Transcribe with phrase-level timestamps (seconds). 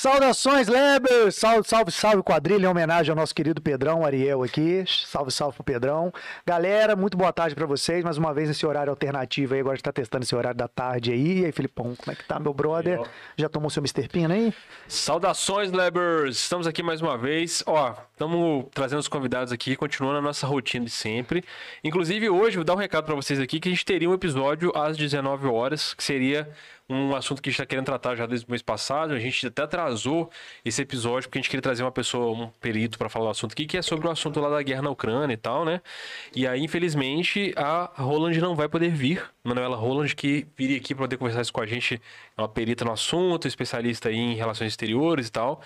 [0.00, 1.30] Saudações, Leber!
[1.30, 4.82] Salve, salve, salve, quadrilha, em homenagem ao nosso querido Pedrão Ariel aqui.
[4.86, 6.10] Salve, salve pro Pedrão.
[6.46, 8.02] Galera, muito boa tarde pra vocês.
[8.02, 9.60] Mais uma vez nesse horário alternativo aí.
[9.60, 11.40] Agora a gente tá testando esse horário da tarde aí.
[11.40, 12.98] E aí, Filipão, como é que tá, meu brother?
[13.36, 14.08] Já tomou seu Mr.
[14.08, 14.54] Pina aí?
[14.88, 16.38] Saudações, Lebers!
[16.38, 17.62] Estamos aqui mais uma vez.
[17.66, 21.44] Ó, estamos trazendo os convidados aqui, continuando a nossa rotina de sempre.
[21.84, 24.72] Inclusive, hoje, vou dar um recado pra vocês aqui que a gente teria um episódio
[24.74, 26.50] às 19 horas, que seria
[26.90, 29.14] um assunto que a gente está querendo tratar já desde o mês passado.
[29.14, 30.28] A gente até atrasou
[30.64, 33.52] esse episódio porque a gente queria trazer uma pessoa, um perito, para falar do assunto
[33.52, 35.80] aqui, que é sobre o assunto lá da guerra na Ucrânia e tal, né?
[36.34, 39.22] E aí, infelizmente, a Roland não vai poder vir.
[39.44, 42.00] Manuela Roland, que viria aqui para poder conversar isso com a gente,
[42.36, 45.62] é uma perita no assunto, especialista em relações exteriores e tal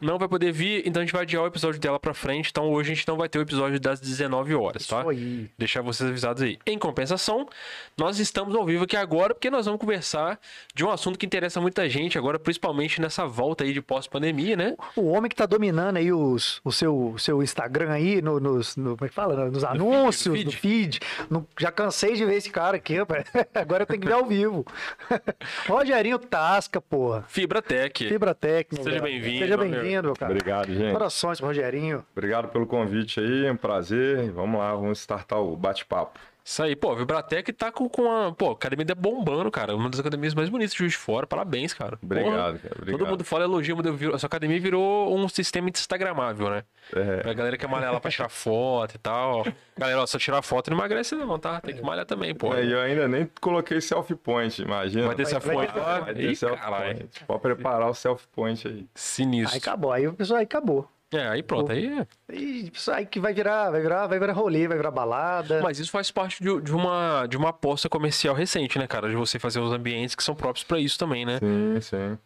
[0.00, 2.50] não vai poder vir, então a gente vai adiar o episódio dela pra frente.
[2.50, 5.00] Então hoje a gente não vai ter o episódio das 19 horas, tá?
[5.00, 5.50] Isso aí.
[5.58, 6.58] Deixar vocês avisados aí.
[6.66, 7.48] Em compensação,
[7.96, 10.38] nós estamos ao vivo aqui agora porque nós vamos conversar
[10.74, 14.76] de um assunto que interessa muita gente agora, principalmente nessa volta aí de pós-pandemia, né?
[14.94, 18.96] O homem que tá dominando aí os, o seu, seu Instagram aí, no, nos, no,
[18.96, 19.50] como é que fala?
[19.50, 21.00] Nos anúncios, feed, no feed.
[21.28, 23.24] No- já cansei de ver esse cara aqui, rapaz.
[23.54, 24.64] Agora eu tenho que ver ao vivo.
[25.66, 27.24] Rogerinho Tasca, porra.
[27.28, 28.06] Fibra Tech.
[28.08, 28.84] Fibra Técnica.
[28.84, 30.32] Seja bem-vindo, Seja meu bem-vindo, cara.
[30.32, 30.92] Obrigado, gente.
[30.92, 32.04] Corações Rogerinho.
[32.12, 34.30] Obrigado pelo convite aí, é um prazer.
[34.30, 36.18] Vamos lá, vamos startar o bate-papo.
[36.48, 38.32] Isso aí, pô, a Vibratec tá com, com a.
[38.32, 39.76] Pô, a academia tá bombando, cara.
[39.76, 41.26] Uma das academias mais bonitas de Juiz de Fora.
[41.26, 41.98] Parabéns, cara.
[41.98, 42.20] Porra.
[42.22, 42.74] Obrigado, cara.
[42.78, 42.98] Obrigado.
[42.98, 46.64] Todo mundo fala elogio, mas virou- a sua academia virou um sistema instagramável, né?
[46.96, 49.44] É, Pra galera que quer malhar lá pra tirar foto e tal.
[49.76, 51.60] Galera, ó, só tirar foto não emagrece não, tá?
[51.60, 52.54] Tem que malhar também, pô.
[52.54, 55.06] é, e eu ainda nem coloquei selfie point, imagina.
[55.06, 56.00] Vai ter fonte ter- lá.
[56.00, 56.94] Vai ter Ih, selfie caralho.
[56.96, 57.24] point.
[57.26, 58.86] Pode preparar o selfie point aí.
[58.94, 59.52] Sinistro.
[59.54, 59.92] Aí acabou.
[59.92, 60.88] Aí o pessoal aí acabou.
[61.12, 61.72] É, aí pronto.
[61.72, 62.06] Aí...
[62.30, 65.62] E isso aí que vai virar, vai virar, vai virar rolê, vai virar balada.
[65.62, 69.08] Mas isso faz parte de, de uma, de uma aposta comercial recente, né, cara?
[69.08, 71.38] De você fazer os ambientes que são próprios pra isso também, né?
[71.38, 72.18] Sim, sim.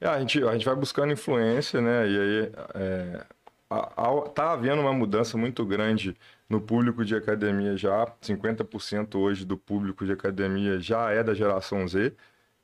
[0.00, 2.08] É, a, gente, a gente vai buscando influência, né?
[2.08, 3.24] E aí é,
[3.70, 6.16] a- a- tá havendo uma mudança muito grande
[6.48, 8.06] no público de academia já.
[8.20, 12.14] 50% hoje do público de academia já é da geração Z.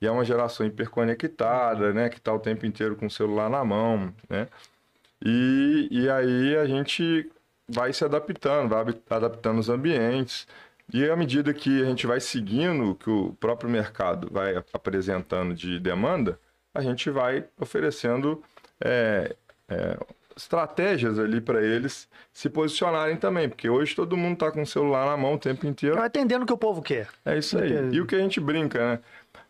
[0.00, 2.08] E é uma geração hiperconectada, né?
[2.08, 4.48] Que tá o tempo inteiro com o celular na mão, né?
[5.24, 7.30] E, e aí a gente
[7.68, 10.46] vai se adaptando, vai adaptando os ambientes.
[10.92, 15.54] E à medida que a gente vai seguindo o que o próprio mercado vai apresentando
[15.54, 16.38] de demanda,
[16.74, 18.42] a gente vai oferecendo
[18.80, 19.34] é,
[19.68, 19.98] é,
[20.34, 25.04] estratégias ali para eles se posicionarem também, porque hoje todo mundo está com o celular
[25.06, 25.96] na mão o tempo inteiro.
[25.96, 27.08] Vai atendendo o que o povo quer.
[27.24, 27.72] É isso aí.
[27.92, 29.00] E o que a gente brinca, né?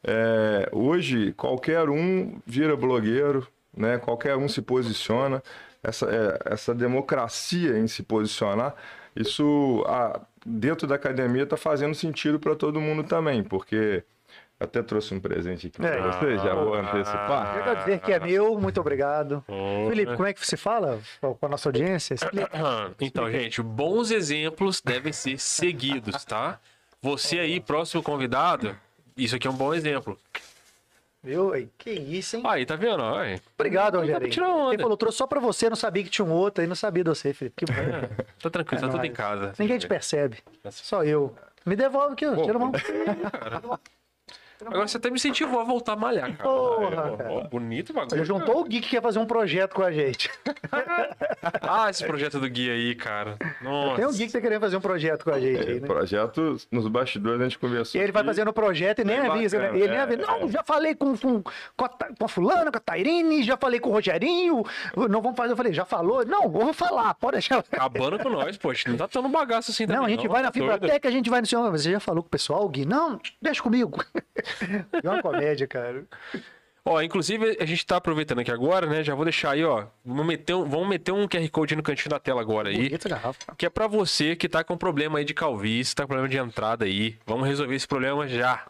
[0.02, 3.46] É, hoje, qualquer um vira blogueiro,
[3.78, 3.98] né?
[3.98, 5.42] Qualquer um se posiciona.
[5.82, 8.74] Essa, é, essa democracia em se posicionar,
[9.14, 14.02] isso ah, dentro da academia está fazendo sentido para todo mundo também, porque
[14.58, 15.88] eu até trouxe um presente aqui É.
[15.96, 16.80] para vocês, já vou Ah.
[16.80, 17.56] antecipar.
[17.58, 19.44] Eu quero dizer que é meu, muito obrigado.
[19.46, 19.88] Porra.
[19.88, 22.14] Felipe, como é que você fala com a nossa audiência?
[22.14, 22.50] Explica.
[23.00, 26.58] Então, gente, bons exemplos devem ser seguidos, tá?
[27.00, 28.76] Você aí, próximo convidado,
[29.16, 30.18] isso aqui é um bom exemplo.
[31.22, 31.50] Viu?
[31.76, 32.42] Que isso, hein?
[32.46, 33.02] Aí, tá vendo?
[33.02, 33.40] Aí.
[33.54, 34.24] Obrigado, onda.
[34.24, 37.02] Ele falou, trouxe só pra você, não sabia que tinha um outro aí, não sabia
[37.02, 37.66] de você, Felipe.
[37.66, 37.82] Que bom.
[38.40, 39.52] Tá tranquilo, É tá tudo em casa.
[39.58, 40.38] Ninguém te percebe.
[40.70, 41.34] Só eu.
[41.66, 42.36] Me devolve aqui, ó.
[42.36, 42.72] Tira a mão.
[44.66, 46.48] Agora você até me incentivou a voltar a malhar, cara.
[46.48, 47.32] Porra, Aí, cara.
[47.32, 48.16] ó, bonito o bagulho.
[48.16, 50.30] Ele juntou o Gui que quer fazer um projeto com a gente.
[51.62, 53.36] Ah, esse projeto do guia aí, cara.
[53.62, 53.96] Nossa.
[53.96, 55.86] Tem um Gui que tá querendo fazer um projeto com a gente aí, É, né?
[55.86, 58.00] projeto nos bastidores a gente conversou.
[58.00, 59.64] E ele vai fazendo o projeto e nem Bem avisa, né?
[59.66, 60.22] bacana, Ele nem é, avisa.
[60.22, 60.48] Não, é.
[60.48, 61.42] já falei com, com,
[61.76, 64.64] com, a, Ta- com a fulana, com a Tairine, já falei com o Rogerinho.
[65.08, 65.52] Não vamos fazer.
[65.52, 66.24] Eu falei, já falou?
[66.24, 67.58] Não, eu vou falar, pode deixar.
[67.58, 68.70] Acabando com nós, pô.
[68.70, 70.72] A gente não tá tendo bagaço assim Não, também, a gente vai na Tá doido?
[70.74, 71.70] Fibrateca, a gente vai no senhor.
[71.70, 72.84] Você já falou com o pessoal, Gui?
[72.84, 74.02] Não, deixa comigo.
[75.02, 76.04] É uma comédia, cara.
[76.84, 79.04] Ó, inclusive, a gente tá aproveitando aqui agora, né?
[79.04, 79.84] Já vou deixar aí, ó.
[80.02, 82.84] Vamos meter um, vamos meter um QR Code no cantinho da tela agora aí.
[82.84, 83.54] Bonita garrafa.
[83.58, 86.38] Que é pra você que tá com problema aí de calvície, tá com problema de
[86.38, 87.18] entrada aí.
[87.26, 88.64] Vamos resolver esse problema já.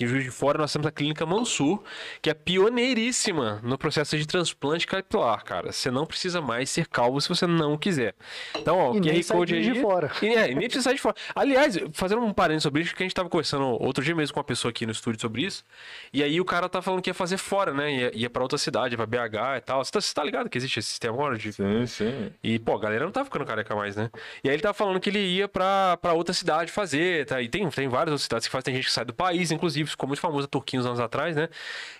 [0.00, 1.82] Aqui em Juiz de Fora nós temos a Clínica Mansur,
[2.22, 5.72] que é pioneiríssima no processo de transplante capilar, cara.
[5.72, 8.14] Você não precisa mais ser calvo se você não quiser.
[8.56, 9.80] Então, ó, o nem QR Code de aí.
[9.82, 10.10] fora.
[10.22, 11.14] E, é, e nem precisa sair de fora.
[11.34, 14.40] Aliás, fazendo um parênteses sobre isso, que a gente tava conversando outro dia mesmo com
[14.40, 15.64] uma pessoa aqui no estúdio sobre isso.
[16.12, 17.92] E aí o cara tá falando que ia fazer fora, né?
[17.92, 19.84] Ia, ia pra outra cidade, pra BH e tal.
[19.84, 22.32] Você tá, tá ligado que existe esse sistema agora de Sim, sim.
[22.42, 24.10] e, pô, a galera não tá ficando careca mais, né?
[24.44, 27.40] E aí ele tá falando que ele ia pra, pra outra cidade fazer, tá?
[27.42, 29.89] E tem, tem várias outras cidades que fazem, tem gente que sai do país, inclusive,
[29.90, 31.48] ficou muito famosa a Turquia uns anos atrás, né?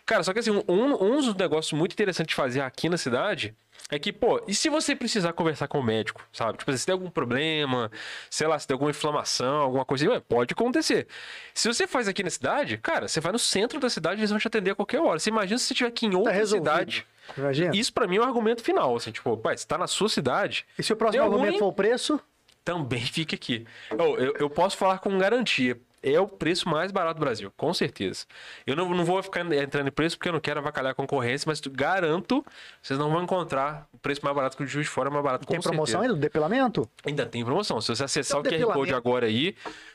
[0.07, 3.55] Cara, só que assim, um, um dos negócios muito interessantes de fazer aqui na cidade
[3.91, 6.59] é que, pô, e se você precisar conversar com o médico, sabe?
[6.59, 7.91] Tipo, se tem algum problema,
[8.29, 11.09] sei lá, se tem alguma inflamação, alguma coisa, ué, pode acontecer.
[11.55, 14.39] Se você faz aqui na cidade, cara, você vai no centro da cidade, eles vão
[14.39, 15.19] te atender a qualquer hora.
[15.19, 16.71] Você imagina se você estiver aqui em outra resolvido.
[16.71, 17.07] cidade.
[17.37, 17.77] Imagina.
[17.77, 20.67] Isso pra mim é um argumento final, assim, tipo, pai, você tá na sua cidade,
[20.79, 21.59] E se o próximo argumento ruim?
[21.59, 22.21] for o preço,
[22.65, 23.67] também fica aqui.
[23.91, 25.77] Eu, eu, eu posso falar com garantia.
[26.03, 28.25] É o preço mais barato do Brasil, com certeza.
[28.67, 31.47] Eu não, não vou ficar entrando em preço porque eu não quero avacalhar a concorrência,
[31.47, 32.45] mas garanto,
[32.81, 35.13] vocês não vão encontrar o preço mais barato que o de Juiz de Fora é
[35.13, 36.05] mais barato com tem promoção certeza.
[36.05, 36.89] ainda do depilamento?
[37.05, 37.81] Ainda tem promoção.
[37.81, 39.55] Se você acessar Então, o QR Code agora aí,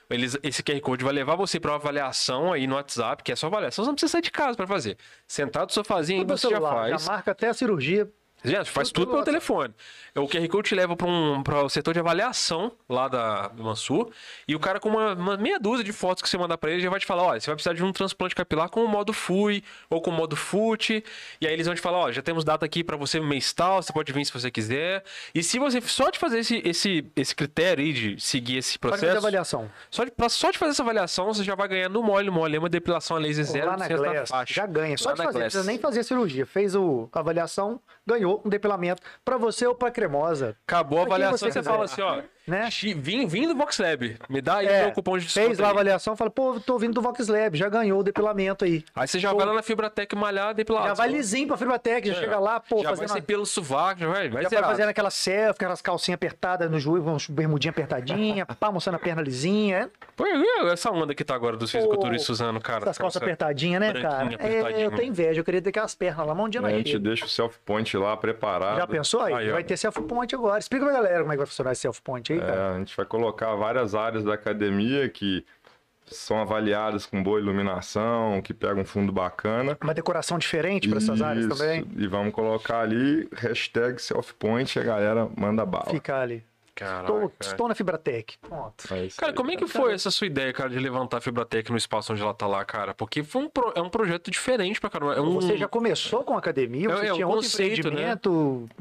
[0.09, 3.35] eles, esse QR Code vai levar você para uma avaliação aí no WhatsApp, que é
[3.35, 3.83] só avaliação.
[3.83, 4.97] Você não precisa sair de casa para fazer.
[5.27, 7.01] Sentado no sofazinho aí você já celular, faz.
[7.01, 8.07] já marca até a cirurgia.
[8.51, 9.73] Já, faz Tudo tudo pelo telefone.
[10.15, 14.09] O QR Code te leva para um, o setor de avaliação lá da, do Mansur.
[14.47, 16.81] E o cara, com uma, uma meia dúzia de fotos que você mandar para ele,
[16.81, 19.11] já vai te falar: olha, você vai precisar de um transplante capilar com o modo
[19.11, 21.03] FUI ou com o modo FUT.
[21.41, 23.81] E aí eles vão te falar: ó, já temos data aqui para você mês tal,
[23.81, 25.03] você pode vir se você quiser.
[25.33, 28.91] E se você só de fazer esse, esse, esse critério aí de seguir esse Pode
[28.93, 29.25] fazer processo.
[29.25, 29.71] avaliação.
[29.91, 32.57] Só de, pra- só de fazer essa avaliação, você já vai ganhar no mole, mole,
[32.57, 34.97] uma depilação a laser zero lá na da Glass, já ganha.
[34.97, 36.45] Só Lá de fazer, não precisa nem fazer a cirurgia.
[36.45, 40.57] Fez o, a avaliação, ganhou um depilamento pra você ou pra cremosa.
[40.67, 42.21] Acabou a Pra quem avaliação, você você, fala assim, ó.
[42.47, 42.69] Né?
[42.69, 44.17] "Xi, Vim, vim do Vox Lab.
[44.29, 45.45] Me dá aí É, meu cupom de desconto.
[45.47, 48.03] fez lá a aí." avaliação, fala, pô, tô vindo do Vox Lab, já ganhou o
[48.03, 48.83] depilamento aí.
[48.95, 50.87] Aí você já vai lá na Fibratec malhar, depilado.
[50.87, 52.19] Já vai lisinho pra Fibrotec, já É.
[52.19, 54.55] chega lá, pô, já vai fazendo ser uma- pelo sovaco, já vai, vai Já ser
[54.55, 58.99] vai fazendo aquela selfie, aquelas calcinhas apertadas no joelho, uma bermudinha apertadinha, pá, mostrando a
[58.99, 59.77] perna lisinha.
[59.77, 59.89] é?
[60.15, 60.25] Pô,
[60.71, 62.83] essa onda que tá agora dos fisiculturistas usando, cara.
[62.83, 64.29] Essas calças calça- apertadinhas, né, cara?
[64.39, 66.97] É, eu tenho inveja, eu queria ter aquelas pernas lá, mas um dia A gente
[66.99, 68.77] deixa o self-point lá preparado.
[68.77, 69.33] Já pensou aí?
[69.33, 69.53] Aí, ó.
[69.53, 70.59] vai ter self-point agora.
[70.59, 72.53] Explica pra galera como é que vai funcionar esse self-point aí, cara.
[72.53, 75.45] É, a gente vai colocar várias áreas da academia que
[76.05, 79.77] são avaliadas com boa iluminação, que pegam um fundo bacana.
[79.81, 81.85] Uma decoração diferente para essas áreas também.
[81.95, 85.89] E vamos colocar ali hashtag self-point a galera manda bala.
[85.89, 86.43] Ficar ali.
[86.75, 88.35] Caraca, Estou, estou na Fibratec.
[88.41, 88.83] Pronto.
[88.93, 91.77] É Cara, como é que foi essa sua ideia, cara, de levantar a Fibratec no
[91.77, 92.93] espaço onde ela tá lá, cara?
[92.93, 95.15] Porque foi um, pro- é um projeto diferente pra caramba.
[95.15, 96.89] É um, Você já começou com a academia?
[96.89, 98.17] É- Você é um tinha outro conceito, né?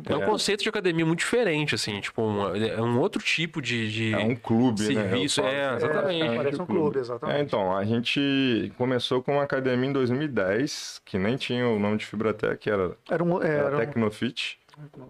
[0.08, 3.88] é um conceito de academia muito diferente, assim, tipo, um, é um outro tipo de,
[3.91, 5.02] de É um clube, né?
[5.08, 5.40] serviço.
[5.40, 5.55] Falo.
[5.55, 6.23] É, exatamente.
[6.25, 7.37] É, parece um clube, exatamente.
[7.38, 11.97] É, então, a gente começou com uma academia em 2010, que nem tinha o nome
[11.99, 13.40] de Fibratec, era, Era um.
[13.40, 13.87] era Era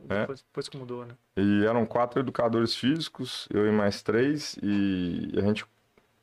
[0.09, 0.21] é.
[0.21, 1.15] depois, depois que mudou, né?
[1.37, 5.65] E eram quatro educadores físicos, eu e mais três, e a gente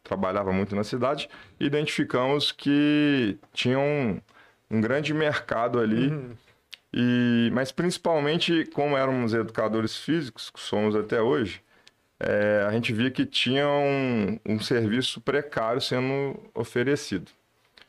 [0.04, 1.30] trabalhava muito na cidade.
[1.60, 4.20] E identificamos que tinha um,
[4.70, 6.36] um grande mercado ali, Uhum.
[6.94, 11.64] e, mas principalmente como éramos educadores físicos, que somos até hoje,
[12.20, 17.32] é, a gente via que tinha um, um serviço precário sendo oferecido.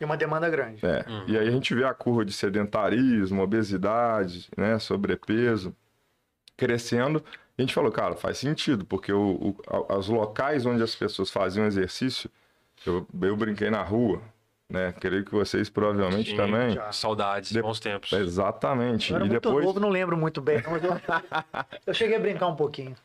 [0.02, 0.84] E uma demanda grande.
[0.84, 5.72] É, E aí a gente vê a curva de sedentarismo, obesidade, né, sobrepeso
[6.56, 7.22] crescendo.
[7.56, 11.30] E a gente falou, cara, faz sentido, porque o, o- os locais onde as pessoas
[11.30, 12.28] faziam exercício,
[12.84, 14.20] eu, eu brinquei na rua,
[14.68, 14.92] né?
[14.98, 16.72] Creio que vocês provavelmente Sim, também.
[16.74, 16.90] já.
[16.92, 18.12] Saudades, De- bons tempos.
[18.12, 19.10] Exatamente.
[19.10, 20.60] Eu era E muito depois, novo, não lembro muito bem.
[20.68, 20.92] mas eu...
[21.86, 22.96] eu cheguei a brincar um pouquinho.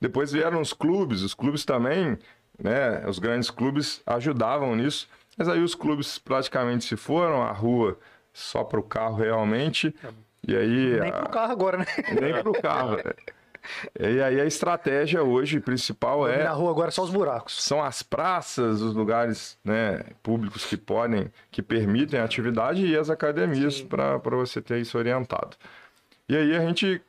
[0.00, 2.18] depois vieram os clubes, os clubes também,
[2.58, 3.06] né?
[3.06, 5.08] Os grandes clubes ajudavam nisso.
[5.36, 7.98] Mas aí os clubes praticamente se foram, a rua
[8.32, 9.94] só para o carro realmente.
[10.46, 11.86] E aí Nem a- pro carro agora, né?
[12.20, 12.98] nem pro carro.
[13.98, 17.62] E aí a estratégia hoje principal Na é rua agora só os buracos.
[17.64, 23.08] são as praças, os lugares né, públicos que podem, que permitem a atividade e as
[23.08, 25.56] academias para você ter isso orientado.
[26.28, 27.00] E aí a gente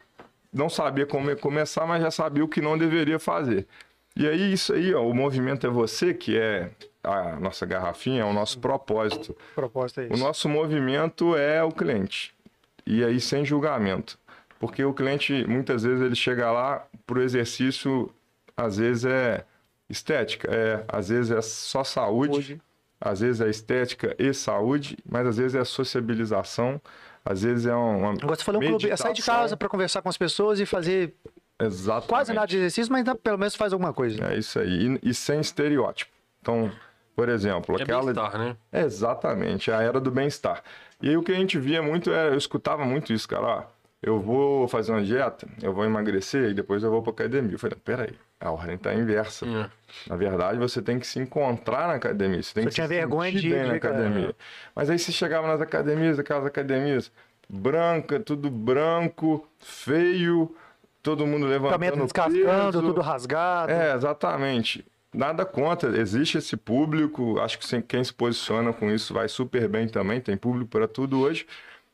[0.54, 3.68] não sabia como começar, mas já sabia o que não deveria fazer.
[4.16, 6.70] E aí isso aí, ó, o movimento é você, que é
[7.04, 9.36] a nossa garrafinha, é o nosso propósito.
[9.58, 9.62] É
[10.12, 10.24] O isso.
[10.24, 12.34] nosso movimento é o cliente.
[12.86, 14.18] E aí sem julgamento.
[14.60, 18.10] Porque o cliente, muitas vezes, ele chega lá pro exercício,
[18.56, 19.44] às vezes é
[19.90, 22.62] estética, é, às vezes é só saúde, Saúde.
[23.00, 26.82] às vezes é estética e saúde, mas às vezes é sociabilização,
[27.24, 28.12] às vezes é uma.
[28.14, 30.66] Agora você falou um clube, é sair de casa para conversar com as pessoas e
[30.66, 31.14] fazer
[31.60, 32.08] Exatamente.
[32.10, 34.24] quase nada de exercício, mas pelo menos faz alguma coisa.
[34.32, 35.00] É isso aí.
[35.04, 36.12] E, e sem estereótipo.
[36.42, 36.72] Então,
[37.16, 38.14] por exemplo, É aquela.
[38.14, 38.56] bem-estar, né?
[38.74, 40.62] Exatamente, a era do bem-estar.
[41.02, 43.64] E aí o que a gente via muito é, eu escutava muito isso, cara, ó,
[44.02, 47.54] eu vou fazer uma dieta, eu vou emagrecer e depois eu vou pra academia.
[47.54, 49.46] Eu falei, peraí, a ordem tá inversa.
[49.48, 49.70] É.
[50.08, 52.94] Na verdade, você tem que se encontrar na academia, você tem Você que tinha se
[52.94, 54.36] vergonha de- bem na de- academia.
[54.76, 57.12] Mas aí você chegava nas academias, aquelas academias
[57.50, 60.56] branca, tudo branco, feio,
[61.06, 63.72] todo mundo levantando Equipamento descascando, tudo rasgado.
[63.72, 64.84] É, exatamente.
[65.14, 69.88] Nada contra, existe esse público, acho que quem se posiciona com isso vai super bem
[69.88, 71.46] também, tem público para tudo hoje,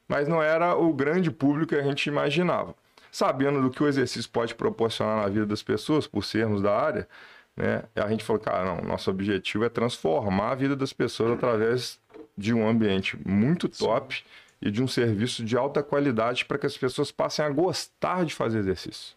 [0.07, 2.73] mas não era o grande público que a gente imaginava.
[3.11, 7.07] Sabendo do que o exercício pode proporcionar na vida das pessoas, por sermos da área,
[7.55, 11.99] né, a gente falou, cara, não, nosso objetivo é transformar a vida das pessoas através
[12.37, 14.23] de um ambiente muito top
[14.61, 18.33] e de um serviço de alta qualidade para que as pessoas passem a gostar de
[18.35, 19.15] fazer exercício.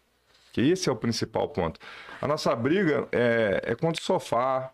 [0.51, 1.79] Que esse é o principal ponto.
[2.21, 4.71] A nossa briga é, é contra o sofá,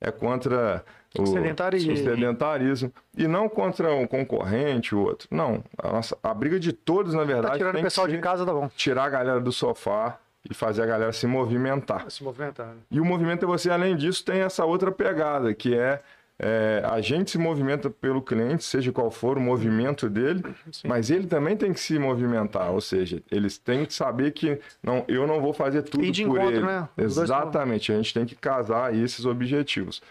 [0.00, 0.84] é contra
[1.18, 1.92] o Sedentarismo.
[1.92, 5.28] o sedentarismo e não contra um concorrente, o outro.
[5.30, 8.22] Não, a, nossa, a briga de todos, na Tá verdade, tirando o pessoal ser de
[8.22, 8.68] casa, tá bom.
[8.76, 12.10] tirar a galera do sofá e fazer a galera se movimentar.
[12.10, 12.78] Se movimentando.
[12.90, 16.02] E o movimento é você, além disso, tem essa outra pegada, que é,
[16.38, 20.88] é, a gente se movimenta pelo cliente, seja qual for o movimento dele, Sim.
[20.88, 25.04] mas ele também tem que se movimentar, ou seja, eles têm que saber que não,
[25.06, 26.60] eu não vou fazer tudo por encontro, ele.
[26.66, 26.88] né?
[26.98, 30.02] Exatamente, a gente tem que casar esses objetivos.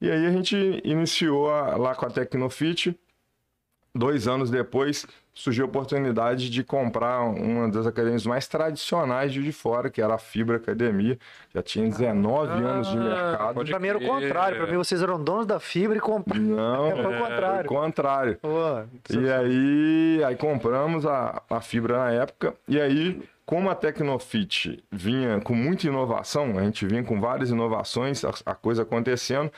[0.00, 2.98] E aí a gente iniciou a- lá com a Tecnofit.
[3.94, 9.88] Dois anos depois surgiu a oportunidade de comprar uma das academias mais tradicionais de Fora,
[9.88, 11.18] que era a Fibra Academia.
[11.54, 13.64] Já tinha 19 anos de Ah, mercado.
[13.64, 14.58] Pra mim era o contrário.
[14.58, 16.42] Pra mim vocês eram donos da fibra e compraram.
[16.42, 17.68] Não, Foi o é, contrário.
[17.68, 18.38] foi o contrário.
[18.42, 22.54] Pô, E aí, aí compramos a, a fibra na época.
[22.68, 28.24] E aí, como a Tecnofit vinha com muita inovação, a gente vinha com várias inovações,
[28.24, 29.50] a, a coisa acontecendo.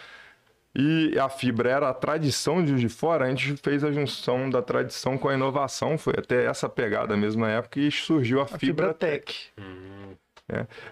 [0.75, 4.49] E a fibra era a tradição de Juiz de Fora, a gente fez a junção
[4.49, 5.99] da tradição com a inovação.
[5.99, 9.35] Foi até essa pegada mesmo na época e surgiu a, a fibra Fibratec.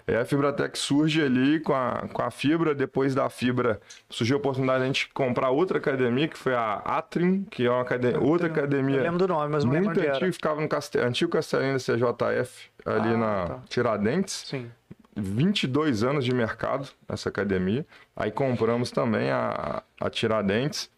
[0.07, 4.39] é, a Fibratec surge ali com a, com a fibra, depois da fibra surgiu a
[4.39, 8.19] oportunidade de a gente comprar outra academia, que foi a Atrium, que é uma academia,
[8.19, 10.33] outra Eu academia lembro do nome, mas não lembro muito onde antiga, era.
[10.33, 13.59] ficava no caste- antigo Castelinho da CJF, ali Ah, na tá.
[13.67, 14.43] Tiradentes.
[14.47, 14.69] Sim.
[15.15, 17.85] 22 anos de mercado essa academia.
[18.15, 20.89] Aí compramos também a, a Tiradentes,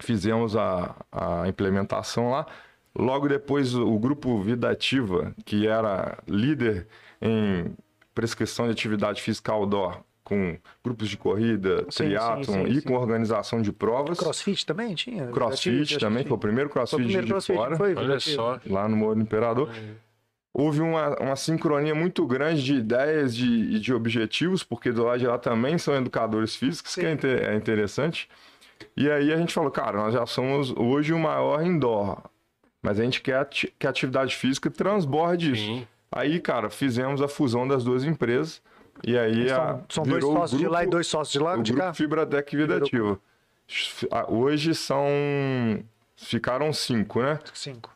[0.00, 2.46] fizemos a, a implementação lá.
[2.96, 6.88] Logo depois, o grupo Vida Ativa, que era líder
[7.22, 7.72] em
[8.14, 12.80] prescrição de atividade física outdoor, com grupos de corrida, Sim, triatlon e sim.
[12.82, 14.18] com organização de provas.
[14.18, 15.28] Crossfit também tinha?
[15.28, 17.94] Crossfit também, foi o primeiro Foi crossfit o primeiro de crossfit, fora, foi?
[17.94, 18.60] Olha só.
[18.66, 19.70] lá no Morro do Imperador.
[20.52, 25.18] Houve uma, uma sincronia muito grande de ideias de, e de objetivos, porque do lado
[25.20, 27.12] de lá também são educadores físicos, que é, Sim.
[27.14, 28.28] inte- é interessante.
[28.96, 32.18] E aí a gente falou, cara, nós já somos hoje o maior indoor,
[32.82, 35.62] mas a gente quer ati- que a atividade física transborde isso.
[35.62, 35.86] Sim.
[36.10, 38.60] Aí, cara, fizemos a fusão das duas empresas,
[39.06, 41.56] e aí a, São, são dois sócios de lá e grupo- dois sócios de lá,
[41.56, 41.94] o de grupo cá?
[41.94, 43.12] Fibratec Vida Virou-
[43.68, 44.26] Ativa.
[44.28, 45.06] Hoje são.
[46.16, 47.38] Ficaram cinco, né?
[47.54, 47.90] Cinco.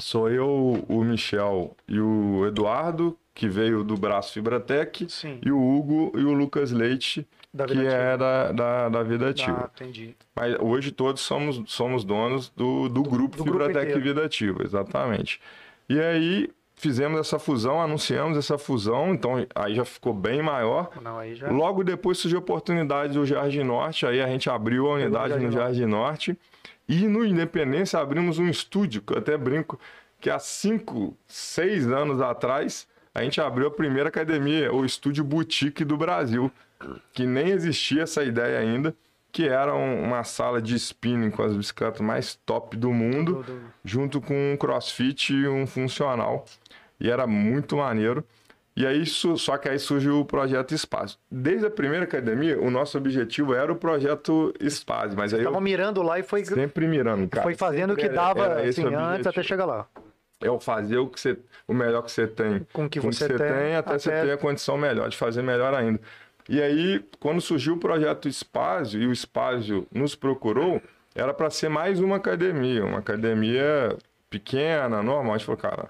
[0.00, 5.38] Sou eu, o Michel e o Eduardo, que veio do braço Fibratec, Sim.
[5.44, 8.02] e o Hugo e o Lucas Leite, Da que Vida Ativa.
[8.02, 9.70] é da, da, da Vida Ah, Ativa.
[9.74, 10.14] entendi.
[10.36, 14.00] Mas hoje todos somos, somos donos do, do grupo do grupo Fibratec inteiro.
[14.00, 15.40] Vida Ativa, exatamente.
[15.88, 20.90] E aí fizemos essa fusão, anunciamos essa fusão, então aí já ficou bem maior.
[21.02, 21.50] Não, já.
[21.50, 25.46] Logo depois surgiu a oportunidade do Jardim Norte, aí a gente abriu a unidade Jardim
[25.46, 25.64] no Norte.
[25.64, 26.38] Jardim Norte.
[26.88, 29.78] E no Independência abrimos um estúdio, que eu até brinco,
[30.20, 35.84] que há cinco, seis anos atrás, a gente abriu a primeira academia, o estúdio boutique
[35.84, 36.50] do Brasil,
[37.12, 38.94] que nem existia essa ideia ainda,
[39.30, 43.42] que era um- uma sala de spinning com as bicicletas mais top do mundo Do-
[43.42, 46.46] do- junto com um crossfit e um funcional.
[46.98, 48.24] E era muito maneiro.
[48.78, 51.18] E aí, só que aí surgiu o projeto Espaço.
[51.28, 56.00] Desde a primeira academia, o nosso objetivo era o projeto Espaço, mas aí Estavam mirando
[56.00, 57.42] lá e foi, sempre mirando, cara.
[57.42, 59.84] foi fazendo o que dava assim, antes até chegar lá.
[60.40, 63.02] É o fazer o, que você, o melhor que você tem Com o que o
[63.02, 66.00] você tem, até, você até- ter a condição melhor de fazer melhor ainda.
[66.48, 70.80] E aí, quando surgiu o projeto Espásio e o Espásio nos procurou,
[71.16, 73.96] era para ser mais uma academia, uma academia
[74.30, 75.34] pequena, normal.
[75.34, 75.88] A gente falou, cara,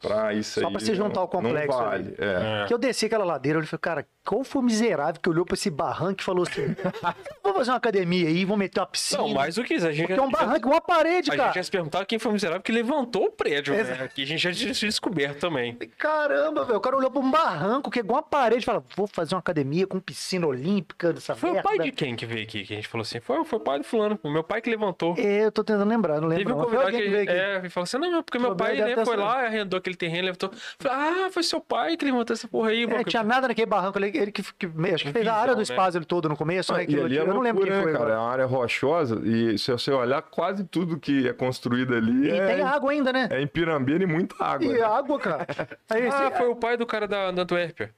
[0.00, 0.72] para isso Só aí.
[0.72, 2.14] pra se juntar não- o complexo Não vale.
[2.18, 2.62] É.
[2.62, 2.66] É.
[2.66, 5.54] Que eu desci aquela ladeira, eu falei, cara, qual foi o miserável que olhou pra
[5.54, 6.74] esse barranco e falou assim:
[7.42, 9.22] vou fazer uma academia aí, vou meter uma piscina.
[9.22, 9.86] Não, mais do que isso.
[9.86, 11.48] A gente, Porque é um barranco, uma parede, a cara.
[11.48, 13.80] gente ia se perguntar quem foi o miserável que levantou o prédio, né?
[13.80, 14.14] Exato.
[14.14, 15.74] Que a gente já tinha descoberto também.
[15.98, 16.78] Caramba, velho.
[16.78, 19.34] O cara olhou pra um barranco que é igual uma parede e fala: vou fazer
[19.34, 21.68] uma academia com piscina olímpica dessa Foi o merda.
[21.68, 22.64] pai de quem que veio aqui?
[22.64, 24.70] Que a gente falou assim, foi, foi o pai do fulano, o meu pai que
[24.70, 25.14] levantou.
[25.18, 26.44] É, eu tô tentando lembrar, não lembro.
[26.44, 27.32] Teve um convidado que, veio aqui.
[27.32, 30.50] é, e falou assim, não, porque meu pai né, foi lá, arrendou aquele terreno, levantou.
[30.78, 32.84] Falei, ah, foi seu pai que levantou essa porra aí.
[32.84, 34.09] É, tinha nada naquele barranco ali.
[34.18, 35.62] Ele que, que- acho que fez a área do né?
[35.62, 36.78] espaço ele todo no começo, né?
[36.78, 37.92] Ah, e Aquilo é eu não lembro quem foi.
[37.92, 38.12] né, cara?
[38.14, 42.30] É uma área rochosa e se você olhar, quase tudo que é construído ali E
[42.30, 43.28] é, tem água ainda, né?
[43.30, 44.66] é em Pirambeira e muita água.
[44.66, 44.80] E né?
[44.82, 45.46] água, cara.
[45.90, 47.94] Aí, Ah, esse- foi o pai do cara da, da Antuérpia.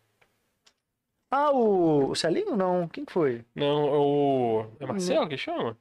[1.31, 2.11] ah, o...
[2.11, 2.57] o Celinho?
[2.57, 2.87] Não.
[2.89, 3.45] Quem que foi?
[3.55, 4.67] Não, o...
[4.79, 5.77] É Marcelo que chama?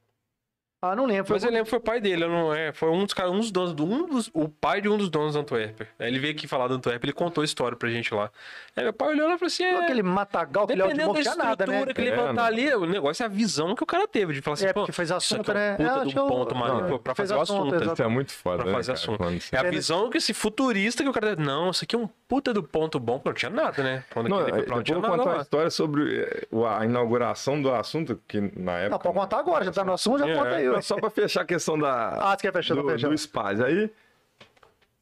[0.83, 1.25] Ah, não lembro.
[1.27, 2.73] Foi Mas eu lembro que foi o pai dele, não é.
[2.73, 5.11] Foi um dos caras, um dos donos, do- um dos, o pai de um dos
[5.11, 5.87] donos da Antuérpia.
[5.99, 8.31] Aí ele veio aqui falar da Antuérpia, ele contou a história pra gente lá.
[8.75, 11.13] Aí meu pai olhou lá e falou assim: é, aquele matagal que ele dependendo não
[11.13, 11.73] da tinha nada, né?
[11.73, 12.43] estrutura que É, levantar não.
[12.45, 14.79] ali, o negócio é a visão que o cara teve de falar assim, É, pô,
[14.79, 15.75] porque fez assunto, é né?
[15.77, 18.01] puta É, que eu- ponto, mano, não, pra fez fazer o assunto, assunto.
[18.01, 18.99] é muito foda, Pra né, fazer cara?
[19.27, 19.55] assunto.
[19.55, 21.35] É a visão que esse futurista que o cara.
[21.35, 24.03] Não, isso aqui é um puta do ponto bom, porque não tinha nada, né?
[24.11, 25.41] Quando Não, aquele não eu tinha nada contar uma lá.
[25.43, 26.47] história sobre eh,
[26.79, 28.89] a inauguração do assunto, que na época...
[28.89, 30.70] Não, pode contar agora, já tá no assunto, já É, conta aí.
[30.73, 32.75] Não, só pra fechar a questão da, Ah, você quer fechar?
[32.75, 33.09] do, Tô fechando.
[33.09, 33.63] do espaço.
[33.63, 33.89] Aí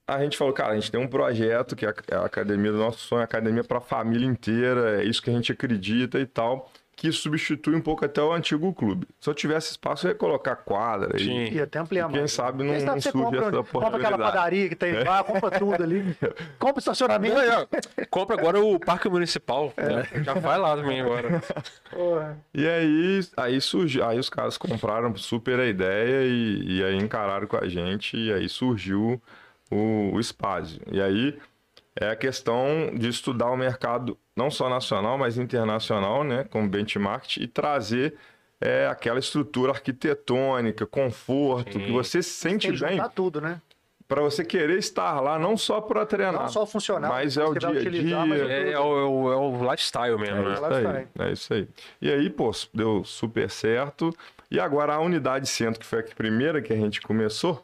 [0.07, 2.71] a gente falou, cara, a gente tem um projeto que é a, é a academia
[2.71, 6.19] do nosso sonho, a academia para a família inteira, é isso que a gente acredita
[6.19, 9.07] e tal, que substitui um pouco até o antigo clube.
[9.21, 11.17] Se eu tivesse espaço, eu ia colocar quadra.
[11.17, 11.45] Sim.
[11.49, 12.31] E até ampliar E quem mais.
[12.33, 15.81] sabe não- Quem sabe não compra, essa compra aquela padaria que tem lá, compra tudo
[15.81, 16.13] ali.
[16.59, 17.35] Compra estacionamento.
[17.35, 17.41] Não,
[17.97, 19.73] é, compra agora o Parque Municipal.
[19.77, 20.03] né?
[20.23, 21.41] Já vai lá também agora.
[22.53, 27.47] E aí, aí surgiu, aí os caras compraram super a ideia e, e aí encararam
[27.47, 29.21] com a gente e aí surgiu
[29.71, 30.79] o, o espaço.
[30.91, 31.37] E aí
[31.99, 37.37] é a questão de estudar o mercado não só nacional, mas internacional, né, como benchmark
[37.37, 38.15] e trazer
[38.61, 41.85] é, aquela estrutura arquitetônica, conforto, Sim.
[41.85, 43.61] que você se sente Tem bem tudo, né?
[44.07, 47.11] para você querer estar lá, não só para treinar, Não só o funcional.
[47.11, 48.17] mas é o dia a dia.
[48.17, 50.53] o- É, é o, é o- é o lifestyle mesmo, É né?
[50.53, 51.67] isso, Lá aí, é isso aí.
[52.01, 54.11] E aí, pô, deu super certo.
[54.49, 57.63] E agora a unidade centro, que foi a primeira que a gente começou,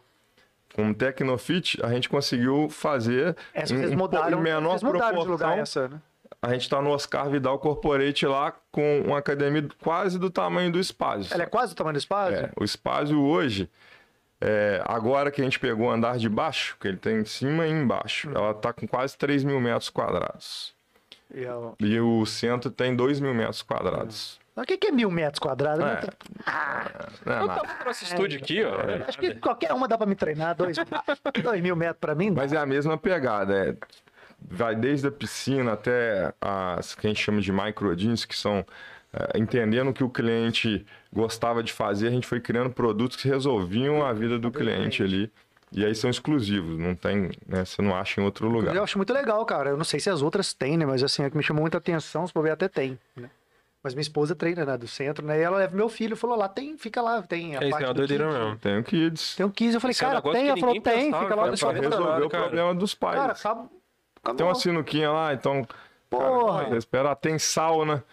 [0.75, 5.21] com o Tecnofit, a gente conseguiu fazer Essa vocês em mudaram, em menor vocês mudaram
[5.21, 5.83] de lugar proporção.
[5.83, 6.01] essa, né?
[6.41, 10.79] A gente está no Oscar Vidal Corporate lá com uma academia quase do tamanho do
[10.79, 11.33] Espaço.
[11.33, 12.33] Ela é quase o tamanho do espaço?
[12.35, 13.69] É, o Espaço hoje,
[14.41, 17.65] é, agora que a gente pegou o andar de baixo, que ele tem em cima
[17.65, 20.73] e embaixo, ela está com quase 3 mil metros quadrados.
[21.33, 24.39] E o- E o centro tem 2 mil metros quadrados.
[24.55, 25.83] O que que é mil metros quadrados?
[25.83, 25.89] É.
[25.89, 26.09] Não tem-
[27.25, 28.75] Não é tava no nosso estúdio aqui, ó.
[29.07, 30.55] Acho que qualquer uma dá pra me treinar.
[30.55, 30.77] Dois,
[31.43, 32.31] dois mil metros pra mim.
[32.31, 33.75] Mas é a mesma pegada, é,
[34.39, 38.65] vai desde a piscina até as que a gente chama de micro jeans, que são
[39.13, 43.27] é, entendendo o que o cliente gostava de fazer, a gente foi criando produtos que
[43.27, 45.31] resolviam a vida do cliente ali.
[45.71, 48.73] E aí são exclusivos, não tem, né, você não acha em outro lugar.
[48.73, 49.71] Eu acho muito legal, cara.
[49.71, 50.85] Eu não sei se as outras têm, né?
[50.85, 53.29] Mas assim, é que me chamou muita atenção, se for ver até tem, né?
[53.85, 54.75] Mas minha esposa treina, né?
[54.79, 55.37] Do centro, né?
[55.37, 57.83] E ela leva meu filho, falou lá, tem, fica lá, tem a É isso, parte
[57.83, 58.39] é uma do doideira kids.
[58.39, 58.57] mesmo.
[58.57, 59.35] Tem o Kids.
[59.35, 60.47] Tem um 15, eu falei, é cara, tem?
[60.47, 62.43] Ela falou, tem, fica lá no entra resolver o cara.
[62.45, 63.15] problema dos pais.
[63.15, 63.69] Cara, sabe?
[64.35, 65.67] Tem uma sinuquinha lá, então.
[66.09, 66.63] Porra.
[66.63, 68.03] Cara, esperar, tem sauna.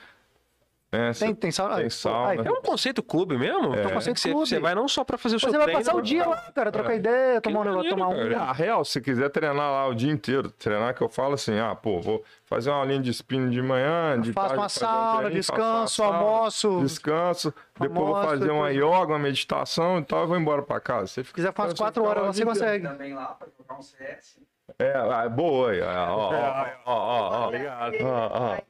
[0.94, 1.76] É, Tem, tem sauna.
[1.76, 2.28] tem sauna.
[2.28, 3.74] ai, É um conceito clube mesmo?
[3.74, 4.46] É um conceito Você- clube.
[4.46, 6.52] Você vai não só pra fazer o seu Você vai treino, passar o dia lá,
[6.54, 8.16] cara, trocar ideia, tomar um negócio, tomar um.
[8.28, 8.40] cara.
[8.42, 11.74] A real, se quiser treinar lá o dia inteiro, treinar que eu falo assim, ah,
[11.74, 15.02] pô, vou fazer uma linha de spin de manhã, de Faço tarde, uma um sauna,
[15.20, 16.80] treininho, uma descanso, sauna, almoço.
[16.82, 20.60] Descanso, depois vou almoço, fazer uma depois- yoga, uma meditação e tal, e vou embora
[20.62, 21.06] pra casa.
[21.06, 22.86] Se Se quiser Você quatro horas você consegue.
[22.86, 24.36] também lá pra jogar um CS.
[24.78, 27.94] É, ah, boa aí, ó, ó, ó, ó, ó, ó, Obrigado.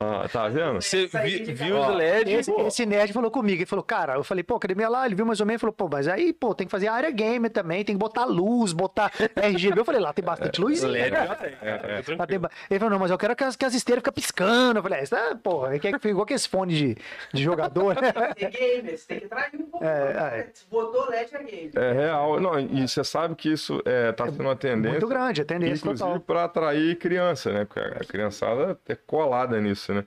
[0.01, 0.81] ó, tá vendo?
[0.81, 2.33] Você vi- viu os LED?
[2.33, 5.27] Esse, esse nerd falou comigo, ele falou, cara, eu falei, pô, academia lá, ele viu
[5.27, 7.95] mais ou menos, falou, pô, mas aí, pô, tem que fazer área game também, tem
[7.95, 9.81] que botar luz, botar RGB.
[9.81, 10.91] Eu falei, lá tem bastante luzinha.
[10.93, 11.27] LED né?
[11.27, 11.53] já tem.
[11.63, 14.13] É, Lá tem Ele falou, não, mas eu quero que as, que as esteiras fiquem
[14.15, 14.79] piscando.
[14.79, 16.97] Eu falei, ah, isso é, porra, é que fica igual aqueles fones de,
[17.33, 18.13] de jogador, né?
[18.37, 19.85] Tem gamer, você tem que trair um pouco.
[19.85, 20.49] É?
[20.53, 21.71] Se botou LED é game.
[21.75, 22.41] É real.
[22.41, 24.91] Não, e você sabe que isso é, tá sendo uma tendência.
[24.91, 27.65] Muito grande, é tendência Inclusive para atrair criança, né?
[27.65, 30.05] Porque a criançada é colada nisso, né?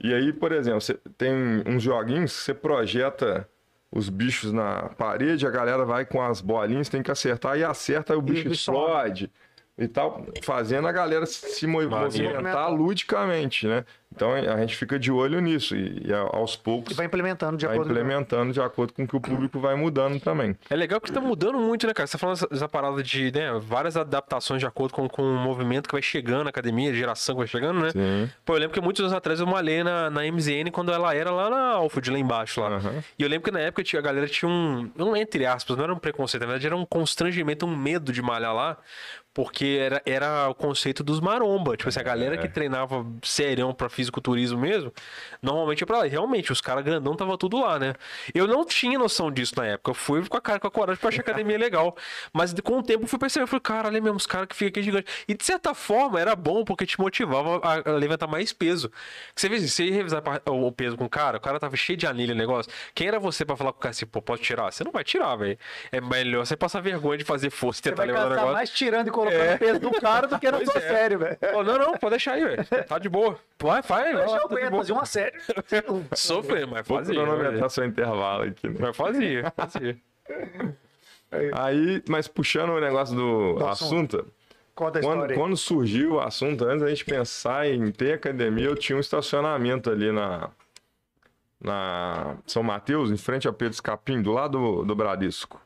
[0.00, 1.32] E aí, por exemplo, você tem
[1.66, 3.48] uns joguinhos que você projeta
[3.90, 8.12] os bichos na parede, a galera vai com as bolinhas, tem que acertar e acerta,
[8.12, 9.30] aí o bicho o bicho explode
[9.76, 13.84] e tal, fazendo a galera se movimentar ludicamente, né?
[14.14, 17.66] Então a gente fica de olho nisso e, e aos poucos E vai implementando de
[17.66, 20.56] vai acordo implementando de acordo com o que o público vai mudando também.
[20.70, 22.06] É legal que tá mudando muito, né, cara?
[22.06, 25.88] Você tá falando essa, parada de né, várias adaptações de acordo com, com o movimento
[25.88, 27.90] que vai chegando na academia, a geração que vai chegando, né?
[27.90, 28.30] Sim.
[28.44, 31.32] Pô, eu lembro que muitos anos atrás eu malhei na, na MZN quando ela era
[31.32, 32.60] lá na Alfield, lá embaixo.
[32.60, 32.68] Lá.
[32.68, 33.02] Aham.
[33.18, 34.90] E eu lembro que na época a galera tinha um.
[34.94, 38.22] Não entre aspas, não era um preconceito, na verdade era um constrangimento, um medo de
[38.22, 38.78] malhar lá.
[39.34, 41.76] Porque era, era o conceito dos maromba.
[41.76, 44.92] Tipo assim, a galera que treinava serião pra fisiculturismo mesmo,
[45.42, 46.06] normalmente ia pra lá.
[46.06, 47.94] E realmente, os caras grandão tava tudo lá, né?
[48.32, 49.90] Eu não tinha noção disso na época.
[49.90, 51.96] Eu fui com a cara, com a coragem pra achar a academia legal.
[52.32, 54.54] Mas com o tempo eu fui percebendo, eu falei, cara, olha mesmo, os caras que
[54.54, 55.12] ficam aqui gigantes.
[55.26, 58.90] E de certa forma era bom porque te motivava a levantar mais peso.
[59.34, 61.96] Você vê, assim, você ia revisar o peso com o cara, o cara tava cheio
[61.96, 62.70] de anilha o negócio.
[62.94, 64.70] Quem era você pra falar com o cara assim, pô, pode tirar?
[64.72, 65.58] Você não vai tirar, velho.
[65.90, 68.52] É melhor você passar vergonha de fazer força e tentar levantar o negócio.
[68.52, 69.56] mais tirando e colocando É.
[69.58, 70.88] peso do cara do que Pois seu é.
[70.88, 71.38] sério, velho.
[71.42, 72.64] Não, não, pode deixar aí, velho.
[72.86, 73.38] Tá de boa.
[73.60, 74.14] Vai, vai, vai.
[74.14, 74.82] Deixa lá, eu tá de aguento boa.
[74.82, 75.38] fazer uma série.
[76.14, 77.14] Sofrer, mas Vou fazia.
[77.14, 78.76] cronometrar seu intervalo aqui, né?
[78.80, 79.96] Mas fazia, fazia.
[81.52, 84.32] Aí, mas puxando o negócio do, Do assunto, assunto.
[84.74, 88.66] Conta a quando, história quando surgiu o assunto, antes da gente pensar em ter academia,
[88.66, 90.50] eu tinha um estacionamento ali na,
[91.60, 95.60] na São Mateus, em frente ao Pedro Escapim, do lado do, do Bradesco.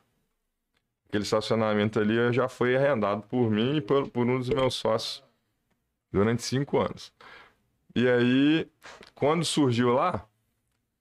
[1.09, 5.23] Aquele estacionamento ali já foi arrendado por mim e por, por um dos meus sócios
[6.11, 7.11] durante cinco anos.
[7.95, 8.67] E aí,
[9.15, 10.23] quando surgiu lá,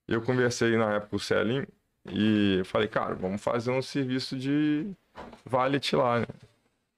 [0.08, 1.66] eu conversei na época com o Celinho
[2.10, 4.90] e falei, cara, vamos fazer um serviço de
[5.44, 6.26] valet lá, né?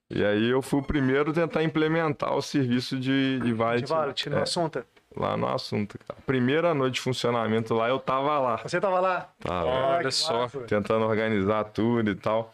[0.08, 3.88] E aí eu fui o primeiro a tentar implementar o serviço de, de valet, De
[3.88, 4.84] Valet, no é, assunto.
[5.16, 5.98] lá no assunto.
[6.06, 6.20] Cara.
[6.26, 8.56] Primeira noite de funcionamento lá, eu tava lá.
[8.58, 9.28] Você tava lá?
[9.40, 10.42] Tava Olha só.
[10.42, 10.60] massa.
[10.60, 12.52] tentando organizar tudo e tal.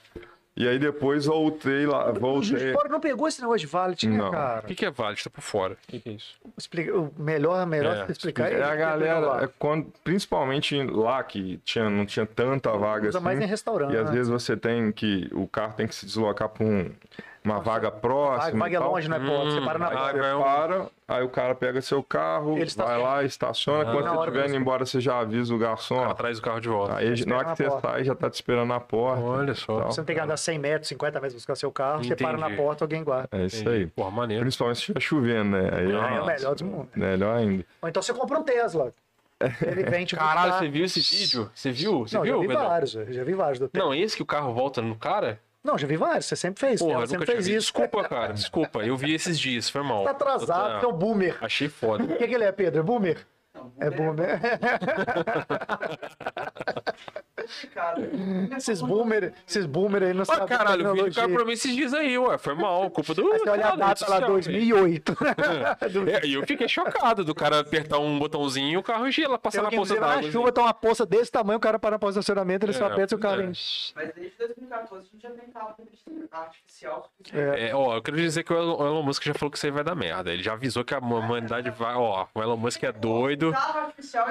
[0.56, 2.72] E aí depois voltei lá, O voltei.
[2.72, 4.28] Fora não pegou esse negócio de Valet, né, Não.
[4.28, 4.62] O cara?
[4.62, 5.16] que, que é Vale?
[5.22, 5.74] Tá por fora.
[5.74, 6.34] O que, que é isso?
[6.56, 11.22] Explica, o melhor, melhor É, você explicar É a ele, galera, é quando, principalmente lá
[11.22, 13.24] que tinha, não tinha tanta vaga Usa assim.
[13.24, 13.92] mais em restaurante.
[13.92, 15.28] E às vezes você tem que.
[15.32, 16.90] O carro tem que se deslocar para um,
[17.46, 18.58] uma vaga próxima.
[18.64, 19.50] Vaga e é longe, não é porta.
[19.52, 20.06] Você para na Hum, porta.
[20.06, 22.98] Aí Vaga você é um- para, aí o cara pega seu carro, Ele vai estaciona.
[23.02, 23.82] lá, estaciona.
[23.90, 23.92] Ah.
[23.92, 26.02] Quando você estiver indo embora, você já avisa o garçom.
[26.04, 26.96] Atrás do carro de volta.
[26.96, 29.22] Aí, na hora que você sai, já tá te esperando na porta.
[29.22, 29.80] Olha só.
[29.80, 29.92] Tal.
[29.92, 32.02] Você não tem que andar 100 metros, 50 metros buscar seu carro.
[32.04, 32.62] Você para na Entendi.
[32.62, 33.28] porta, alguém guarda.
[33.32, 33.76] É isso Entendi.
[33.76, 33.86] aí.
[33.86, 34.42] Porra, maneiro.
[34.42, 35.70] Principalmente se estiver chovendo, né?
[35.72, 36.88] Aí É, o nossa, melhor dos mundos.
[36.96, 37.64] melhor ainda.
[37.80, 38.92] Ou então você compra um Tesla.
[39.66, 40.58] Ele vem te Caralho, buscar.
[40.64, 41.50] você viu esse vídeo?
[41.54, 42.00] Você viu?
[42.08, 42.90] Você Não, viu, já vi vários.
[42.92, 43.86] Já vi vários do Tesla.
[43.86, 45.38] Não, esse que o carro volta no cara?
[45.66, 46.26] Não, já vi vários.
[46.26, 46.80] Você sempre fez.
[46.80, 47.72] Porra, eu sempre nunca fez isso.
[47.72, 48.32] Desculpa, cara.
[48.32, 48.84] Desculpa.
[48.84, 50.04] Eu vi esses dias, foi mal.
[50.04, 51.36] Tá atrasado, você é um boomer.
[51.40, 52.04] Achei foda.
[52.04, 52.80] O que, que ele é, Pedro?
[52.80, 53.26] É boomer?
[53.52, 54.40] Não, É boomer.
[58.56, 61.74] esses boomer, esses boomer aí não Ah, sabem caralho, o vídeo cara pra mim esses
[61.74, 62.38] dias aí, ué.
[62.38, 62.90] Foi mal.
[62.90, 63.26] Culpa do.
[63.36, 65.16] Aí você olha a da data lá, social, 2008.
[65.80, 66.10] velho.
[66.10, 69.62] É, E eu fiquei chocado do cara apertar um botãozinho e o carro gela, passar
[69.62, 70.22] na poça dizendo, d'água.
[70.22, 72.92] na chuva tá uma poça desse tamanho, o cara para no estacionamento, ele só É,
[72.92, 73.46] aperta e o carro é.
[73.46, 73.54] Mas
[74.14, 75.74] desde 2014 a gente já tem carro
[76.32, 77.10] artificial.
[77.32, 77.68] É.
[77.70, 79.84] É, ó, eu quero dizer que o Elon Musk já falou que isso aí vai
[79.84, 80.32] dar merda.
[80.32, 81.94] Ele já avisou que a humanidade vai.
[81.94, 83.48] Ó, o Elon Musk é doido.
[83.48, 84.24] Inteligência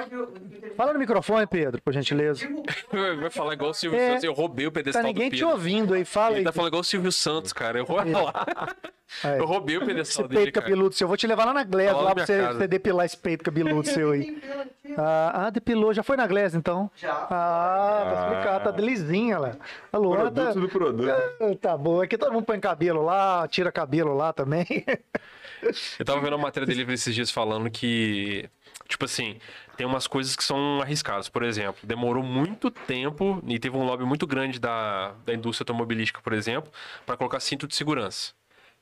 [0.76, 2.46] Fala no microfone, Pedro, por gentileza.
[3.10, 3.20] Artificial.
[3.20, 4.08] Vai falar igual o Silvio É.
[4.10, 4.24] Santos.
[4.24, 6.44] Eu roubei o pedestal Tá ninguém do te ouvindo aí, fala Ele aí.
[6.44, 7.78] tá falando igual o Silvio Santos, cara.
[7.78, 8.04] Eu, vou lá.
[9.22, 9.38] Aí.
[9.38, 10.66] eu roubei o Esse pedestal dele, peito cara.
[10.66, 11.04] cabeludo seu.
[11.04, 13.88] Eu vou te levar lá na Glass, lá pra você, você depilar esse peito cabeludo
[13.88, 14.36] seu aí.
[14.98, 15.92] Ah, ah, depilou.
[15.92, 16.90] Já foi na Glass, então?
[16.96, 17.12] Já.
[17.12, 18.20] Ah, tá Ah.
[18.30, 18.72] explicado.
[18.72, 19.52] Tá lisinha lá.
[19.92, 20.44] A Luana tá...
[20.44, 21.10] Produto do produto.
[21.10, 22.00] Ah, Tá bom.
[22.00, 24.64] Aqui todo mundo põe cabelo lá, tira cabelo lá também.
[25.98, 28.48] Eu tava vendo uma matéria dele esses dias falando que,
[28.88, 29.36] tipo assim,
[29.76, 31.28] tem umas coisas que são arriscadas.
[31.28, 36.20] Por exemplo, demorou muito tempo e teve um lobby muito grande da, da indústria automobilística,
[36.20, 36.70] por exemplo,
[37.04, 38.32] para colocar cinto de segurança.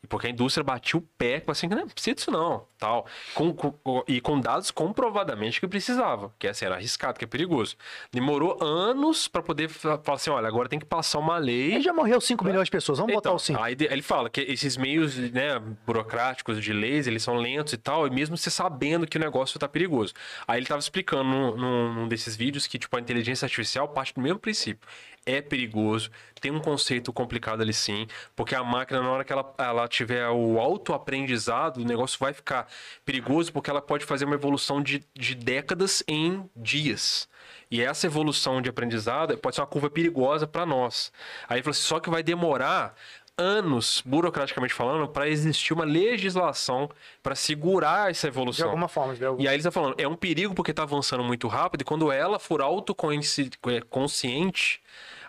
[0.05, 3.07] E porque a indústria batia o pé, com assim, não precisa disso não, tal.
[3.35, 7.75] Com, com- e com dados comprovadamente que precisava, que assim, era arriscado, que é perigoso.
[8.13, 11.81] Demorou anos para poder fa- falar assim, olha, agora tem que passar uma lei Aí
[11.83, 12.99] já morreu 5 milhões de pessoas.
[12.99, 13.61] Vamos botar então, o 5.
[13.63, 18.07] Aí ele fala que esses meios né, burocráticos de leis, eles são lentos e tal,
[18.07, 20.13] e mesmo você sabendo que o negócio tá perigoso.
[20.47, 24.13] Aí ele tava explicando num, num- num desses vídeos que, tipo, a inteligência artificial parte
[24.15, 24.87] do mesmo princípio.
[25.27, 28.07] É perigoso, tem um conceito complicado ali sim,
[28.37, 32.69] porque a máquina, na hora que ela, ela tiver o autoaprendizado, o negócio vai ficar
[33.07, 37.27] perigoso, porque ela pode fazer uma evolução de, de décadas em dias.
[37.71, 41.11] E essa evolução de aprendizado pode ser uma curva perigosa para nós.
[41.49, 42.95] Aí ele falou assim, só que vai demorar
[43.37, 46.89] anos, burocraticamente falando, para existir uma legislação
[47.23, 48.67] para segurar essa De evolução.
[48.67, 49.45] alguma forma, de alguma...
[49.45, 52.13] E aí eles estão falando, é um perigo porque está avançando muito rápido e quando
[52.13, 54.81] ela for autoconsciente,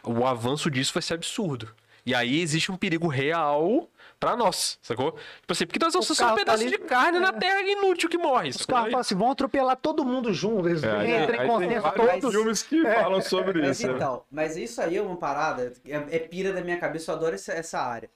[0.04, 1.70] o avanço disso vai ser absurdo.
[2.06, 3.90] E aí existe um perigo real
[4.20, 5.14] para nós, sacou?
[5.42, 7.62] Tipo assim, porque nós somos só um carro tá pedaço ali- de carne na terra
[7.64, 8.50] inútil que morre.
[8.50, 10.70] Os caras falam assim, vão atropelar todo mundo junto.
[10.70, 12.36] Eles É, entram aí em tem consenso vários todos.
[12.36, 13.88] filmes que falam sobre Mas isso.
[13.88, 13.94] né?
[13.96, 17.34] então, mas isso aí é uma parada, é, é pira da minha cabeça, eu adoro
[17.36, 18.10] essa, essa área.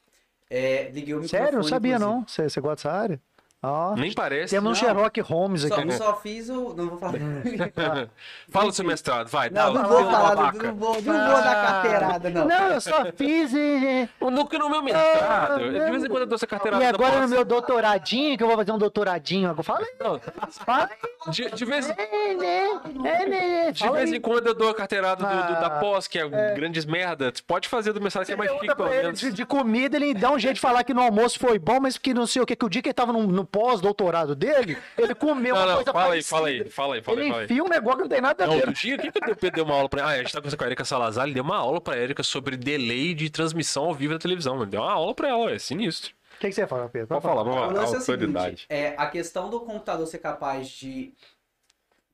[0.50, 1.28] É, liguei o microfone.
[1.28, 1.56] Sério?
[1.58, 2.16] Não sabia, inclusive.
[2.18, 2.28] não.
[2.28, 3.20] Você, você gosta dessa área?
[3.62, 3.94] Ó.
[3.96, 4.56] Nem parece.
[4.56, 4.76] Temos um.
[4.76, 5.92] Sherlock Holmes Só, aqui.
[5.92, 6.74] só fiz o.
[6.74, 7.14] Não vou falar.
[8.50, 9.50] Fala do seu mestrado, vai.
[9.50, 12.48] Não, dá não lá, vou fala, falar, não, não vou, não vou dar carteirada, não.
[12.48, 14.08] Não, eu só fiz e...
[14.22, 17.20] No, que no meu mestrado, de vez em quando eu dou essa carteirada E agora
[17.22, 19.50] no meu doutoradinho, que eu vou fazer um doutoradinho.
[19.50, 19.64] agora.
[19.64, 20.20] Fala aí, Não,
[20.52, 20.90] fala
[21.30, 22.68] de, de vez, aí, né?
[23.04, 23.72] É, né?
[23.72, 26.28] de vez em quando eu dou a carteirada do, do- da Ah, pós, que é,
[26.56, 27.32] grandes merda.
[27.32, 29.20] Tu pode fazer do mestrado que é mais chique, pelo menos.
[29.20, 31.98] de, de comida, ele dá um jeito de falar que no almoço foi bom, mas
[31.98, 35.14] que não sei o que, que o dia que ele tava no pós-doutorado dele, ele
[35.16, 36.30] comeu Não, uma não, coisa fala aí, parecida.
[36.30, 37.24] fala aí, fala aí, fala aí.
[37.24, 37.46] Ele Fala aí.
[37.46, 38.56] enfia um negócio que não tem nada a ver.
[38.56, 40.04] outro dia, o que, Pedro deu uma aula pra.
[40.06, 42.24] Ah, a gente tá conversando com a Erika Salazar, ele deu uma aula pra Erika
[42.24, 44.56] sobre delay de transmissão ao vivo da televisão.
[44.62, 46.12] Ele deu uma aula pra ela, é sinistro.
[46.36, 47.08] O que, que você fala, Pedro?
[47.08, 47.82] Pode falar, vamos O lá.
[47.82, 51.14] lance é o seguinte, é, a questão do computador ser capaz de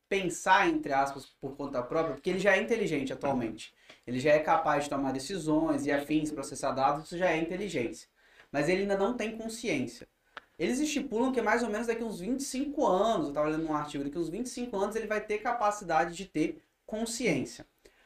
[0.09, 3.73] pensar, entre aspas, por conta própria, porque ele já é inteligente atualmente.
[4.07, 8.07] Ele já é capaz de tomar decisões e afins, processar dados, isso já é inteligência.
[8.51, 10.07] Mas ele ainda não tem consciência.
[10.57, 14.03] Eles estipulam que mais ou menos daqui uns 25 anos, eu estava lendo um artigo,
[14.03, 17.65] daqui uns 25 anos ele vai ter capacidade de ter consciência.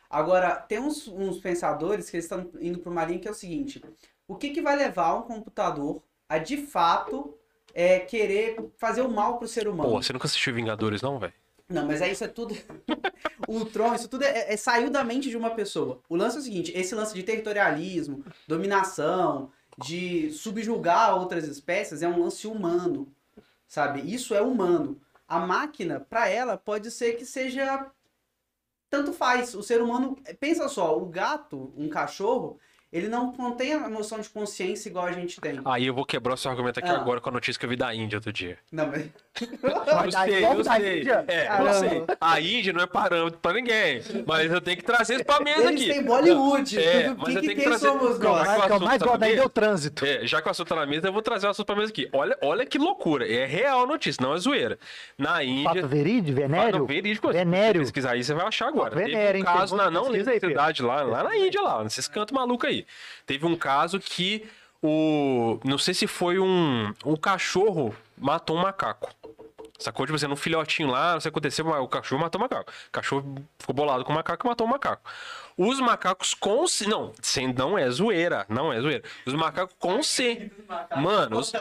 [0.10, 3.36] Agora, tem uns, uns pensadores que eles estão indo para uma linha que é o
[3.36, 3.84] seguinte:
[4.28, 7.38] o que, que vai levar um computador a de fato
[7.74, 9.92] é, querer fazer o mal pro ser humano?
[9.92, 11.34] Pô, você nunca assistiu Vingadores, não, velho?
[11.70, 12.56] Não, mas aí isso é tudo.
[13.48, 16.02] o Tron, isso tudo é, é- saiu da mente de uma pessoa.
[16.10, 19.52] O lance é o seguinte: esse lance de territorialismo, dominação,
[19.84, 23.14] de subjugar outras espécies é um lance humano.
[23.68, 24.02] Sabe?
[24.02, 25.00] Isso é humano.
[25.28, 27.92] A máquina, pra ela, pode ser que seja.
[28.90, 29.54] Tanto faz.
[29.54, 30.18] O ser humano.
[30.40, 32.60] Pensa só, o gato, um cachorro,
[32.92, 35.60] ele não, não tem a noção de consciência igual a gente tem.
[35.66, 36.96] Aí eu vou quebrar o seu argumento aqui Ah.
[36.96, 38.58] agora com a notícia que eu vi da Índia outro dia.
[38.72, 39.08] Não, mas.
[39.62, 41.00] Vai Eu sei, eu da sei.
[41.00, 41.26] Índia?
[41.28, 42.04] É, eu sei.
[42.20, 44.02] A Índia não é parâmetro pra ninguém.
[44.26, 45.94] Mas eu tenho que trazer isso pra mesa Eles aqui.
[45.94, 46.78] têm Bollywood.
[46.80, 48.48] É, O mas que, eu que tenho que quem trazer- somos Calma, nós?
[48.48, 48.58] vai.
[48.58, 50.06] Mas o que eu mais gosto daí sabe é o trânsito.
[50.06, 51.92] É, já que o assunto tá na mesa, eu vou trazer o assunto pra mesa
[51.92, 52.10] aqui.
[52.12, 53.26] Olha, olha que loucura.
[53.32, 54.78] É real a notícia, não é zoeira.
[55.18, 55.64] Na Índia.
[55.76, 56.80] Fato verídico, venério?
[56.80, 57.28] Não, verídico.
[57.28, 57.80] Se Venério.
[57.82, 58.94] você pesquisar aí, você vai achar agora.
[58.96, 62.34] Venério, um caso Tem na não da cidade lá, lá na Índia, lá, nesses cantos
[62.36, 62.79] malucos aí.
[63.26, 64.48] Teve um caso que
[64.82, 65.60] o.
[65.64, 66.94] Não sei se foi um.
[67.06, 69.10] Um cachorro matou um macaco.
[69.78, 70.06] Sacou?
[70.06, 72.44] Tipo assim, um filhotinho lá, não sei o que aconteceu, mas o cachorro matou o
[72.44, 72.72] macaco.
[72.90, 75.10] O cachorro ficou bolado com o macaco e matou o macaco.
[75.62, 76.64] Os macacos com.
[76.88, 78.46] Não, sem, não é zoeira.
[78.48, 79.04] Não é zoeira.
[79.26, 80.00] Os macacos com.
[81.02, 81.52] Mano, os,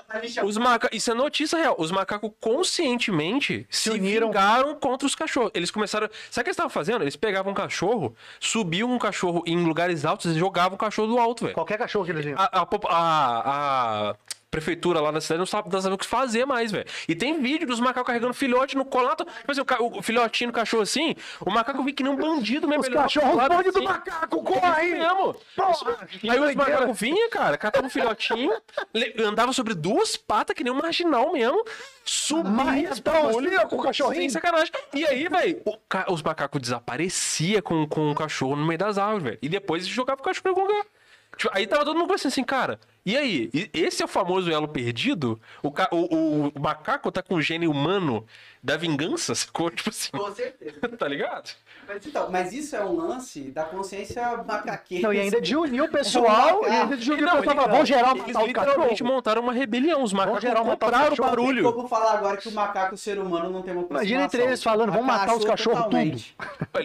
[0.44, 0.96] os macacos.
[0.96, 1.74] Isso é notícia real.
[1.76, 4.28] Os macacos conscientemente se, uniram.
[4.28, 5.50] vingaram contra os cachorros.
[5.52, 6.08] Eles começaram.
[6.30, 7.02] Sabe o que eles estavam fazendo?
[7.02, 11.18] Eles pegavam um cachorro, subiam um cachorro em lugares altos e jogavam o cachorro do
[11.18, 11.54] alto, velho.
[11.54, 12.38] Qualquer cachorro que eles viam.
[12.38, 14.14] A, a, a- a
[14.50, 16.87] prefeitura lá da cidade não sabe, não sabe o que fazer mais, velho.
[17.08, 19.24] E tem vídeo dos macacos carregando filhote no colato.
[19.24, 22.16] Tipo assim, o, ca- o filhotinho do cachorro assim, o macaco vinha que nem um
[22.16, 22.80] bandido mesmo.
[22.80, 23.87] Os ele cachorros do bonde do assim.
[23.87, 24.90] macaco, É corre!
[24.92, 25.37] mesmo.
[25.56, 28.52] Porra, E aí os macacos vinham, cara, catavam um filhotinho,
[29.26, 31.62] andava sobre duas patas, que nem um marginal mesmo,
[32.04, 34.20] subia Marretão, assim, ó, com o cachorrinho.
[34.22, 34.72] Sem sacanagem.
[34.94, 35.62] E aí, velho,
[36.08, 39.38] os macacos desapareciam com, com o cachorro no meio das árvores, velho.
[39.42, 40.87] E depois jogava o cachorro em algum lugar.
[41.38, 43.48] Tipo, aí tava todo mundo pensando assim, cara, e aí?
[43.72, 45.40] Esse é o famoso elo perdido?
[45.62, 48.27] O, ca- o, o- o macaco tá com o gene humano
[48.62, 49.70] da vingança, sacou?
[49.70, 50.81] Tipo assim, Com certeza.
[50.98, 51.51] tá ligado?
[51.88, 55.07] Mas, então, mas isso é um lance da consciência macaqueira.
[55.09, 57.88] Não, e ainda de unir o pessoal, e ainda de unir o pessoal, falar, vamos
[57.88, 59.11] gerar Eles matar o literalmente cachorro.
[59.11, 60.03] montaram uma rebelião.
[60.03, 61.62] Os macacos gerar matar o barulho.
[61.64, 64.24] Tem como falar agora que o macaco e o ser humano não tem uma Imagina
[64.24, 66.37] entre eles falando, vamos matar os cachorros totalmente.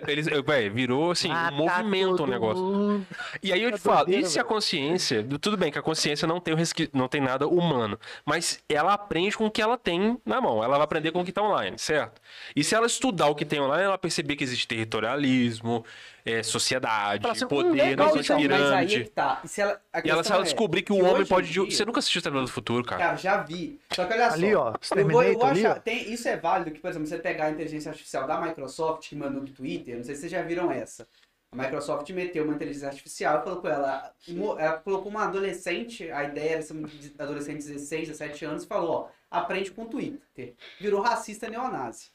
[0.07, 2.63] Eles, véi, virou assim, um movimento o negócio.
[2.63, 3.05] mundo.
[3.41, 6.27] E aí eu te É falo, e se a consciência, tudo bem que a consciência
[6.27, 9.77] não tem, o resqui- não tem nada humano, mas ela aprende com o que ela
[9.77, 12.21] tem na mão, ela vai aprender com o que está online, certo?
[12.55, 14.67] E se ela estudar o que tem online, ela perceber que existe
[15.03, 15.85] territorialismo,
[16.25, 19.41] é, sociedade, assim, hum, poder, legal não Então, mas aí é que tá.
[19.43, 21.51] E se ela, E ela, se ela é descobrir que o que homem pode.
[21.51, 23.01] dia- Você nunca assistiu o Terminador do Futuro, cara?
[23.01, 23.79] Cara, já vi.
[23.91, 24.35] Só que olha só.
[24.35, 25.79] Ali, ó, Eu vou, eu vou ali, achar, ó.
[25.79, 29.15] tem, isso é válido que, por exemplo, você pegar a inteligência artificial da Microsoft que
[29.15, 31.07] mandou do Twitter, não sei se vocês já viram essa.
[31.51, 34.11] A Microsoft meteu uma inteligência artificial e colocou ela,
[34.57, 38.67] ela colocou uma adolescente, a ideia era ser uma adolescente de 16, 17 anos, e
[38.67, 40.55] falou, ó, aprende com o Twitter.
[40.79, 42.07] Virou racista neonazi.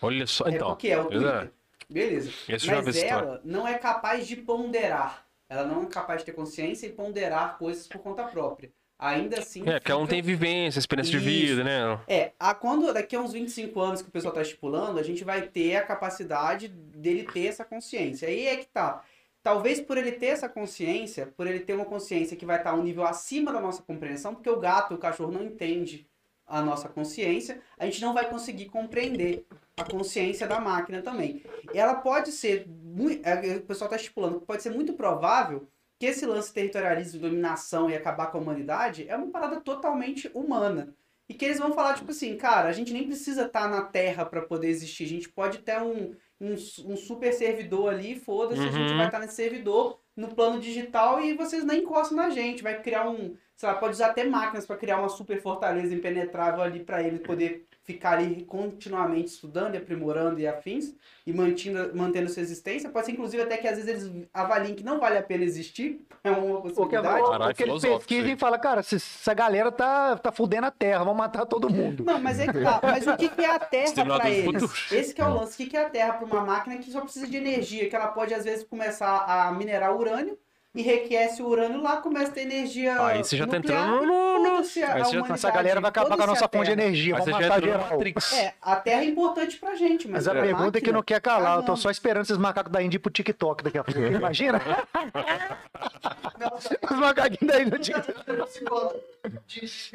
[0.00, 0.68] Olha só, é então.
[0.70, 1.10] porque é o é.
[1.10, 1.52] Twitter.
[1.92, 2.30] Beleza.
[2.48, 5.26] Esse Mas ela não é capaz de ponderar.
[5.48, 8.72] Ela não é capaz de ter consciência e ponderar coisas por conta própria.
[8.98, 9.68] Ainda assim.
[9.68, 11.56] É, porque ela não tem vivência, experiência de Isso.
[11.56, 12.00] vida, né?
[12.06, 15.24] É, a, quando daqui a uns 25 anos que o pessoal está estipulando, a gente
[15.24, 18.28] vai ter a capacidade dele ter essa consciência.
[18.28, 19.02] Aí é que tá.
[19.42, 22.82] Talvez por ele ter essa consciência, por ele ter uma consciência que vai estar um
[22.82, 26.06] nível acima da nossa compreensão, porque o gato, o cachorro não entende
[26.46, 29.44] a nossa consciência, a gente não vai conseguir compreender
[29.76, 31.42] a consciência da máquina também.
[31.74, 35.66] Ela pode ser, mui- é, o pessoal está estipulando, que pode ser muito provável
[35.98, 40.30] que esse lance de territorialismo, dominação e acabar com a humanidade é uma parada totalmente
[40.34, 40.94] humana.
[41.28, 44.26] E que eles vão falar, tipo assim, cara, a gente nem precisa estar na Terra
[44.26, 45.04] para poder existir.
[45.04, 48.96] A gente pode ter um, um, um super servidor ali, foda-se, a gente Uhum.
[48.96, 52.62] vai estar nesse servidor no plano digital e vocês nem encostam na gente.
[52.62, 53.34] Vai criar um.
[53.56, 57.20] Sei lá, pode usar até máquinas para criar uma super fortaleza impenetrável ali para ele
[57.20, 60.94] poder ficar ali continuamente estudando e aprimorando e afins
[61.26, 62.88] e mantendo, mantendo sua existência.
[62.90, 66.00] Pode ser, inclusive, até que às vezes eles avaliem que não vale a pena existir.
[66.24, 67.20] É uma Porque, possibilidade.
[67.24, 70.30] Caralho, o que eles filosófico pesquisam isso e falam, cara, se- essa galera tá, tá
[70.30, 72.04] fudendo a terra, vamos matar todo mundo.
[72.04, 72.78] Não, mas é que tá.
[72.80, 74.44] Mas o que, que é a Terra para eles?
[74.62, 74.72] futuro.
[74.92, 75.54] Esse que é o lance.
[75.54, 77.96] O que, que é a Terra para uma máquina que só precisa de energia, que
[77.96, 80.38] ela pode às vezes começar a minerar urânio,
[80.74, 83.00] enriquece o urânio lá, começa a ter energia.
[83.04, 85.80] Aí você já tá nuclear, entrando e no- no- aí você já tá- Essa galera
[85.80, 87.14] vai acabar com a nossa fonte de energia.
[87.16, 87.90] Aí Vamos você já matar geral.
[87.90, 88.32] Matrix.
[88.32, 91.20] É, a Terra é importante pra gente, mas, Mas a pergunta é que não quer
[91.20, 91.58] calar.
[91.58, 94.00] Eu tô só esperando esses macacos da Índia ir pro TikTok daqui a pouco.
[94.00, 94.60] Imagina?
[96.90, 99.00] Os macaquinhos da Índia no TikTok.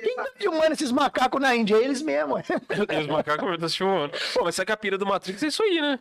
[0.01, 1.75] Quem tá filmando esses macacos na Índia?
[1.75, 2.35] É eles mesmo.
[2.37, 4.13] Os macacos estão se filmando.
[4.33, 5.99] Pô, mas será que a pira do Matrix é isso aí, né?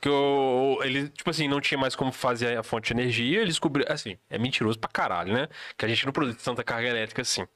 [0.00, 3.54] Que o, ele, tipo assim, não tinha mais como fazer a fonte de energia, eles
[3.54, 3.92] descobriram.
[3.92, 5.48] Assim, é mentiroso pra caralho, né?
[5.76, 7.46] Que a gente não produz tanta carga elétrica assim.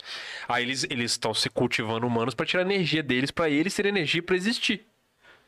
[0.47, 4.23] Aí eles eles estão se cultivando humanos pra tirar energia deles, pra eles terem energia
[4.23, 4.87] pra existir.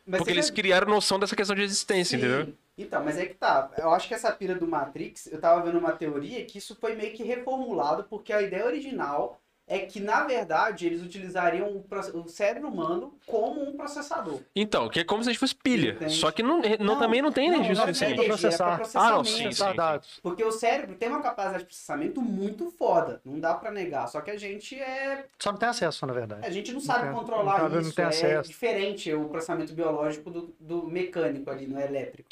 [0.07, 2.25] Mas Porque eles já- criaram noção dessa questão de existência, Sim.
[2.25, 2.55] entendeu?
[2.79, 3.71] Então, mas é que tá.
[3.77, 6.95] Eu acho que essa pira do Matrix, eu tava vendo uma teoria que isso foi
[6.95, 12.69] meio que reformulado, porque a ideia original é que, na verdade, eles utilizariam o, cérebro
[12.69, 14.41] humano como um processador.
[14.55, 15.93] Então, que é como se a gente fosse pilha.
[15.95, 16.15] Entende.
[16.15, 18.13] Só que não, não, Não, também não tem não, energia não suficiente.
[18.13, 18.29] energia.
[18.29, 18.75] processar.
[18.75, 19.57] é pra Ah, não, processamento.
[19.57, 19.77] sim, sim.
[19.77, 20.21] dados.
[20.23, 24.07] Porque o cérebro tem uma capacidade de processamento muito foda, não dá pra negar.
[24.09, 26.47] Só que a gente é Só não tem acesso, na verdade.
[26.47, 28.49] A gente não sabe tem- controlar não sabe, não isso, tem é acesso.
[28.49, 32.29] diferente o processamento biológico do, do mecânico ali, no elétrico,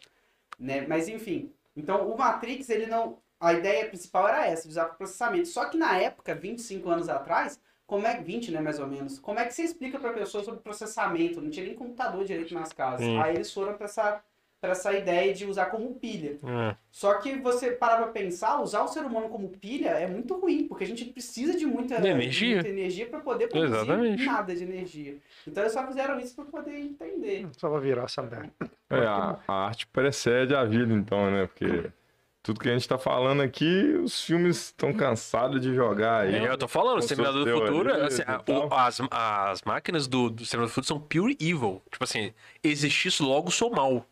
[0.57, 0.87] né?
[0.89, 3.19] Mas enfim, então o Matrix, ele não...
[3.45, 5.49] A ideia principal era essa, de usar para processamento.
[5.49, 9.39] Só que na época, 25 anos atrás, como é 20, né, mais ou menos, como
[9.39, 11.41] é que você explica para pessoa sobre processamento?
[11.41, 13.01] Não tinha nem computador direito nas casas.
[13.01, 13.21] Sim.
[13.21, 14.23] Aí eles foram para essa,
[14.61, 16.39] pra essa ideia de usar como pilha.
[16.43, 16.75] É.
[16.91, 20.67] Só que você parar pra pensar, usar o ser humano como pilha é muito ruim,
[20.67, 22.55] porque a gente precisa de muita De energia.
[22.55, 24.25] muita energia para poder produzir Exatamente.
[24.25, 25.19] nada de energia.
[25.47, 27.47] Então eles só fizeram isso para poder entender.
[27.59, 28.51] Só vai virar essa merda.
[28.89, 31.47] É, a, a arte precede a vida, então, né?
[31.47, 31.91] Porque
[32.45, 36.35] tudo que a gente tá falando aqui, os filmes estão cansados de jogar aí.
[36.37, 40.07] É, eu tô falando, o Com Exterminador do Futuro, assim, a- o- as, as máquinas
[40.07, 41.83] do, do Exterminador do Futuro são pure evil.
[41.91, 44.05] Tipo assim, existisse logo, sou mal.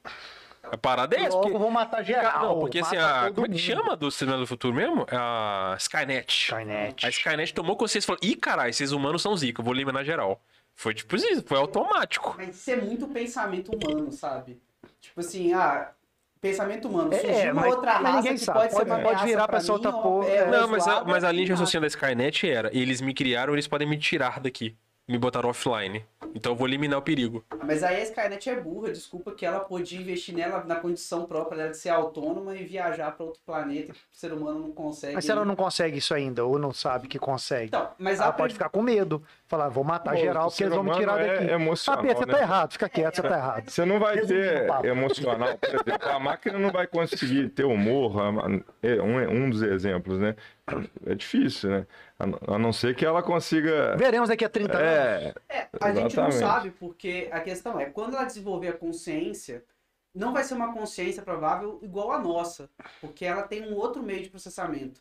[0.63, 1.37] A parada é essa.
[1.37, 2.43] Logo Porque, vou matar geral.
[2.55, 3.59] não, porque assim, a, como é que mundo.
[3.59, 5.03] chama do Exterminador do Futuro mesmo?
[5.11, 6.33] É a Skynet.
[6.45, 7.05] Skynet.
[7.07, 10.03] A Skynet tomou consciência e falou: ih, caralho, esses humanos são zica, eu vou eliminar
[10.07, 10.41] geral.
[10.75, 12.35] Foi tipo isso, foi automático.
[12.39, 14.59] Mas isso é muito pensamento humano, sabe?
[15.03, 15.91] Tipo assim, ah,
[16.43, 17.15] pensamento humano.
[17.15, 18.59] É, Surgiu uma mas- outra mas raça que sabe.
[18.59, 20.29] pode, ser Pode- uma pode ameaça virar pra pra essa outra porra.
[20.29, 23.15] é, Não, ou mas a, mas a linha de raciocínio da Skynet era: eles me
[23.15, 24.77] criaram, eles podem me tirar daqui.
[25.09, 26.05] Me botaram offline.
[26.35, 27.45] Então eu vou eliminar o perigo.
[27.65, 31.59] Mas aí a Skynet é burra, desculpa que ela podia investir nela na condição própria
[31.59, 35.15] dela de ser autônoma e viajar para outro planeta que o ser humano não consegue.
[35.15, 38.31] Mas se ela não consegue isso ainda, ou não sabe que consegue, Então, mas ela
[38.31, 39.23] a pode ficar com medo.
[39.47, 41.53] Falar, vou matar Pô, geral porque eles vão me tirar é daqui.
[41.53, 42.33] emocional, Ah, você né?
[42.33, 43.69] tá errado, fica quieto, você tá errado.
[43.69, 48.15] Você não vai ter emocional, por exemplo, a máquina não vai conseguir ter humor,
[48.83, 50.35] é um, um dos exemplos, né?
[51.05, 51.87] É difícil, né?
[52.49, 53.97] A, a não ser que ela consiga.
[53.97, 54.87] Veremos daqui a 30 anos.
[54.89, 56.39] É, É, a gente não Exatamente.
[56.39, 59.65] sabe, porque a questão é, quando ela desenvolver a consciência,
[60.15, 62.69] não vai ser uma consciência provável igual a nossa,
[63.01, 65.01] porque ela tem um outro meio de processamento.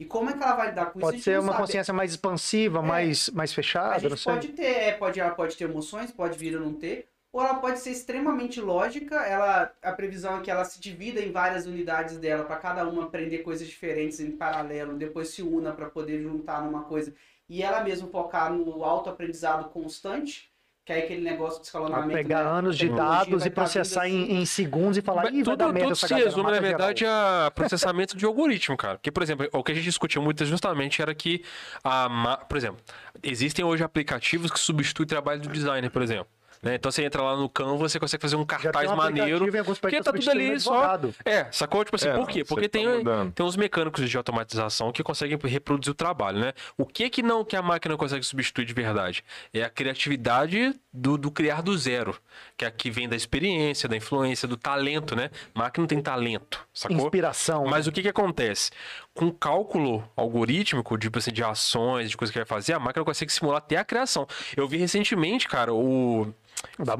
[0.00, 1.08] E como é que ela vai lidar com isso?
[1.08, 1.58] a Pode ser uma sabe.
[1.60, 2.82] consciência mais expansiva, É.
[2.82, 4.32] mais, mais A fechada, não gente sei.
[4.32, 7.54] pode ter, é, pode, ela pode ter emoções, pode vir ou não ter, ou ela
[7.54, 12.18] pode ser extremamente lógica, ela, a previsão é que ela se divida em várias unidades
[12.18, 16.62] dela, para cada uma aprender coisas diferentes em paralelo, depois se una para poder juntar
[16.62, 17.14] numa coisa,
[17.48, 20.50] e ela mesma focar no autoaprendizado constante,
[20.84, 22.12] que é aquele negócio de Vai escalonamento.
[22.12, 22.50] pegar né?
[22.50, 24.32] anos de dados vai e processar vindo assim.
[24.32, 26.66] em, em segundos e falar, Mas vai tudo, merda tudo essa se resume, na mata
[26.66, 28.98] geral." verdade, a processamento de algoritmo, cara.
[28.98, 31.44] Porque, por exemplo, o que a gente discutiu muito justamente era que,
[31.84, 32.80] a, por exemplo,
[33.22, 36.26] existem hoje aplicativos que substituem o trabalho do designer, por exemplo.
[36.62, 36.76] Né?
[36.76, 39.46] Então você entra lá no Canva, você consegue fazer um cartaz um maneiro.
[39.80, 40.98] Porque tá tudo ali só.
[41.24, 41.84] É, sacou?
[41.84, 42.44] Tipo assim, É, por quê?
[42.44, 43.32] Porque tá tem, mudando.
[43.32, 46.52] tem uns mecânicos de automatização que conseguem reproduzir o trabalho, né?
[46.78, 49.24] O que que não que a máquina consegue substituir de verdade?
[49.52, 52.16] É a criatividade do, do criar do zero,
[52.56, 55.30] que é a que vem da experiência, da influência, do talento, né?
[55.54, 56.96] máquina não tem talento, sacou?
[56.96, 57.66] Inspiração.
[57.66, 58.70] Mas o que que acontece?
[59.14, 63.32] Com cálculo algorítmico, tipo assim, de ações, de coisas que vai fazer, a máquina consegue
[63.32, 64.26] simular até a criação.
[64.56, 66.32] Eu vi recentemente, cara, o...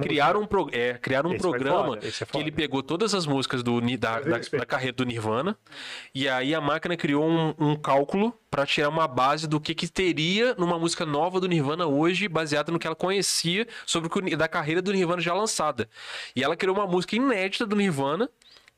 [0.00, 0.68] Criaram um, pro...
[0.72, 4.38] é, criaram um Esse programa é que ele pegou todas as músicas do, da, da,
[4.38, 5.56] da carreira do Nirvana
[6.14, 9.88] e aí a máquina criou um, um cálculo para tirar uma base do que, que
[9.88, 14.36] teria numa música nova do Nirvana hoje, baseada no que ela conhecia sobre o que
[14.36, 15.88] da carreira do Nirvana já lançada.
[16.36, 18.28] E ela criou uma música inédita do Nirvana,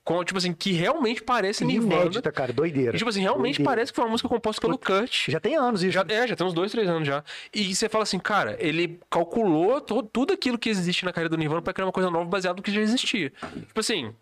[0.04, 2.02] com, tipo assim, que realmente parece Nirvana.
[2.02, 2.94] Inédita, cara, doideira.
[2.94, 3.70] E, tipo assim, realmente Doideira.
[3.70, 5.30] parece que foi uma música composta pelo Kurt.
[5.30, 5.92] Já tem anos isso.
[5.92, 7.24] Já, é, já tem uns dois, três anos já.
[7.54, 11.38] E você fala assim, cara, ele calculou to- tudo aquilo que existe na carreira do
[11.38, 13.32] Nirvana pra criar uma coisa nova baseada no que já existia.
[13.66, 14.12] Tipo assim,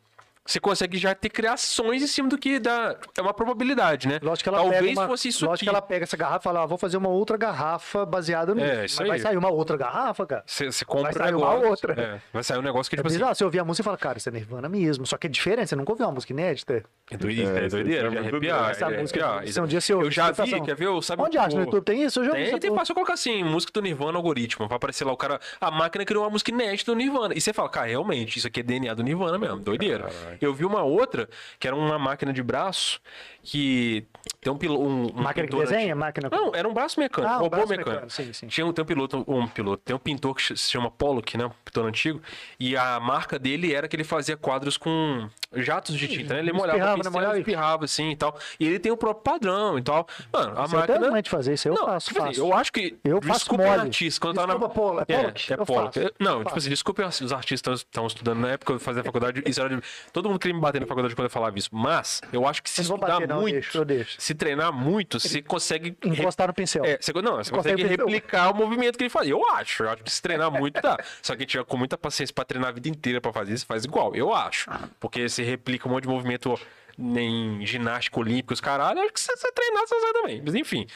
[0.44, 2.96] você consegue já ter criações em cima do que dá.
[3.16, 4.18] É uma probabilidade, né?
[4.22, 5.76] Lógico que ela Talvez pega uma, fosse isso lógico que aqui.
[5.76, 8.66] ela pega essa garrafa e fala, ah, vou fazer uma outra garrafa baseada nisso.
[8.66, 9.22] É, isso Mas vai aí.
[9.22, 10.42] sair uma outra garrafa, cara.
[10.46, 11.92] Você, compra Vai sair um uma outra.
[12.00, 13.84] é, vai sair um negócio que, É tipo assim, bizarro, você ouvir a música e
[13.84, 15.06] fala, cara, isso é Nirvana mesmo.
[15.06, 16.82] Só que é diferente, você nunca ouviu uma música inédita.
[17.10, 18.70] é doideira, É, é, aí doideira, é muito arrepiar.
[18.70, 19.52] Essa é música, arrepiar.
[19.52, 21.02] se um dia você ouve, Eu já vi, quer ver?
[21.02, 21.56] Sabe, Onde acha?
[21.56, 22.20] No YouTube tem isso?
[22.20, 24.66] Eu já Tem, essa tem fácil colocar assim, música do Nirvana algoritmo.
[24.66, 25.40] Vai aparecer lá o cara.
[25.60, 27.34] A máquina criou uma música inédita do Nirvana.
[27.36, 29.58] E você fala, cara, realmente, isso aqui é DNA do Nirvana mesmo.
[29.60, 30.10] Doideira.
[30.40, 31.28] Eu vi uma outra,
[31.58, 33.00] que era uma máquina de braço,
[33.42, 34.06] que
[34.40, 34.82] tem um piloto.
[34.82, 35.80] Um, um Máquina que desenha?
[35.94, 36.28] antigo- Máquina...
[36.30, 37.90] Não, era um braço mecânico, Ah, um robô mecânico.
[37.90, 38.46] mecânico, sim, sim.
[38.46, 41.46] Tinha um, tem um piloto, um piloto, tem um pintor que se chama Pollock, né?
[41.46, 42.20] Um pintor antigo.
[42.58, 46.40] E a marca dele era que ele fazia quadros com jatos de tinta, né?
[46.40, 46.96] Ele molhava Espirrava, né?
[46.98, 48.38] pincel, Molhava espirrava assim e tal.
[48.58, 50.06] E ele tem o próprio padrão e tal.
[50.32, 51.22] Mano, a Você até máquina.
[51.22, 52.40] de fazer isso, eu não, faço, tipo assim, faço.
[52.40, 52.96] eu acho que.
[53.04, 53.80] Eu faço desculpa mole.
[53.80, 54.20] artista.
[54.20, 55.52] Quando eu tava Desculpa, Polo- é é, Pollock?
[55.52, 56.00] é Eu Pollock.
[56.00, 56.14] faço.
[56.20, 56.58] Não, Eu tipo faço.
[56.58, 59.42] assim, desculpa os artistas que estavam estudando na época, eu fazia faculdade.
[59.46, 59.82] Isso era de...
[60.12, 61.68] Todo mundo queria me bater na faculdade quando eu falava isso.
[61.72, 62.84] Mas, eu acho que se Eu
[63.32, 64.20] não não, eu muito, deixo, eu deixo.
[64.20, 65.96] se treinar muito, você consegue.
[66.04, 66.84] Encostar no pincel.
[66.84, 69.32] É, você, não, você Consegue replicar o movimento que ele fazia.
[69.32, 69.84] Eu acho.
[69.84, 70.98] Eu acho que se treinar muito dá.
[71.20, 73.84] Só que tiver com muita paciência pra treinar a vida inteira pra fazer, você faz
[73.84, 74.14] igual.
[74.14, 74.70] Eu acho.
[75.00, 76.58] Porque você replica um monte de movimento
[76.98, 80.42] em ginástica olímpica, os caralho, acho que se você treinar, você vai também.
[80.44, 80.86] Mas enfim.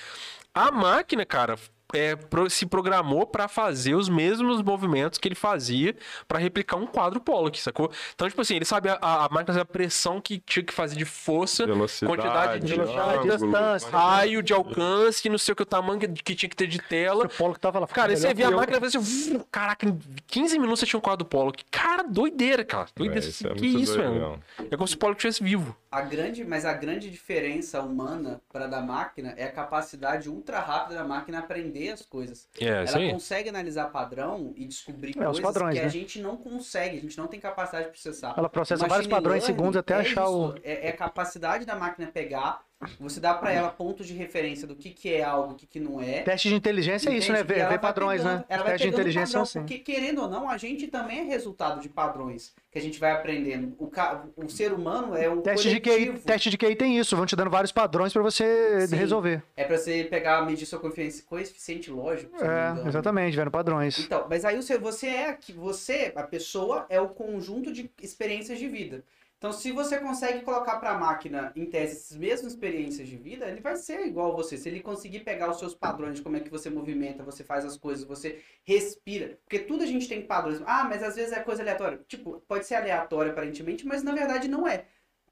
[0.55, 1.57] A máquina, cara.
[1.95, 5.95] É, pro- se programou pra fazer os mesmos movimentos que ele fazia
[6.27, 7.91] pra replicar um quadro Pollock, sacou?
[8.15, 10.97] Então, tipo assim, ele sabe a, a máquina sabe a pressão que tinha que fazer
[10.97, 13.89] de força, Velocidade, quantidade de velocidade, distância.
[13.91, 16.81] raio de alcance, não sei o que, o tamanho que, que tinha que ter de
[16.81, 17.25] tela.
[17.39, 17.87] O que tava lá.
[17.87, 21.03] Cara, você via a máquina e fazia assim, caraca, em 15 minutos você tinha um
[21.03, 21.53] quadro Polo.
[21.71, 22.87] Cara, doideira, cara.
[22.97, 23.25] Doideira.
[23.25, 24.43] É, isso é que muito isso, doido mesmo.
[24.71, 25.77] É como se o Polo estivesse vivo.
[25.97, 30.97] A grande, mas a grande diferença humana para da máquina é a capacidade ultra rápida
[30.97, 32.47] da máquina aprender as coisas.
[32.61, 33.11] É, Ela aí.
[33.11, 35.87] consegue analisar padrão e descobrir É, os coisas padrões, que né?
[35.87, 38.35] a gente não consegue, a gente não tem capacidade de processar.
[38.37, 40.49] Ela processa Machine vários padrões em learning segundos até é achar o.
[40.49, 42.63] isso, É, é a capacidade da máquina pegar,
[43.01, 45.81] você dá para ela pontos de referência do que, que é algo, o que, que
[45.81, 46.23] não é.
[46.23, 47.39] Teste de inteligência é isso, né?
[47.41, 47.55] Entende?
[47.55, 48.45] Ver, ver vai padrões, pegando- né?
[48.49, 49.69] Ela vai Teste de inteligência padrão, são assim.
[49.69, 53.13] porque querendo ou não, a gente também é resultado de padrões que a gente vai
[53.13, 53.75] aprendendo.
[53.79, 57.17] O, ca- o ser humano é um Teste de, QI, teste de QI tem isso,
[57.17, 58.97] vão te dando vários padrões pra você Sim.
[58.97, 59.43] resolver.
[59.57, 62.37] É para você pegar, medir seu coeficiente, coeficiente lógico.
[62.45, 63.99] É, exatamente, vendo padrões.
[64.01, 68.59] Então, mas aí você, você é aqui, você, a pessoa, é o conjunto de experiências
[68.59, 69.03] de vida.
[69.39, 73.47] Então, se você consegue colocar para a máquina, em tese, essas mesmas experiências de vida,
[73.47, 74.57] ele vai ser igual a você.
[74.57, 77.65] Se ele conseguir pegar os seus padrões de como é que você movimenta, você faz
[77.65, 79.39] as coisas, você respira.
[79.45, 80.63] Porque tudo a gente tem padrões.
[80.65, 82.01] Ah, mas às vezes é coisa aleatória.
[82.09, 84.87] Tipo, pode ser aleatório aparentemente, mas na verdade não é.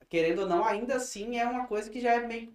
[0.06, 2.52] Querendo ou não, ainda assim é uma coisa que já é meio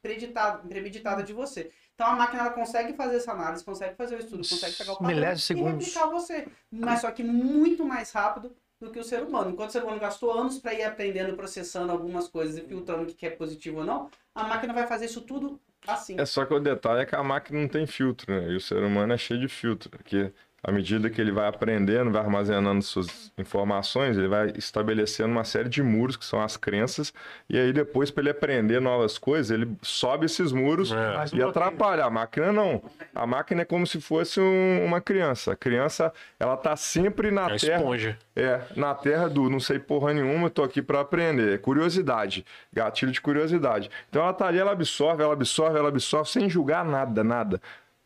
[0.00, 1.72] preditada, premeditada de você.
[1.94, 4.98] Então a máquina ela consegue fazer essa análise, consegue fazer o estudo, consegue pegar o
[4.98, 5.86] padrão e segundos.
[5.86, 6.46] replicar você.
[6.70, 9.50] Mas só que muito mais rápido do que o ser humano.
[9.50, 13.06] Enquanto o ser humano gastou anos para ir aprendendo, processando algumas coisas e filtrando o
[13.06, 16.18] que é positivo ou não, a máquina vai fazer isso tudo assim.
[16.18, 18.50] É só que o detalhe é que a máquina não tem filtro, né?
[18.50, 19.88] E o ser humano é cheio de filtro.
[19.90, 20.32] Porque
[20.66, 25.68] à medida que ele vai aprendendo, vai armazenando suas informações, ele vai estabelecendo uma série
[25.68, 27.14] de muros, que são as crenças,
[27.48, 31.36] e aí depois, para ele aprender novas coisas, ele sobe esses muros É.
[31.36, 32.04] E atrapalha.
[32.04, 32.82] A máquina não.
[33.14, 35.52] A máquina é como se fosse um- uma criança.
[35.52, 37.76] A criança, ela tá sempre na É terra.
[37.78, 38.18] esponja.
[38.34, 41.60] É, na terra do não sei porra nenhuma, tô aqui pra aprender.
[41.60, 43.88] Curiosidade, gatilho de curiosidade.
[44.10, 47.60] Então ela tá ali, ela absorve, ela absorve, ela absorve, sem julgar nada, nada.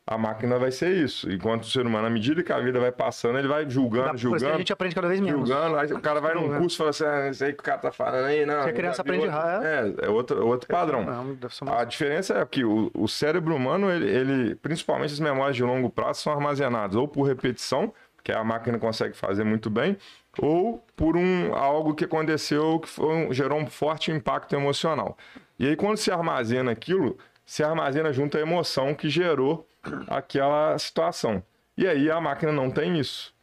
[0.06, 1.30] A máquina vai ser isso.
[1.30, 4.14] Enquanto o ser humano, à medida que a vida vai passando, ele vai julgando, que
[4.14, 5.48] a julgando, gente aprende cada vez menos.
[5.48, 5.76] julgando.
[5.76, 6.60] Aí o cara vai num Julgando.
[6.62, 8.62] curso e fala assim: ah, isso aí que o cara tá falando aí, não.
[8.64, 9.64] Se a criança aprende outro- rápido.
[9.66, 11.04] É, é outro, outro padrão.
[11.04, 11.36] Não,
[11.72, 15.88] A diferença é que o, o cérebro humano, ele, ele- principalmente as memórias de longo
[15.88, 17.92] prazo, são armazenadas ou por repetição,
[18.24, 19.96] que a máquina consegue fazer muito bem,
[20.40, 25.16] ou por um algo que aconteceu que foi gerou um forte impacto emocional.
[25.56, 29.66] E aí, quando se armazena aquilo, se armazena junto a emoção que gerou
[30.08, 31.42] aquela situação.
[31.76, 33.34] E aí a máquina não tem isso.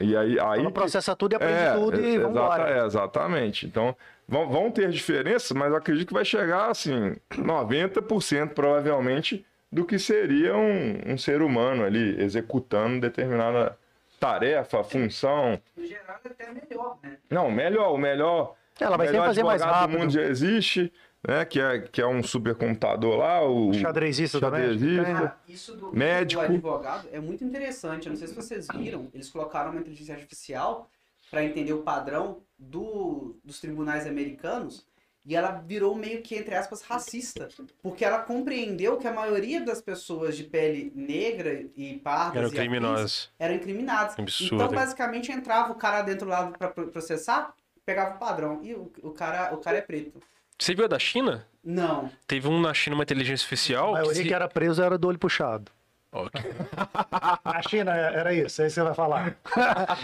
[0.00, 2.70] E aí, aí Ela que- processa tudo e aprende é, tudo e exata- vambora.
[2.70, 3.66] é, exatamente.
[3.66, 9.84] Então, vão, vão ter diferenças, mas eu acredito que vai chegar, assim, 90% provavelmente do
[9.84, 13.76] que seria um, um ser humano ali executando determinada
[14.18, 15.60] tarefa, função.
[15.76, 17.16] No geral, é até melhor, né?
[17.30, 18.54] Não, melhor, o melhor.
[18.80, 19.92] Ela vai o sempre melhor fazer mais rápido.
[19.92, 20.92] do mundo já existe,
[21.26, 21.44] né?
[21.44, 24.62] Que é, que é um supercomputador lá, o Xadrezista também?
[24.62, 25.04] xadrezista.
[25.04, 25.14] Tem.
[25.14, 26.42] Cara, isso do, Médico.
[26.42, 28.06] do advogado é muito interessante.
[28.06, 30.90] Eu não sei se vocês viram, eles colocaram uma inteligência artificial
[31.30, 34.86] para entender o padrão do, dos tribunais americanos
[35.26, 37.48] e ela virou meio que, entre aspas, racista.
[37.82, 42.58] Porque ela compreendeu que a maioria das pessoas de pele negra e pardas Eram afins
[42.58, 43.32] criminosos.
[43.38, 44.18] eram incriminados.
[44.18, 47.54] Absurdo, então, basicamente, entrava o cara dentro lá para processar,
[47.86, 48.60] pegava o padrão.
[48.62, 50.20] E o, o, cara, o cara é preto.
[50.58, 51.46] Você viu a da China?
[51.64, 52.10] Não.
[52.26, 53.86] Teve um na China, uma inteligência A artificial.
[53.86, 55.70] que maioria se- que era preso era do olho puxado.
[56.12, 56.40] Ok.
[57.44, 59.36] Na China era isso, aí você vai falar.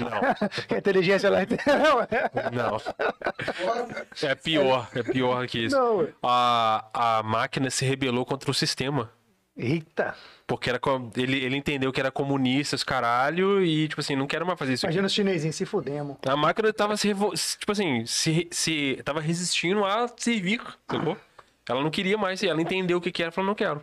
[0.01, 0.35] Não,
[0.67, 1.39] Que a inteligência lá.
[2.53, 2.81] não.
[4.29, 5.77] É pior, é pior que isso.
[5.77, 6.09] Não.
[6.23, 9.11] A, a máquina se rebelou contra o sistema.
[9.57, 10.15] Eita.
[10.51, 10.81] Porque era,
[11.17, 14.73] ele, ele entendeu que era comunista, os caralho, e, tipo assim, não quero mais fazer
[14.73, 14.85] isso.
[14.85, 14.93] aqui.
[14.93, 16.17] Imagina os chinesinhos se fudemos.
[16.27, 17.15] A máquina tava se,
[17.57, 21.17] tipo assim, se, se tava resistindo a servir, sacou?
[21.69, 23.81] Ela não queria mais, e ela entendeu o que que era, falou, não quero.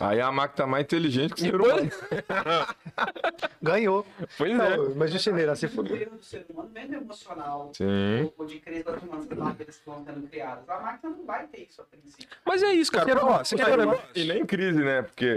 [0.00, 1.90] Aí a máquina tá mais inteligente que o ser humano.
[3.62, 4.06] Ganhou.
[4.38, 4.76] Pois é.
[4.76, 5.96] Não, mas o chinês se O fudeu.
[5.96, 8.32] erro do ser humano, mesmo emocional, Sim.
[8.38, 11.62] ou de crença das humanas máquinas que vão sendo criadas, a máquina não vai ter
[11.68, 12.26] isso a princípio.
[12.44, 13.04] Mas é isso, cara.
[13.04, 14.04] Você- Ó, você você- quer ver um negócio?
[14.14, 15.02] E nem crise, né?
[15.02, 15.28] Porque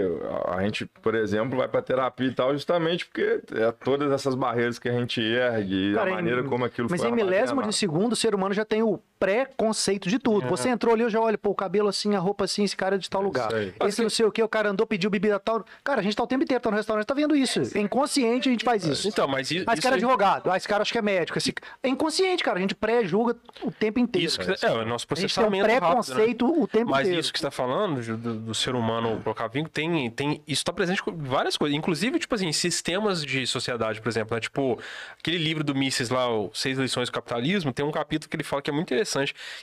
[0.48, 4.78] a gente, por exemplo, vai pra terapia e tal, justamente porque é todas essas barreiras
[4.78, 7.72] que a gente ergue Cara, a em- maneira como aquilo Mas foi em milésimo de
[7.74, 10.46] segundo, o ser humano já tem o pré-conceito de tudo.
[10.48, 12.96] Você entrou ali, eu já olho, pô, o cabelo assim, a roupa assim, esse cara
[12.96, 13.46] é de tal lugar.
[13.46, 13.88] isso aí.
[13.88, 15.64] Esse não sei o que, o cara andou, pediu bebida tal.
[15.82, 17.60] Cara, a gente tá o tempo inteiro, tá no restaurante, tá vendo isso.
[17.74, 19.08] É inconsciente a gente faz isso.
[19.08, 21.38] Então, mas isso, Ah, esse cara é advogado, ah, esse cara acho que é médico.
[21.38, 21.54] Esse...
[21.82, 22.58] É inconsciente, cara.
[22.58, 24.26] A gente pré-julga o tempo inteiro.
[24.26, 25.80] Isso que, é, o nosso a gente tem um processamento rápido, né?
[25.80, 27.20] preconceito o tempo Mas inteiro.
[27.20, 30.72] isso que você está falando, do, do ser humano colocar vínculo, tem, tem, isso está
[30.72, 31.76] presente com várias coisas.
[31.76, 34.34] Inclusive, tipo assim, sistemas de sociedade, por exemplo.
[34.34, 34.40] Né?
[34.40, 34.78] Tipo,
[35.18, 38.44] aquele livro do Mises lá, o Seis Lições do Capitalismo, tem um capítulo que ele
[38.44, 39.13] fala que é muito interessante.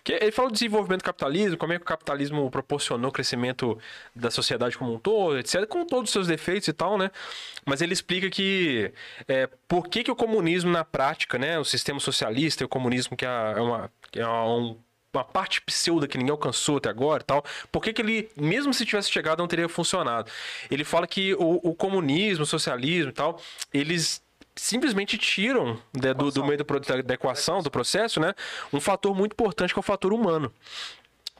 [0.03, 3.77] Que ele fala do desenvolvimento do capitalismo, como é que o capitalismo proporcionou o crescimento
[4.15, 5.65] da sociedade como um todo, etc.
[5.65, 7.11] Com todos os seus defeitos e tal, né?
[7.65, 8.91] Mas ele explica que
[9.27, 11.59] é, por que, que o comunismo, na prática, né?
[11.59, 13.29] O sistema socialista e o comunismo, que é
[13.59, 14.77] uma, que é um
[15.13, 18.73] uma parte pseudo que ninguém alcançou até agora e tal, por que, que ele, mesmo
[18.73, 20.31] se tivesse chegado, não teria funcionado?
[20.69, 23.39] Ele fala que o, o comunismo, o socialismo e tal,
[23.73, 24.21] eles
[24.61, 28.35] simplesmente tiram né, do, do meio do, da, da equação, do processo, né,
[28.71, 30.53] um fator muito importante que é o fator humano.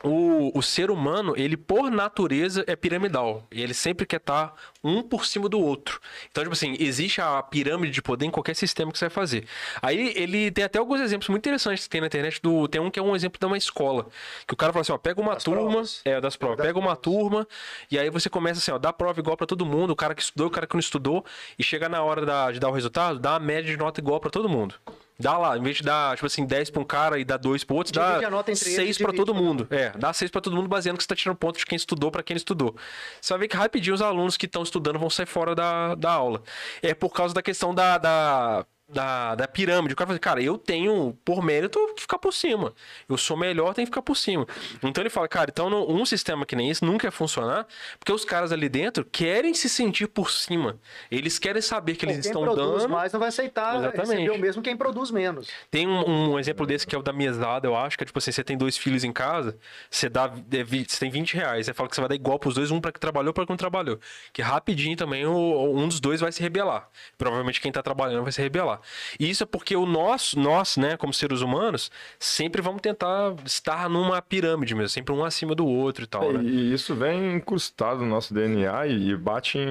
[0.04, 3.46] O, o ser humano, ele por natureza é piramidal.
[3.52, 6.00] E ele sempre quer estar um por cima do outro.
[6.32, 9.46] Então, tipo assim, existe a pirâmide de poder em qualquer sistema que você vai fazer.
[9.80, 12.42] Aí ele tem até alguns exemplos muito interessantes que tem na internet.
[12.42, 14.08] Do, tem um que é um exemplo de uma escola.
[14.48, 15.62] Que o cara fala assim: ó, pega uma Das turma.
[15.70, 16.02] provas.
[16.04, 16.58] É, das provas.
[16.58, 17.48] Das Pega uma turma,
[17.92, 20.22] e aí você começa assim, ó, dá prova igual pra todo mundo, o cara que
[20.24, 21.24] estudou, o cara que não estudou,
[21.60, 24.20] e chega na hora da- de dar o resultado, dá uma média de nota igual
[24.20, 24.74] pra todo mundo.
[25.22, 27.64] Dá lá, em vez de dar, tipo assim, 10 pra um cara e dar 2
[27.64, 29.68] pro outro, Divide dá a nota entre eles 6 e pra todo pra mundo.
[29.70, 32.12] É, dá 6 pra todo mundo baseando que você tá tirando ponto de quem estudou
[32.12, 32.76] pra quem não estudou.
[33.20, 36.12] Você vai ver que rapidinho os alunos que estão estudando vão sair fora da, da
[36.12, 36.42] aula.
[36.82, 39.94] É por causa da questão da, da, da, da pirâmide.
[39.94, 42.74] O cara fala assim, cara, eu tenho, por mérito, que ficar por cima.
[43.08, 44.46] Eu sou melhor, tenho que ficar por cima.
[44.84, 47.66] Então ele fala, cara, então um sistema que nem esse nunca ia funcionar,
[48.00, 50.78] porque os caras ali dentro querem se sentir por cima.
[51.10, 52.92] Eles querem saber que Pô, eles quem estão produz dando.
[52.92, 54.10] mais não vai aceitar Exatamente.
[54.12, 55.48] receber o mesmo quem produz menos.
[55.70, 58.20] Tem um, um exemplo desse que é o da mesada, eu acho, que é tipo
[58.20, 59.58] assim, você tem dois filhos em casa,
[59.90, 62.56] você dá, é você tem 20 reais, você fala que você vai dar igual pros
[62.56, 64.00] dois, um pra que trabalhou, para que não trabalhou.
[64.34, 66.90] Que rapidinho também o- um dos dois vai se rebelar.
[67.18, 68.81] Provavelmente quem tá trabalhando vai se rebelar.
[69.20, 73.90] E isso é porque o nosso, nós, né, como seres humanos, sempre vamos tentar estar
[73.90, 76.44] numa pirâmide mesmo, sempre um acima do outro e tal, né?
[76.44, 79.70] E isso vem incrustado no nosso DNA e, e bate em,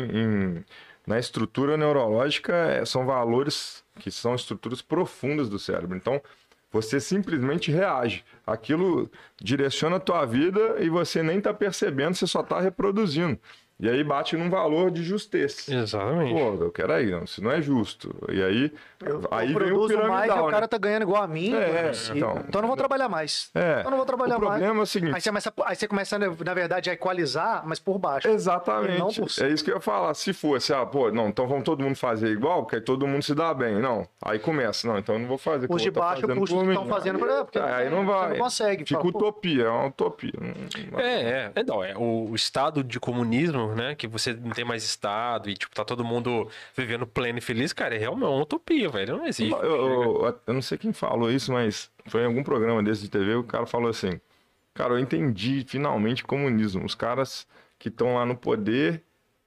[0.59, 0.65] em-
[1.07, 5.97] na estrutura neurológica, é, são valores que são estruturas profundas do cérebro.
[5.97, 6.21] Então,
[6.73, 8.25] você simplesmente reage.
[8.47, 13.39] Aquilo direciona a tua vida e você nem está percebendo, você só está reproduzindo.
[13.81, 15.75] E aí bate num valor de justeza.
[15.75, 16.33] Exatamente.
[16.35, 18.15] Pô, eu quero aí, não, isso não é justo.
[18.31, 18.73] E aí,
[19.03, 20.67] Eu, aí eu vem o produzo mais e o cara né?
[20.67, 21.55] tá ganhando igual a mim.
[21.55, 22.33] É, e- então.
[22.47, 23.51] então eu não vou trabalhar mais.
[23.55, 24.51] É, Eu não vou trabalhar o mais.
[24.59, 27.79] problema é o seguinte, Aí você, começa, aí você começa, na verdade, a equalizar, mas
[27.79, 28.29] por baixo.
[28.29, 28.99] Exatamente.
[28.99, 29.47] Não por cima.
[29.49, 30.13] É isso que eu ia falar.
[30.15, 33.23] Se fosse, ah, pô, não, então vamos todo mundo fazer igual, porque aí todo mundo
[33.23, 33.81] se dá bem.
[33.81, 34.07] Não.
[34.23, 35.67] Aí começa, não, então eu não vou fazer.
[35.71, 38.05] Os o de tá baixo fazendo puxam os que estão fazendo pra- porque aí não
[38.05, 38.29] vai.
[38.29, 38.85] você não consegue.
[38.85, 40.33] Fica Fala, utopia, é uma utopia.
[40.39, 43.95] Não- não- É, é, é, não, é o, o estado de comunismo, né?
[43.95, 47.73] Que você não tem mais estado e, tipo, tá todo mundo vivendo pleno e feliz,
[47.73, 49.17] cara, é realmente uma utopia, velho.
[49.19, 49.53] Não existe.
[49.53, 49.63] Eu,
[50.25, 53.35] eu- eu não sei quem falou isso, mas foi em algum programa desse de TV,
[53.35, 54.21] o cara falou assim:
[54.75, 56.85] Cara, eu entendi finalmente comunismo.
[56.85, 57.47] Os caras
[57.79, 59.03] que estão lá no poder,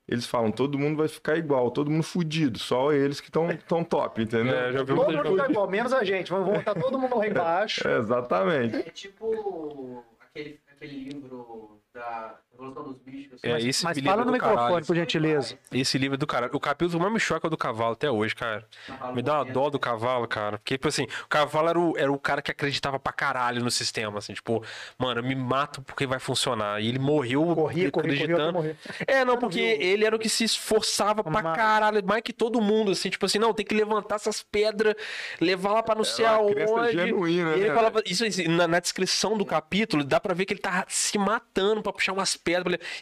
[0.08, 3.84] eles falam, todo mundo vai ficar igual, todo mundo fudido, só eles que estão tão
[3.84, 4.54] top, entendeu?
[4.54, 6.30] É, já vi Todo mundo gente fica igual, menos a gente.
[6.32, 7.88] Vamos botar todo mundo lá embaixo.
[7.88, 8.76] É, exatamente.
[8.76, 12.38] É tipo aquele, aquele livro da
[12.72, 13.40] Dos bichos.
[13.44, 14.86] É, esse Mas livro fala é no do microfone, caralho.
[14.86, 15.58] por gentileza.
[15.72, 16.52] Esse livro é do caralho.
[16.56, 18.66] O capítulo mais me choca é o do cavalo até hoje, cara.
[19.14, 20.58] Me dá uma dó do cavalo, cara.
[20.58, 23.70] Porque, tipo assim, o cavalo era o, era o cara que acreditava pra caralho no
[23.72, 24.64] sistema, assim, tipo,
[24.98, 26.82] mano, eu me mato porque vai funcionar.
[26.82, 28.54] E ele morreu Corria, corria, corria acreditando.
[28.54, 28.78] morrer.
[29.08, 32.62] É, não, porque ele era o que se esforçava pra Mas- caralho, mais que todo
[32.62, 34.96] mundo, assim, tipo assim, não, tem que levantar essas pedras,
[35.42, 36.92] levar lá pra não sei uma crença aonde.
[36.94, 40.46] genuína, e ele né, falava, isso assim, na, na descrição do capítulo, dá pra ver
[40.46, 42.53] que ele tá se matando pra puxar umas pedras.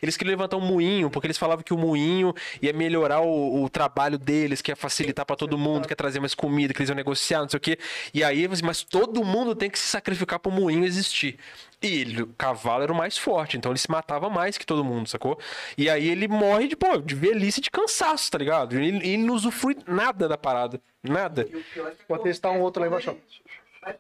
[0.02, 3.70] Eles queriam levantar um moinho, porque eles falavam que o moinho ia melhorar o, o
[3.70, 6.90] trabalho deles, que ia facilitar pra todo mundo, que ia trazer mais comida, que eles
[6.90, 7.78] iam negociar, não sei o quê.
[8.14, 11.38] E aí, mas todo mundo tem que se sacrificar pro moinho existir.
[11.82, 14.84] E ele, o cavalo era o mais forte, então ele se matava mais que todo
[14.84, 15.40] mundo, sacou?
[15.76, 18.76] E aí ele morre de, pô, de velhice e de cansaço, tá ligado?
[18.76, 20.80] Ele, ele não usufrui nada da parada.
[21.04, 21.48] Nada.
[21.50, 23.18] E o pior é que Vou testar um outro lá embaixo,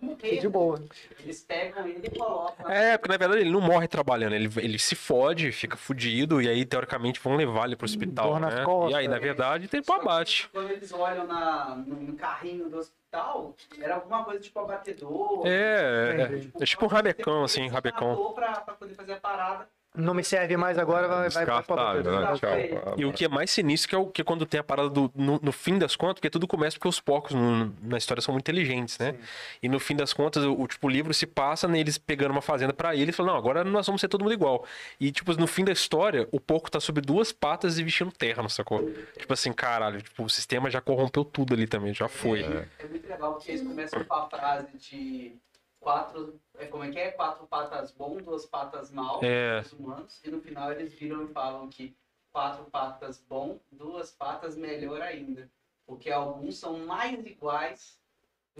[0.01, 0.39] morrer.
[0.39, 0.83] De boa.
[1.19, 2.69] Eles pegam ele e colocam.
[2.69, 6.47] É, porque na verdade ele não morre trabalhando, ele, ele se fode, fica fudido, e
[6.47, 8.63] aí teoricamente vão levar ele pro hospital, né?
[8.63, 8.91] costas.
[8.91, 10.49] E aí, na verdade, tem pro abate.
[10.49, 15.45] Quando eles olham na, no, no carrinho do hospital, era alguma coisa tipo abatedor.
[15.45, 16.51] É, é, Entendi.
[16.59, 18.33] é tipo um rabecão, assim, rabecão.
[18.33, 19.67] Pra, pra poder fazer a parada.
[19.93, 22.37] Não me serve mais agora, vai, vai, pra né?
[22.37, 22.49] Tchau.
[22.49, 22.93] é.
[22.95, 24.89] E o que é mais sinistro que é o que é quando tem a parada
[24.89, 25.11] do.
[25.13, 28.33] No, no fim das contas, porque tudo começa porque os porcos no- na história são
[28.33, 29.15] muito inteligentes, né?
[29.61, 32.41] E no fim das contas, o, o, tipo, o livro se passa neles pegando uma
[32.41, 34.65] fazenda pra eles e falando, não, agora nós vamos ser todo mundo igual.
[34.97, 38.41] E, tipo, no fim da história, o porco tá sobre duas patas e vestindo terra,
[38.41, 38.89] não sacou?
[39.17, 42.41] Tipo assim, caralho, tipo, o sistema já corrompeu tudo ali também, já foi.
[42.79, 45.33] É muito legal porque eles começam com a frase de
[45.81, 46.39] quatro.
[46.57, 47.11] É, como é que é?
[47.11, 49.59] Quatro patas bom, duas patas mal, É.
[49.59, 50.21] os humanos.
[50.23, 51.93] E no final eles viram e falam que
[52.31, 55.51] quatro patas bom, duas patas melhor ainda.
[55.85, 57.99] Porque alguns são mais iguais.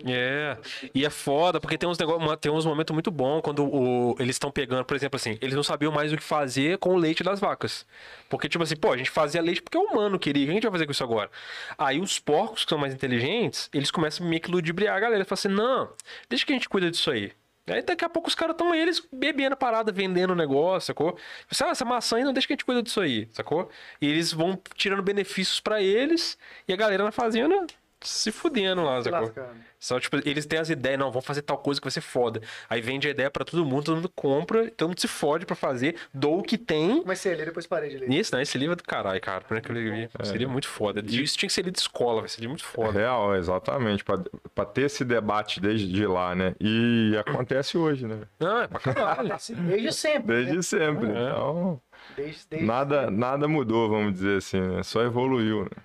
[0.06, 0.58] É.
[0.96, 4.36] E é foda, porque tem uns, negócio, tem uns momentos muito bons quando o- eles
[4.36, 7.24] estão pegando, por exemplo, assim, eles não sabiam mais o que fazer com o leite
[7.24, 7.86] das vacas.
[8.30, 10.44] Porque, tipo assim, pô, a gente fazia leite porque o humano queria.
[10.44, 11.30] O que a gente vai fazer com isso agora?
[11.78, 15.18] Aí os porcos, que são mais inteligentes, eles começam meio que ludibriar a galera.
[15.20, 15.94] Eles falam assim, não,
[16.30, 17.34] deixa que a gente cuida disso aí.
[17.68, 21.16] Aí daqui a pouco os caras estão eles bebendo a parada, vendendo o negócio, sacou?
[21.50, 23.70] Você, ah, essa maçã aí, não deixa que a gente cuida disso aí, sacou?
[24.02, 26.38] E eles vão tirando benefícios pra eles
[26.68, 27.66] e a galera na fazenda
[28.02, 29.32] se fudendo lá, sacou?
[29.80, 32.42] Só, tipo, eles têm as ideias, não, vamos fazer tal coisa que vai ser foda.
[32.70, 35.56] Aí vende a ideia pra todo mundo, todo mundo compra, todo mundo se fode pra
[35.56, 37.02] fazer, dou o que tem.
[37.02, 38.12] Comecei a ler, depois parei de ler.
[38.12, 38.44] E esse, né?
[38.44, 39.42] Esse livro é do caralho, cara.
[39.42, 41.02] Primeiro que eu li, seria muito foda.
[41.06, 42.92] Isso tinha que ser lido de escola, vai seria muito foda.
[42.92, 44.04] Real, exatamente.
[44.04, 44.20] Pra,
[44.54, 46.56] pra ter esse debate desde de lá, né?
[46.60, 48.20] E acontece hoje, né?
[48.40, 49.30] Não, é pra caralho.
[49.68, 50.36] Desde sempre.
[50.36, 50.44] né?
[50.44, 51.10] Desde sempre.
[51.10, 51.12] É.
[51.12, 51.82] Então,
[52.16, 54.84] Desde, desde nada, nada mudou, vamos dizer assim, né?
[54.84, 55.84] Só evoluiu, né?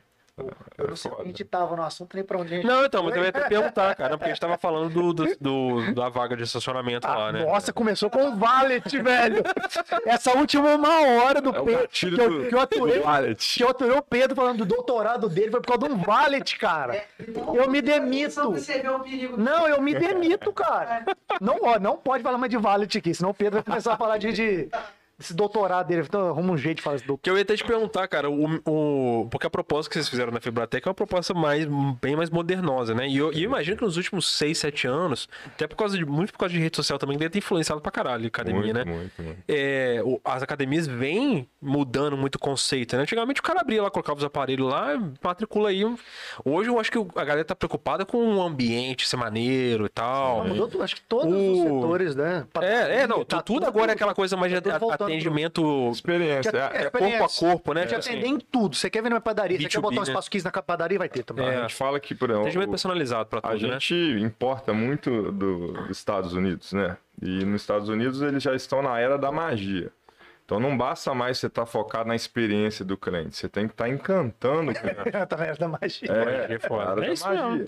[0.77, 2.85] Eu não sei onde a gente tava no assunto, nem pra onde a gente Não,
[2.85, 5.95] então, mas eu ia até perguntar, cara, porque a gente tava falando do, do, do-
[5.95, 7.43] da vaga de estacionamento Ah, lá, né?
[7.43, 9.43] Nossa, começou com o Valet, velho.
[10.05, 11.89] Essa última uma hora do É Pedro.
[11.89, 12.11] Que eu,
[12.43, 13.03] do- que eu aturei,
[13.57, 16.59] que eu aturei o Pedro falando do doutorado dele, foi por causa de um Valet,
[16.59, 17.03] cara.
[17.55, 18.53] Eu me demito.
[19.39, 21.03] Não, eu me demito, cara.
[21.41, 23.97] Não, ó, não pode falar mais de Valet aqui, senão o Pedro vai começar a
[23.97, 24.69] falar de, de
[25.19, 26.03] esse doutorado dele.
[26.03, 27.23] Então, arruma um jeito de falar esse doutorado.
[27.25, 30.31] Que eu ia até te perguntar, cara, o, o- porque a proposta que vocês fizeram
[30.31, 31.67] na Fibratec é uma proposta mais,
[32.03, 33.09] bem mais modernosa, né?
[33.09, 36.05] E eu, e eu imagino que nos últimos 6, 7 anos, até por causa de,
[36.05, 38.75] muito por causa de rede social também, deve ter influenciado pra caralho a academia, muito,
[38.75, 38.85] né?
[38.85, 39.39] muito, muito.
[39.49, 43.03] É, o- as academias vêm mudando muito o conceito, né?
[43.03, 45.83] Antigamente o cara abria lá, colocava os aparelhos lá, matricula aí.
[46.45, 50.43] Hoje eu acho que a galera tá preocupada com o ambiente ser maneiro e tal.
[50.43, 52.47] Ah, Mudou tudo, acho que todos os O- setores, né?
[52.61, 56.51] É, é, não, Tá tu- tudo agora é aquela coisa mais tá a- atendimento Experiência.
[56.51, 57.83] É, é corpo a corpo, né?
[57.83, 58.77] Te Tipo assim, atender em tudo.
[58.77, 60.09] Você quer ver numa padaria, você quer B2B, botar um né?
[60.09, 61.47] espaço 15 na padaria, vai ter também.
[61.47, 61.57] É.
[61.57, 63.73] A gente fala que, por exemplo, atendimento personalizado pra a tudo, né?
[63.75, 66.97] gente importa muito do- dos Estados Unidos, né?
[67.23, 69.91] E nos Estados Unidos eles já estão na era da magia.
[70.45, 73.89] Então não basta mais você estar focado na experiência do cliente, você tem que estar
[73.89, 75.11] encantando o cliente.
[75.27, 76.09] tá vendo da magia.
[76.09, 76.59] É, é
[77.03, 77.65] É da isso mesmo.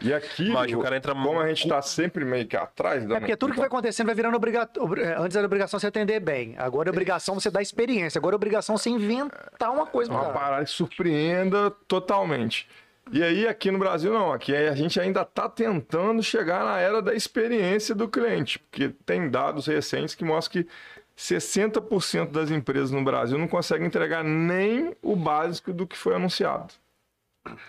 [0.00, 3.16] E aqui, Magia, o cara entra como a gente está sempre meio que atrás da
[3.16, 5.04] É porque tudo que vai acontecendo vai virando obrigatório.
[5.18, 6.54] Antes era obrigação você atender bem.
[6.56, 8.18] Agora é obrigação você dar experiência.
[8.18, 12.68] Agora é obrigação você inventar uma coisa uma parada que surpreenda totalmente.
[13.10, 14.32] E aí, aqui no Brasil, não.
[14.32, 19.30] Aqui a gente ainda está tentando chegar na era da experiência do cliente, porque tem
[19.30, 20.68] dados recentes que mostram que
[21.16, 26.74] 60% das empresas no Brasil não conseguem entregar nem o básico do que foi anunciado.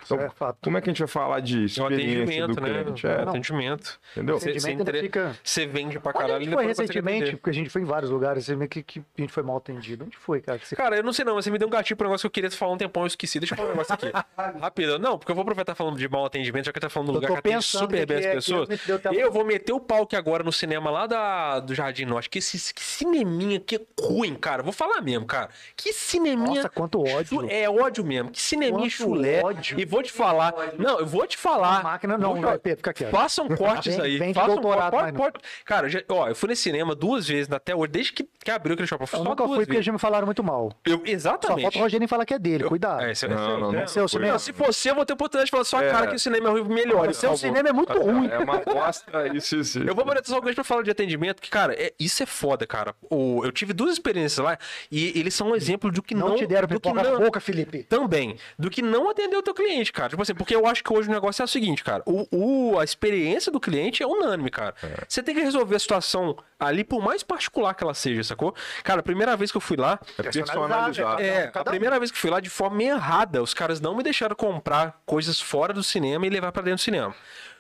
[0.06, 0.58] Então, é fato.
[0.62, 2.84] Como é que a gente vai falar de É o experiência do atendimento, né?
[2.84, 3.08] cliente?
[3.08, 3.30] É, Não.
[3.30, 4.00] Atendimento.
[4.12, 4.40] entendeu?
[4.40, 7.32] Você- entre- fica- Você vende pra Onde a caralho e gente foi recentemente?
[7.38, 9.58] Porque a gente foi em vários lugares, você vê que, que a gente foi mal
[9.58, 10.04] atendido.
[10.06, 10.60] Onde foi, cara?
[10.60, 12.28] você- Cara, eu não sei não, mas você me deu um gatilho pro negócio que
[12.28, 13.40] eu queria falar um tempão, eu esqueci.
[13.40, 14.12] Deixa eu falar um negócio aqui.
[14.62, 15.00] Rápido.
[15.00, 17.22] Não, porque eu vou aproveitar falando de mau atendimento, já que tá falando do Eu
[17.22, 18.70] lugar tô que atende super bem as é- pessoas.
[18.70, 22.30] até- Eu vou meter o pau aqui agora no cinema lá da, do Jardim Norte.
[22.30, 24.62] Que esse que cineminha que ruim, cara.
[24.62, 25.50] Vou falar mesmo, cara.
[25.78, 26.56] Que cineminha.
[26.56, 27.48] Nossa, quanto ódio.
[27.50, 28.32] É ódio mesmo.
[28.32, 29.42] Que cineminha Quanto chulé.
[29.42, 29.69] ódio.
[29.78, 30.54] E vou te falar.
[30.78, 31.80] Não, eu vou te falar.
[31.80, 33.12] A máquina não, Vou- vai, fica quieto.
[33.12, 34.18] Façam cortes Vem- aí.
[34.18, 35.14] vem façam doutorado, não.
[35.14, 38.28] pode- Cara, eu já- ó, eu fui nesse cinema duas vezes até hoje, desde que,
[38.44, 39.04] que abriu aquele shopping.
[39.04, 39.86] Eu Só nunca fui porque vezes.
[39.86, 40.72] já me falaram muito mal.
[40.86, 41.62] Eu, Só exatamente.
[41.64, 43.02] falta o Rogerinho falar que é dele, cuidado.
[43.04, 43.80] É, é- Não, não, não.
[43.80, 44.10] É seu foi.
[44.10, 44.32] cinema.
[44.34, 45.90] Não, se fosse eu, vou ter oportunidade de falar só, É.
[45.92, 47.08] cara, que o cinema é ruim, melhor.
[47.10, 48.28] O seu cinema é muito ruim.
[48.30, 49.80] É uma aposta, isso, isso.
[49.80, 52.66] Eu vou botar só grande pra falar de atendimento, que, cara, é- isso é foda,
[52.68, 52.96] cara.
[53.10, 54.58] O, eu tive duas experiências lá
[54.92, 56.30] e eles são um exemplo do que não.
[56.30, 57.84] Não, te deram do que pipoca não, na boca, Felipe.
[57.84, 58.38] Também.
[58.58, 60.10] Do que não atender o teu cliente, cara.
[60.10, 62.04] Tipo assim, porque eu acho que hoje o negócio é o seguinte, cara.
[62.06, 62.28] O,
[62.74, 64.74] o- a experiência do cliente é unânime, cara.
[65.08, 68.54] Você tem que resolver a situação ali, por mais particular que ela seja, sacou?
[68.84, 70.00] Cara, a primeira vez que eu fui lá.
[70.18, 71.22] É personalizado.
[71.22, 71.74] É, a Cada um.
[71.74, 75.40] primeira vez que fui lá, de forma errada, os caras não me deixaram comprar coisas
[75.40, 77.16] fora do cinema e levar pra dentro do cinema.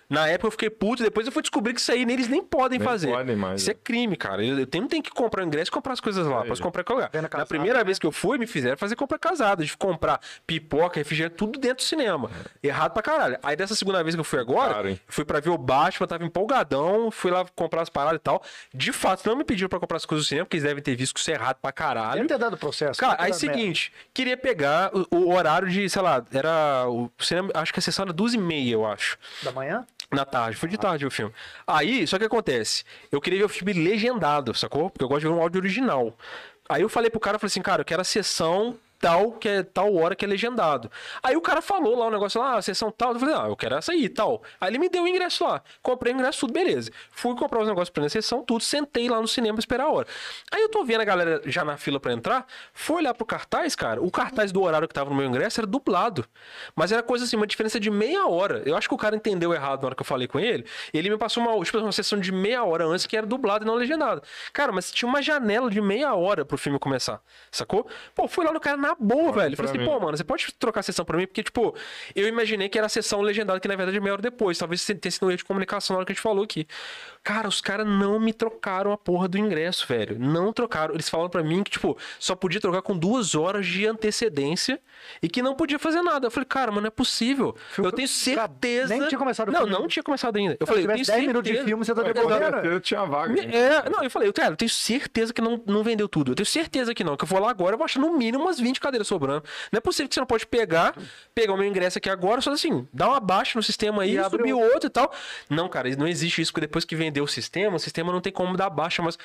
[0.10, 2.80] Na época eu fiquei puto, depois eu fui descobrir que isso aí eles nem podem
[2.80, 3.12] Nem fazer.
[3.12, 3.78] podem mais, isso é é.
[3.82, 4.43] crime, cara.
[4.43, 6.41] Eu eu tenho, tem que comprar o ingresso e comprar as coisas lá.
[6.41, 6.47] Aí.
[6.47, 7.38] Posso comprar em qualquer lugar.
[7.38, 7.84] Na primeira né?
[7.84, 11.78] vez que eu fui, me fizeram fazer compra casada, de comprar pipoca, refrigerante, tudo dentro
[11.78, 12.30] do cinema.
[12.62, 13.38] Errado pra caralho.
[13.43, 14.99] Aí dessa segunda vez que eu fui agora, hein?
[15.07, 18.41] fui pra ver o Batman, tava empolgadão, fui lá comprar as paradas e tal.
[18.74, 20.95] De fato, não me pediram pra comprar as coisas do cinema, porque eles devem ter
[20.95, 22.16] visto que isso é errado pra caralho.
[22.16, 22.99] Deve ter dado processo.
[22.99, 23.57] Cara, aí dado merda.
[23.57, 26.86] seguinte, queria pegar o, o horário de, sei lá, era.
[26.88, 29.18] O cinema, acho que a sessão era 12h30, eu acho.
[29.43, 29.86] Da manhã?
[30.12, 31.34] Na tarde, foi de tarde o filme.
[31.68, 34.89] Aí, só que acontece, eu queria ver o filme legendado, sacou?
[34.89, 36.18] Porque eu gosto de ver um áudio original.
[36.68, 39.47] Aí eu falei pro cara, eu falei assim, cara, eu quero a sessão tal, que
[39.47, 40.91] é tal hora que é legendado.
[41.23, 43.55] Aí o cara falou lá o negócio lá, ah, sessão tal, eu falei, ah, eu
[43.55, 44.43] quero essa aí, tal.
[44.59, 46.91] Aí ele me deu o ingresso lá, comprei o ingresso, tudo beleza.
[47.11, 50.07] Fui comprar os negócios pra ir sessão, tudo, sentei lá no cinema esperar a hora.
[50.51, 53.75] Aí eu tô vendo a galera já na fila pra entrar, foi olhar pro cartaz,
[53.75, 56.25] cara, o cartaz do horário que tava no meu ingresso era dublado.
[56.75, 58.61] Mas era coisa assim, uma diferença de meia hora.
[58.65, 60.65] Eu acho que o cara entendeu errado na hora que eu falei com ele.
[60.93, 63.67] Ele me passou uma, tipo, uma sessão de meia hora antes que era dublado e
[63.67, 64.21] não legendado.
[64.51, 67.21] Cara, mas tinha uma janela de meia hora pro filme começar,
[67.51, 67.87] sacou?
[68.13, 69.55] Pô, fui lá no cara na boa, velho.
[69.55, 69.85] Falei assim, mim.
[69.85, 71.25] pô, mano, você pode trocar a sessão pra mim?
[71.27, 71.75] Porque, tipo,
[72.15, 74.57] eu imaginei que era a sessão legendada, que na verdade é meia hora depois.
[74.57, 76.67] Talvez tenha sido um erro de comunicação na hora que a gente falou aqui.
[77.23, 80.17] Cara, os caras não me trocaram a porra do ingresso, velho.
[80.19, 80.93] Não trocaram.
[80.93, 84.79] Eles falaram pra mim que, tipo, só podia trocar com duas horas de antecedência
[85.21, 86.27] e que não podia fazer nada.
[86.27, 87.55] Eu falei, cara, mas não é possível.
[87.77, 88.87] Eu tenho certeza.
[88.95, 89.73] nem tinha começado o Não, filme.
[89.73, 90.57] não tinha começado ainda.
[90.59, 91.67] Eu Se falei, eu tenho tivesse 10 minutos de certeza.
[91.67, 92.57] filme, você tá devolvendo.
[92.67, 93.33] eu tinha vaga.
[93.33, 93.49] Me- hein?
[93.53, 96.31] É, não, eu falei, cara, eu tenho certeza que não, não vendeu tudo.
[96.31, 97.15] Eu tenho certeza que não.
[97.17, 99.43] Que eu vou lá agora, eu vou achar no mínimo umas 20 cadeiras sobrando.
[99.71, 100.95] Não é possível que você não pode pegar,
[101.34, 104.23] pegar o meu ingresso aqui agora, só assim, dar uma baixa no sistema aí, E
[104.30, 104.73] subir o outro.
[104.73, 105.13] outro e tal.
[105.49, 108.32] Não, cara, não existe isso, porque depois que vendeu o sistema, o sistema não tem
[108.32, 109.17] como dar baixa, mas.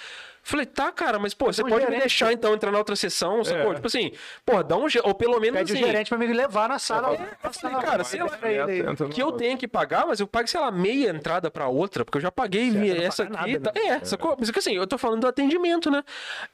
[0.45, 2.01] Falei, tá, cara, mas, pô, você um pode me gerente.
[2.01, 3.73] deixar então entrar na outra sessão, sacou?
[3.73, 3.75] É.
[3.77, 4.13] Tipo assim,
[4.45, 4.87] pô, dá um.
[5.05, 5.85] Ou pelo menos Pede o assim.
[5.87, 7.17] gerente pra me levar na sala.
[7.43, 8.29] Eu falei, cara, sei lá,
[9.11, 12.19] que eu tenho que pagar, mas eu pago, sei lá, meia entrada pra outra, porque
[12.19, 13.33] eu já paguei Certo, essa aqui.
[13.33, 13.87] nada, tá- né?
[13.89, 14.37] É, sacou?
[14.39, 16.03] Mas é assim, eu tô falando do atendimento, né?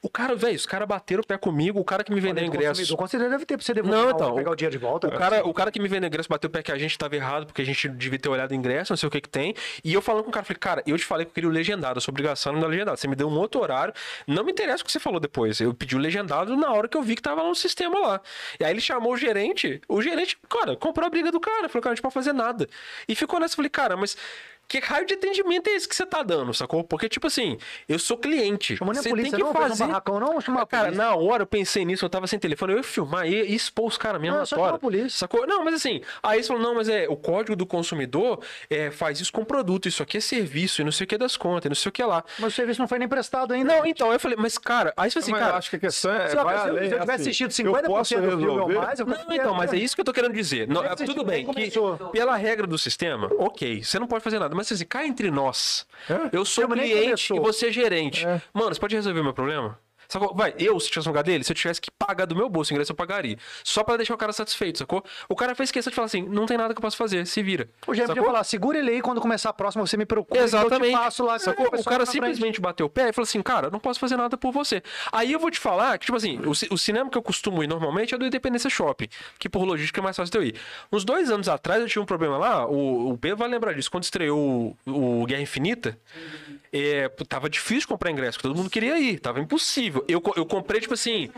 [0.01, 2.95] O cara, velho, os caras bateram o pé comigo, o cara que me vendeu ingresso.
[2.95, 5.07] Com certeza deve ter pra você devolver Não, então, pegar o dinheiro de volta.
[5.07, 7.15] O cara, o cara que me vendeu ingresso bateu o pé que a gente tava
[7.15, 9.53] errado, porque a gente devia ter olhado o ingresso, não sei o que que tem.
[9.83, 11.53] E eu falando com o cara, falei, cara, eu te falei que eu queria o
[11.53, 12.97] legendado, sua obrigação não é legendado.
[12.97, 13.80] Você me deu um outro horário,
[14.27, 15.59] não me interessa o que você falou depois.
[15.59, 18.21] Eu pedi o legendado na hora que eu vi que tava no sistema lá.
[18.59, 21.83] E aí ele chamou o gerente, o gerente, cara, comprou a briga do cara, falou,
[21.83, 22.67] cara, a gente não pode fazer nada.
[23.07, 24.17] E ficou nessa, falei, cara, mas
[24.71, 26.83] que raio de atendimento é esse que você tá dando, sacou?
[26.83, 27.57] Porque, tipo assim,
[27.89, 28.77] eu sou cliente.
[28.77, 29.53] Chamou nem a Você polícia, tem que não?
[29.53, 29.87] Fez um fazer.
[29.87, 30.39] barracão, não?
[30.39, 31.03] Chama a Cara, polícia.
[31.03, 33.87] na hora eu pensei nisso, eu tava sem telefone, eu ia filmar e ia expor
[33.87, 34.67] os caras mesmo Não, na é só tora.
[34.69, 35.09] chamar a polícia.
[35.09, 35.45] Sacou?
[35.45, 39.19] Não, mas assim, aí eles falaram, não, mas é, o código do consumidor é, faz
[39.19, 41.69] isso com produto, isso aqui é serviço, e não sei o que das contas, e
[41.69, 42.23] não sei o que lá.
[42.39, 43.73] Mas o serviço não foi nem prestado ainda.
[43.75, 45.57] Não, então, eu falei, mas cara, aí você falou assim, Mas eu cara.
[45.57, 46.27] acho que a questão é.
[46.29, 48.47] Se vai se eu- além, se eu tivesse assim, assistido eu 50% posso do filme
[48.47, 50.67] ou mais, eu Não, então, mas é isso que eu tô querendo dizer.
[50.67, 51.71] Não, ser tudo bem, que
[52.11, 54.55] pela regra do sistema, ok, você não pode fazer nada.
[54.61, 56.29] Mas assim, cá entre nós, É?
[56.31, 58.25] eu sou cliente e você é gerente.
[58.27, 58.39] É.
[58.53, 59.79] Mano, você pode resolver o meu problema?
[60.11, 60.35] Sacou?
[60.35, 62.71] Vai, eu, se tivesse no lugar dele, se eu tivesse que pagar do meu bolso
[62.71, 63.37] o ingresso, eu pagaria.
[63.63, 65.01] Só pra deixar o cara satisfeito, sacou?
[65.29, 67.41] O cara fez questão de falar assim: não tem nada que eu possa fazer, se
[67.41, 67.69] vira.
[67.87, 70.37] O gerente podia falar, segura ele aí, quando começar a próxima você me procura.
[70.37, 70.93] que Exatamente.
[71.17, 71.39] Eu lá.
[71.39, 71.67] Sacou?
[71.67, 72.11] a O cara frente.
[72.11, 74.83] simplesmente bateu o pé e falou assim, cara, não posso fazer nada por você.
[75.13, 77.67] Aí eu vou te falar que, tipo assim, o, o cinema que eu costumo ir
[77.67, 79.07] normalmente é do Independência Shopping,
[79.39, 80.55] que por logística é mais fácil de eu ir.
[80.91, 83.89] Uns dois anos atrás eu tive um problema lá, o, o Pedro vai lembrar disso,
[83.89, 85.97] quando estreou o, o Guerra Infinita,
[86.73, 90.05] é, tava difícil comprar ingresso, todo mundo queria ir, tava impossível.
[90.07, 91.29] Eu, eu comprei, tipo assim.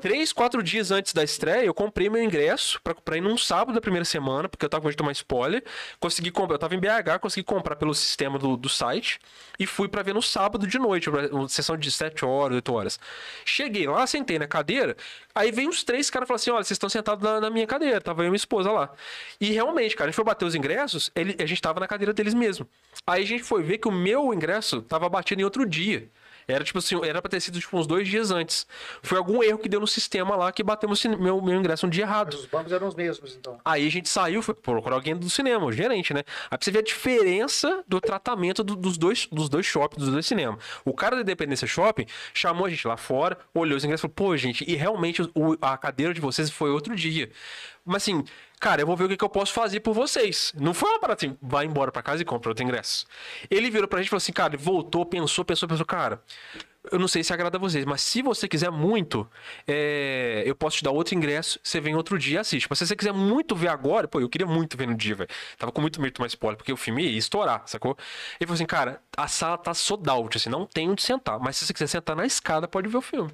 [0.00, 3.74] Três, quatro dias antes da estreia, eu comprei meu ingresso pra, pra ir num sábado
[3.74, 5.62] da primeira semana, porque eu tava com medo de tomar spoiler.
[6.00, 9.18] Consegui comprar, eu tava em BH, consegui comprar pelo sistema do, do site
[9.58, 13.00] e fui pra ver no sábado de noite, uma sessão de 7 horas, 8 horas.
[13.44, 14.96] Cheguei lá, sentei na cadeira,
[15.34, 17.66] aí veio uns três caras e falaram assim: olha, vocês estão sentados na, na minha
[17.66, 18.90] cadeira, tava eu e minha esposa lá.
[19.38, 22.14] E realmente, cara, a gente foi bater os ingressos, ele, a gente tava na cadeira
[22.14, 22.66] deles mesmo.
[23.06, 26.08] Aí a gente foi ver que o meu ingresso tava batido em outro dia.
[26.48, 28.66] Era tipo assim, era pra ter sido tipo, uns dois dias antes.
[29.02, 31.90] Foi algum erro que deu no sistema lá que bateu meu, meu, meu ingresso um
[31.90, 32.34] dia errado.
[32.34, 33.58] Os bancos eram os mesmos, então.
[33.64, 36.22] Aí a gente saiu, foi procurar alguém do cinema, o gerente, né?
[36.50, 40.12] Aí pra você ver a diferença do tratamento do- dos, dois, dos dois shoppings, dos
[40.12, 40.62] dois cinemas.
[40.84, 44.14] O cara da Independência Shopping chamou a gente lá fora, olhou os ingressos e falou:
[44.30, 47.30] pô, gente, e realmente o- a cadeira de vocês foi outro dia.
[47.84, 48.24] Mas assim,
[48.60, 50.52] cara, eu vou ver o que, que eu posso fazer por vocês.
[50.58, 53.06] Não foi uma parada assim, vai embora pra casa e compra outro ingresso.
[53.50, 56.22] Ele virou pra gente e falou assim: cara, voltou, pensou, pensou, pensou, cara.
[56.90, 59.28] Eu não sei se agrada a vocês, mas se você quiser muito,
[59.66, 62.68] é, eu posso te dar outro ingresso, você vem outro dia e assiste.
[62.70, 65.30] Mas se você quiser muito ver agora, pô, eu queria muito ver no dia, velho.
[65.58, 67.96] Tava com muito medo de tomar spoiler, porque o filme ia estourar, sacou?
[68.38, 71.40] Ele falou assim, cara, a sala tá sold out, assim, não tem onde sentar.
[71.40, 73.32] Mas se você quiser sentar na escada, pode ver o filme.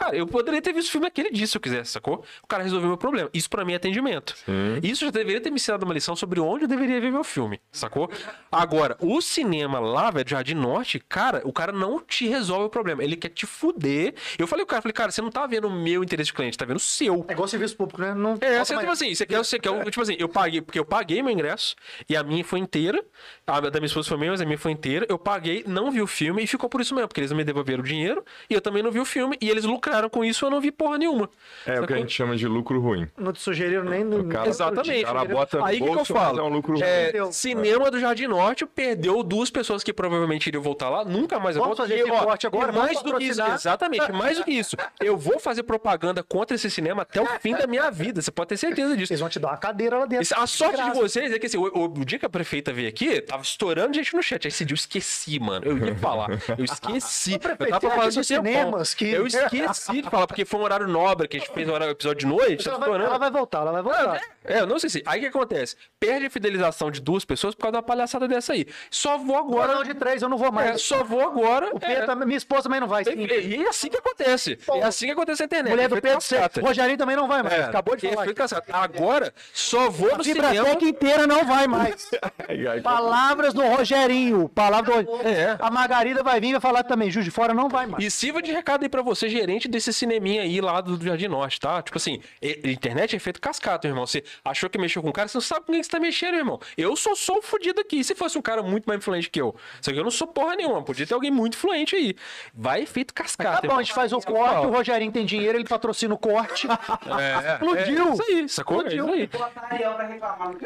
[0.00, 2.24] Cara, eu poderia ter visto o filme aquele dia se eu quisesse, sacou?
[2.42, 3.28] O cara resolveu meu problema.
[3.34, 4.34] Isso pra mim é atendimento.
[4.82, 7.60] Isso já deveria ter me ensinado uma lição sobre onde eu deveria ver meu filme,
[7.70, 8.10] sacou?
[8.50, 13.04] Agora, o cinema lá, velho, Jardim Norte, cara, o cara não te resolve o problema.
[13.04, 14.14] Ele quer te fuder.
[14.38, 16.56] Eu falei pro cara, falei, cara, você não tá vendo o meu interesse de cliente,
[16.56, 17.26] tá vendo o seu.
[17.28, 18.14] É igual serviço público, né?
[18.14, 20.78] Não É, você, mais- tipo assim, você quer, você quer, tipo assim, eu paguei, porque
[20.78, 21.76] eu paguei meu ingresso,
[22.08, 23.04] e a minha foi inteira,
[23.46, 26.00] a da minha esposa foi minha, mas a minha foi inteira, eu paguei, não vi
[26.00, 28.54] o filme, e ficou por isso mesmo, porque eles não me devolveram o dinheiro, e
[28.54, 30.98] eu também não vi o filme, e eles lucraram com isso, eu não vi porra
[30.98, 31.28] nenhuma.
[31.66, 33.08] É o que a gente chama de lucro ruim.
[33.18, 34.20] Não te sugeriram nem no.
[34.20, 35.02] O cara- Exatamente.
[35.04, 36.38] O cara bota Aí que que eu falo?
[36.40, 36.82] é um lucro ruim.
[36.82, 41.56] É, cinema do Jardim Norte perdeu duas pessoas que provavelmente iriam voltar lá, nunca mais
[41.56, 41.78] eu volto.
[41.78, 42.16] fazer E, ó,
[42.46, 44.76] agora, e mais do que isso, exatamente, mais do que isso.
[45.00, 48.48] Eu vou fazer propaganda contra esse cinema até o fim da minha vida, você pode
[48.48, 49.12] ter certeza disso.
[49.12, 50.26] Eles vão te dar uma cadeira lá dentro.
[50.36, 52.88] A sorte de vocês é que assim, o, o- o dia que a prefeita veio
[52.88, 54.46] aqui, tava estourando gente no chat.
[54.46, 55.64] Aí esse dia eu esqueci, mano.
[55.66, 56.28] Eu ia falar.
[56.56, 57.32] Eu esqueci.
[57.34, 57.38] Eu
[57.68, 58.24] tava falando tempão.
[58.24, 61.68] cinemas que- Eu esqueci de falar, porque foi um horário nobre que a gente fez
[61.68, 62.68] um horário- episódio de noite.
[62.68, 63.08] Ela Tá vai, estourando.
[63.10, 64.20] ela vai voltar, ela vai voltar.
[64.44, 65.02] É, eu não sei se.
[65.06, 65.76] Aí o que acontece?
[65.98, 68.66] Perde a fidelização de duas pessoas por causa da palhaçada dessa aí.
[68.90, 70.82] Só vou Agora não de três, eu não vou É, mais.
[70.82, 71.74] só vou agora.
[71.74, 71.80] O é.
[71.80, 73.04] Pedro, também- minha esposa também não vai.
[73.04, 73.10] sim.
[73.12, 74.58] E, e é assim que acontece.
[74.74, 75.70] É assim que acontece na internet.
[75.72, 77.54] Mulher do Pedro, você- Rogerinho também não vai mais.
[77.54, 78.26] É, Acabou de falar.
[78.72, 80.48] Agora, só vou A no cinema.
[80.50, 82.10] Vibratec inteira não vai mais.
[82.82, 84.48] Palavras do Rogerinho.
[84.48, 85.16] Palavra do...
[85.26, 85.56] É.
[85.60, 87.10] A Margarida vai vir e vai falar também.
[87.10, 88.02] Juiz de Fora não vai mais.
[88.04, 91.58] E sirva de recado aí pra você, gerente desse cineminha aí lá do Jardim Norte,
[91.60, 91.80] tá?
[91.82, 94.06] Tipo assim, e- internet é feito cascata, irmão.
[94.06, 96.34] Você achou que mexeu com um cara, você não sabe com quem você tá mexendo,
[96.36, 96.60] irmão.
[96.76, 98.02] Eu só sou o fudido aqui.
[98.04, 100.54] Se fosse um cara muito mais influente que eu, só que eu não sou porra
[100.56, 100.82] nenhuma.
[100.82, 102.14] Podia ter alguém muito influente aí.
[102.54, 103.62] Vai feito cascata.
[103.62, 106.66] Tá bom, a gente faz o corte, o Rogerinho tem dinheiro, ele patrocina o corte.
[106.66, 108.08] É, Explodiu.
[108.08, 108.82] É, isso aí, sacou?
[108.86, 109.28] É isso aí.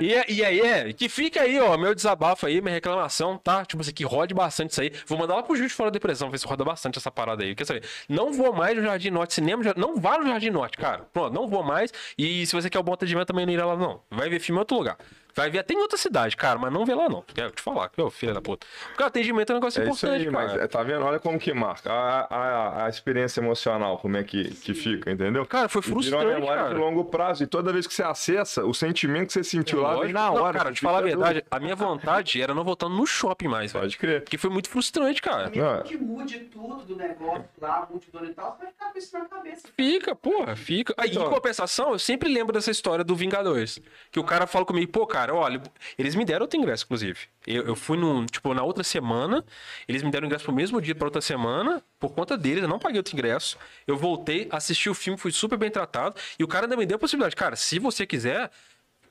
[0.01, 3.65] E, é- e aí, é, que fica aí, ó, meu desabafo aí, minha reclamação, tá?
[3.65, 4.93] Tipo assim, que rode bastante isso aí.
[5.07, 7.43] Vou mandar lá pro Juiz de Fora da Depressão, ver se roda bastante essa parada
[7.45, 7.55] aí.
[7.55, 7.83] Quer saber?
[8.09, 11.07] Não vou mais no Jardim Norte, cinema, não vá no Jardim Norte, cara.
[11.13, 11.93] Pronto, não vou mais.
[12.17, 14.01] E se você quer o bom atendimento, também não irá lá, não.
[14.11, 14.97] Vai ver filme em outro lugar.
[15.35, 17.23] Vai ver até em outra cidade, cara, mas não vê lá, não.
[17.35, 18.67] Quero te falar, que ô filho da puta.
[18.89, 20.47] Porque o atendimento é um negócio É isso importante, aí, cara.
[20.49, 21.05] mas é, tá vendo?
[21.05, 21.91] Olha como que marca.
[21.93, 25.45] A, a, a experiência emocional, como é que, que fica, entendeu?
[25.47, 26.75] Cara, foi E Virou uma frustrante, memória cara.
[26.75, 27.43] de longo prazo.
[27.43, 30.35] E toda vez que você acessa, o sentimento que você sentiu lá vem na Não,
[30.43, 30.59] hora.
[30.59, 31.47] cara, te falar a verdade, doido.
[31.51, 33.83] a minha vontade era não voltar no shopping mais, velho.
[33.85, 34.23] Pode crer.
[34.23, 35.51] Porque foi muito frustrante, cara.
[35.55, 39.19] Não, que mude tudo do negócio lá, multidor e tal, você vai ficar com isso
[39.19, 39.69] na cabeça.
[39.77, 40.95] Fica, porra, fica.
[40.97, 41.27] Aí, Então.
[41.27, 43.81] em compensação, eu sempre lembro dessa história do Vingadores.
[44.11, 45.63] Que o cara fala comigo, pô, cara, olha,
[45.97, 47.21] eles me deram outro ingresso, inclusive.
[47.47, 49.45] Eu, eu fui num, tipo, na outra semana,
[49.89, 52.79] eles me deram ingresso pro mesmo dia pra outra semana, por conta deles, eu não
[52.79, 53.57] paguei outro ingresso.
[53.87, 56.97] Eu voltei, assisti o filme, fui super bem tratado, e o cara ainda me deu
[56.97, 58.51] a possibilidade, cara, se você quiser.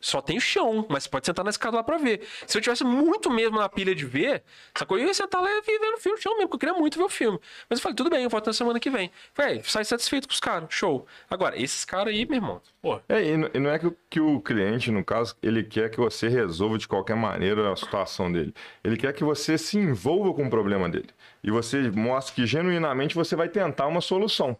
[0.03, 2.27] Só tem chão, mas você pode sentar na escada lá pra ver.
[2.45, 4.43] Se eu tivesse muito mesmo na pilha de ver,
[4.77, 4.99] sacou?
[4.99, 7.05] Eu ia sentar lá e ver o filme, chão mesmo, porque eu queria muito ver
[7.05, 7.39] o filme.
[7.69, 9.09] Mas eu falei, tudo bem, eu volto na semana que vem.
[9.33, 11.07] Falei, "É, sai satisfeito com os caras, show.
[11.29, 14.19] Agora, esses caras aí, meu irmão, pô, É, e e não é que, o- que
[14.19, 18.53] o cliente, no caso, ele quer que você resolva de qualquer maneira a situação dele.
[18.83, 21.09] Ele quer que você se envolva com o problema dele.
[21.41, 24.57] E você mostre que genuinamente você vai tentar uma solução.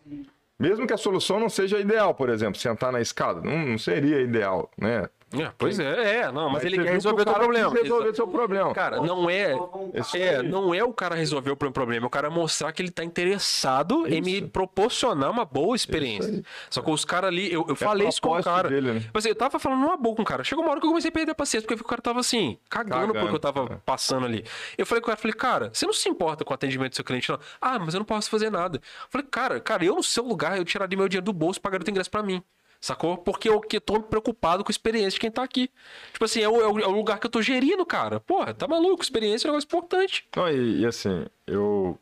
[0.58, 3.42] Mesmo que a solução não seja ideal, por exemplo, sentar na escada.
[3.42, 5.10] Não, não seria ideal, né?
[5.42, 7.74] É, pois é, é, não, mas, ele você quer resolver o teu cara problema.
[7.74, 8.74] resolver seu problema.
[8.74, 9.54] Cara, não é.
[9.96, 12.92] Isso É, não é o cara resolver o problema, é o cara mostrar que ele
[12.92, 16.44] tá interessado em me proporcionar uma boa experiência.
[16.70, 18.70] Só que os caras ali, eu, eu É falei isso com o cara.
[18.70, 19.00] dele, né?
[19.00, 20.44] Tipo assim, eu tava falando numa boa com o cara.
[20.44, 21.90] Chegou uma hora que eu comecei a perder a paciência, porque eu vi que o
[21.90, 23.78] cara tava assim, cagando, Cagando, porque eu tava é.
[23.86, 24.46] passando ali.
[24.78, 26.96] Eu falei com o cara, falei, cara, você não se importa com o atendimento do
[26.96, 27.40] seu cliente, não?
[27.60, 28.78] Ah, mas eu não posso fazer nada.
[28.78, 31.62] Eu falei, cara, cara, eu no seu lugar, eu tiraria meu dinheiro do bolso e
[31.62, 32.44] pagaria o ingresso pra mim.
[32.84, 33.16] Sacou?
[33.18, 35.72] Porque eu que tô preocupado com a experiência de quem tá aqui.
[36.12, 38.20] Tipo assim, é o, é o- é o lugar que eu tô gerindo, cara.
[38.20, 39.02] Porra, tá maluco?
[39.02, 40.26] Experiência é um negócio importante.
[40.36, 41.98] Não, e, e assim, eu,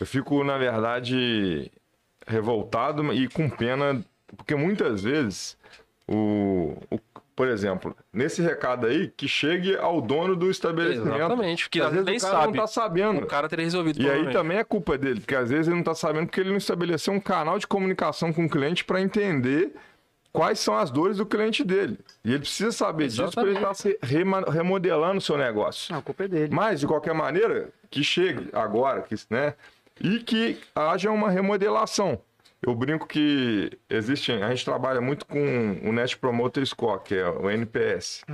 [0.00, 1.70] eu fico, na verdade,
[2.26, 4.04] revoltado e com pena,
[4.36, 5.56] porque muitas vezes,
[6.08, 6.98] o, o-
[7.36, 11.14] por exemplo, nesse recado aí, que chegue ao dono do estabelecimento.
[11.14, 12.56] Exatamente, porque às vezes vezes o nem cara sabe.
[12.58, 13.22] não tá sabendo.
[13.22, 15.84] O cara teria resolvido E aí também é culpa dele, porque às vezes ele não
[15.84, 19.72] tá sabendo porque ele não estabeleceu um canal de comunicação com o cliente para entender
[20.32, 21.98] quais são as dores do cliente dele.
[22.24, 25.92] E ele precisa saber disso para ele estar se rema- remodelando o seu negócio.
[25.92, 26.54] Não, a culpa é dele.
[26.54, 29.54] Mas, de qualquer maneira, que chegue agora, que, né?
[30.00, 32.18] E que haja uma remodelação.
[32.64, 34.42] Eu brinco que existem.
[34.42, 38.24] A gente trabalha muito com o Net Promoter Score, que é o NPS.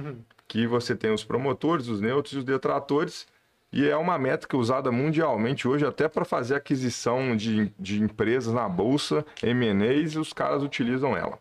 [0.46, 3.26] Que você tem os promotores, os neutros e os detratores.
[3.70, 8.66] E é uma métrica usada mundialmente hoje, até para fazer aquisição de, de empresas na
[8.66, 11.38] bolsa, M&As, e os caras utilizam ela.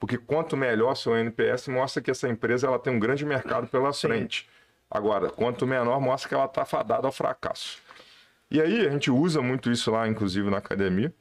[0.00, 3.92] Porque quanto melhor seu NPS, mostra que essa empresa ela tem um grande mercado pela
[3.92, 4.48] frente.
[4.90, 7.78] Agora, quanto menor, mostra que ela está fadada ao fracasso.
[8.50, 11.12] E aí, a gente usa muito isso lá, inclusive na academia.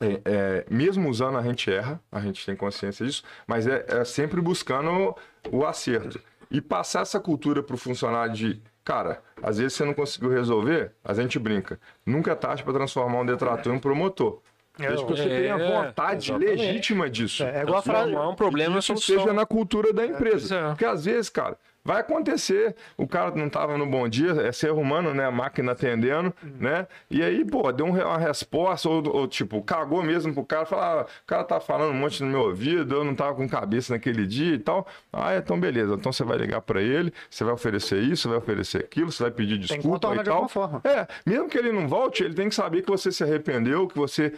[0.00, 4.04] É, é, mesmo usando, a gente erra, a gente tem consciência disso, mas é, é
[4.04, 5.14] sempre buscando
[5.50, 6.20] o acerto.
[6.50, 10.92] E passar essa cultura para o funcionário de, cara, às vezes você não conseguiu resolver,
[11.04, 11.78] a gente brinca.
[12.06, 14.40] Nunca é tarde para transformar um detrator em um promotor.
[14.78, 16.56] Desde que você É, tenha vontade exatamente.
[16.62, 17.42] legítima disso.
[17.44, 18.14] É, é igual a frase.
[18.16, 19.16] Um problema que em isso solução.
[19.16, 20.56] esteja na cultura da pois empresa.
[20.56, 20.68] é.
[20.68, 21.58] Porque às vezes, cara,
[21.88, 25.24] vai acontecer, o cara não tava no bom dia, é ser humano, né?
[25.24, 26.86] A máquina atendendo, né?
[27.10, 31.00] E aí, pô, deu um uma resposta, ou, ou, tipo, cagou mesmo pro cara, falar,
[31.00, 33.94] ah, o cara tá falando um monte no meu ouvido, eu não tava com cabeça
[33.94, 34.86] naquele dia e tal.
[35.10, 38.84] Ah, então beleza, então você vai ligar pra ele, você vai oferecer isso, vai oferecer
[38.84, 40.34] aquilo, você vai pedir desculpa e de tal.
[40.34, 40.82] alguma forma.
[40.84, 43.96] É, mesmo que ele não volte, ele tem que saber que você se arrependeu, que
[43.96, 44.34] você.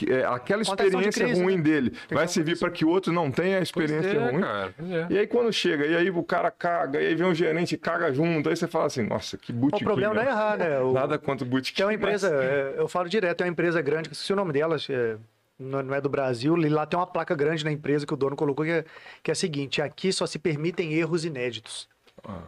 [0.00, 1.62] Que, é, aquela Contenção de experiência crise, ruim né?
[1.62, 4.40] dele que vai servir para que o outro não tenha a Pois experiência é, ruim.
[4.40, 4.74] cara.
[4.80, 5.06] é.
[5.12, 7.78] E aí quando chega, e aí o cara caga, e aí vem um gerente e
[7.78, 9.84] caga junto, aí você fala assim, nossa, que O botiquinho.
[9.86, 10.80] problema não é errar, né?
[10.80, 11.60] O, Nada contra o.
[11.60, 14.54] Tem uma empresa, é, eu falo direto, tem uma empresa grande, que se o nome
[14.54, 15.16] dela é,
[15.58, 18.34] não é do Brasil, e lá tem uma placa grande na empresa que o dono
[18.36, 18.84] colocou, que é,
[19.22, 21.86] que é a seguinte, aqui só se permitem erros inéditos.
[22.26, 22.38] mas-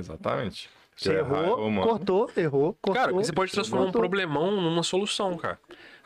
[0.00, 0.70] Exatamente.
[0.96, 1.86] Você É, ah, errou, mano.
[1.86, 2.94] cortou, errou, cortou.
[2.94, 4.00] Cara, você pode transformar um cortou.
[4.02, 5.56] problemão numa solução, cara.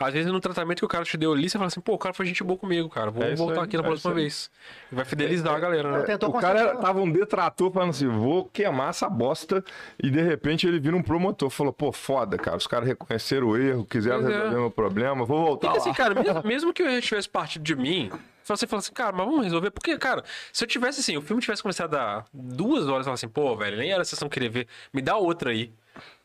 [0.05, 1.99] Às vezes no tratamento que o cara te deu ali, você fala assim, pô, o
[1.99, 3.11] cara foi gente boa comigo, cara.
[3.11, 4.51] Vou É voltar aí, aqui na é próxima vez.
[4.91, 6.03] E vai fidelizar a galera, né?
[6.05, 9.65] tentou o cara tava um detrator falando assim, vou queimar essa bosta.
[10.03, 11.51] E de repente ele vira um promotor.
[11.51, 12.57] Falou, pô, foda, cara.
[12.57, 14.37] Os caras reconheceram o erro, quiseram Pois é.
[14.37, 15.91] resolver meu problema, vou voltar Porque lá.
[15.91, 18.11] assim, cara, mesmo, mesmo que erro tivesse partido de mim,
[18.45, 19.71] você fala assim, cara, mas vamos resolver.
[19.71, 23.05] Porque, cara, se eu tivesse assim, o filme tivesse começado a dar duas horas, eu
[23.05, 25.73] falo assim, pô, velho, nem era a sessão que queria ver, me dá outra aí.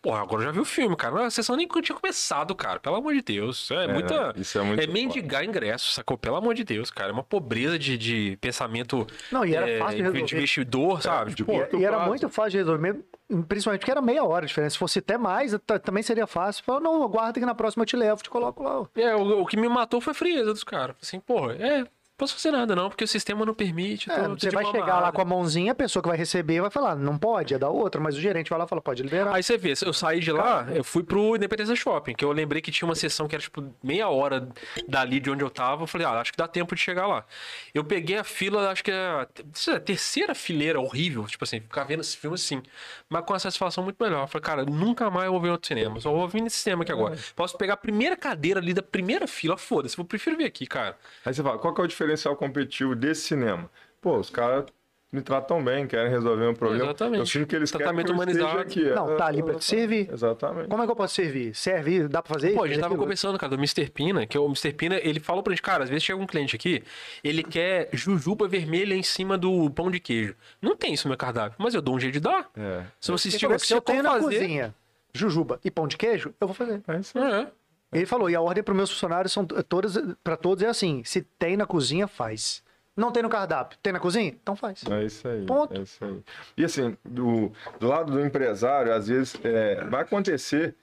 [0.02, 1.26] Porra, agora eu já vi o filme, cara.
[1.26, 2.80] A sessão nem tinha começado, cara.
[2.80, 3.70] Pelo amor de Deus.
[3.72, 4.34] É, muita.
[4.38, 4.94] isso é muito foda.
[4.94, 6.18] mendigar ingresso, sacou?
[6.18, 7.10] Pelo amor de Deus, cara.
[7.10, 9.06] É uma pobreza de, de pensamento.
[9.32, 10.36] Não, e era é, fácil de de resolver.
[10.38, 11.32] investidor, sabe?
[11.32, 13.04] de Tipo, E, e era muito fácil de resolver,
[13.48, 14.74] principalmente porque era meia hora de diferença.
[14.74, 15.54] Se fosse até mais,
[15.84, 16.64] também seria fácil.
[16.64, 18.88] Fala, não, aguarda que na próxima eu te levo, te coloco lá.
[18.96, 20.96] É, o, o que me matou foi a frieza dos caras.
[21.02, 21.86] Assim, porra, é,
[22.18, 24.10] posso fazer nada não, porque o sistema não permite.
[24.12, 26.60] É, tô- tô você vai chegar lá com a mãozinha, a pessoa que vai receber
[26.62, 29.04] vai falar, não pode, é da outra, mas o gerente vai lá e fala, pode
[29.04, 29.34] liberar.
[29.36, 32.62] Aí você vê, eu saí de lá, eu fui pro Independência Shopping, que eu lembrei
[32.62, 34.48] que tinha uma sessão que era tipo meia hora
[34.88, 35.84] dali de onde eu tava.
[35.84, 37.26] Eu falei, ah, acho que dá tempo de chegar lá.
[37.74, 39.28] Eu peguei a fila, acho que é
[39.76, 42.62] a terceira fileira horrível, tipo assim, ficar vendo esse filme assim,
[43.10, 44.24] mas com uma satisfação muito melhor.
[44.24, 46.84] Eu falei, cara, nunca mais eu vou ver outro cinema, só vou vir nesse cinema
[46.84, 47.18] aqui agora.
[47.36, 50.98] Posso pegar a primeira cadeira ali da primeira fila, foda-se, eu prefiro ver aqui, cara.
[51.26, 53.70] Aí você fala, qual que é o diferencial competitivo desse cinema?
[54.02, 54.66] Pô, os caras
[55.12, 56.84] me tratam bem, querem resolver um problema.
[56.86, 57.20] Exatamente.
[57.20, 58.70] Eu sinto que eles Tratamento querem que eu esteja humanizado.
[58.70, 58.96] aqui.
[59.10, 60.10] Não, É, tá ali pra te servir.
[60.12, 60.68] Exatamente.
[60.68, 61.56] Como é que eu posso servir?
[61.56, 62.58] Servir, dá pra fazer isso?
[62.58, 63.04] Pô, a gente tava aquilo?
[63.04, 63.90] conversando, cara, do Mr.
[63.90, 64.74] Pina, que o Mr.
[64.74, 66.84] Pina, ele falou pra gente, cara, às vezes chega um cliente aqui,
[67.24, 70.36] ele quer jujuba vermelha em cima do pão de queijo.
[70.62, 72.50] Não tem isso no meu cardápio, mas eu dou um jeito de dar.
[72.56, 72.84] É.
[73.00, 74.40] Se você Ele tiver falou, que se eu tenho na fazer...
[74.40, 74.76] cozinha
[75.14, 76.82] jujuba e pão de queijo, eu vou fazer.
[76.88, 77.32] É isso aí.
[77.44, 77.48] É.
[77.92, 81.22] Ele falou, e a ordem para meus funcionários são todas, para todos é assim: se
[81.22, 82.64] tem na cozinha, faz.
[82.96, 84.30] Não tem no cardápio, tem na cozinha?
[84.30, 84.84] Então faz.
[84.90, 85.46] É isso aí.
[85.46, 85.78] Ponto.
[85.78, 86.20] É isso aí.
[86.58, 90.76] E assim, do, do lado do empresário, às vezes é, vai acontecer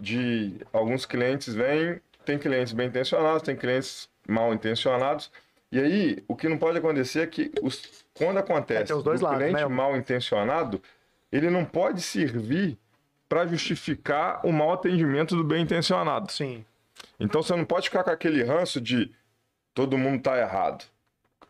[0.00, 5.30] de alguns clientes vêm, tem clientes bem intencionados, tem clientes mal intencionados,
[5.72, 9.22] E aí, o que não pode acontecer é que os, quando acontece É, os dois
[9.22, 9.66] o cliente né?
[9.66, 10.80] mal intencionado,
[11.30, 12.78] ele não pode servir
[13.32, 16.30] para justificar o mau atendimento do bem intencionado.
[16.30, 16.66] Sim.
[17.18, 19.10] Então você não pode ficar com aquele ranço de
[19.72, 20.84] todo mundo tá errado,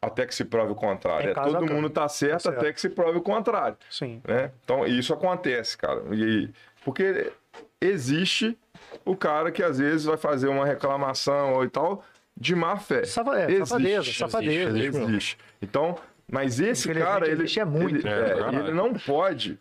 [0.00, 1.30] até que se prove o contrário.
[1.30, 2.58] É, a todo mundo tá certo, Tá certo.
[2.58, 3.76] até que se prove o contrário.
[3.90, 4.22] Sim.
[4.24, 4.52] Né?
[4.64, 6.00] Então isso acontece, cara.
[6.14, 6.50] E,
[6.84, 7.32] porque
[7.80, 8.56] existe
[9.04, 12.04] o cara que às vezes vai fazer uma reclamação ou e tal
[12.36, 13.04] de má fé.
[13.04, 14.78] Safa- é, Existe, safadeza, safadeza.
[14.78, 15.38] existe, existe.
[15.60, 15.98] Então,
[16.30, 18.06] mas esse cara, ele, é muito.
[18.06, 19.58] ele, É, é, ele não pode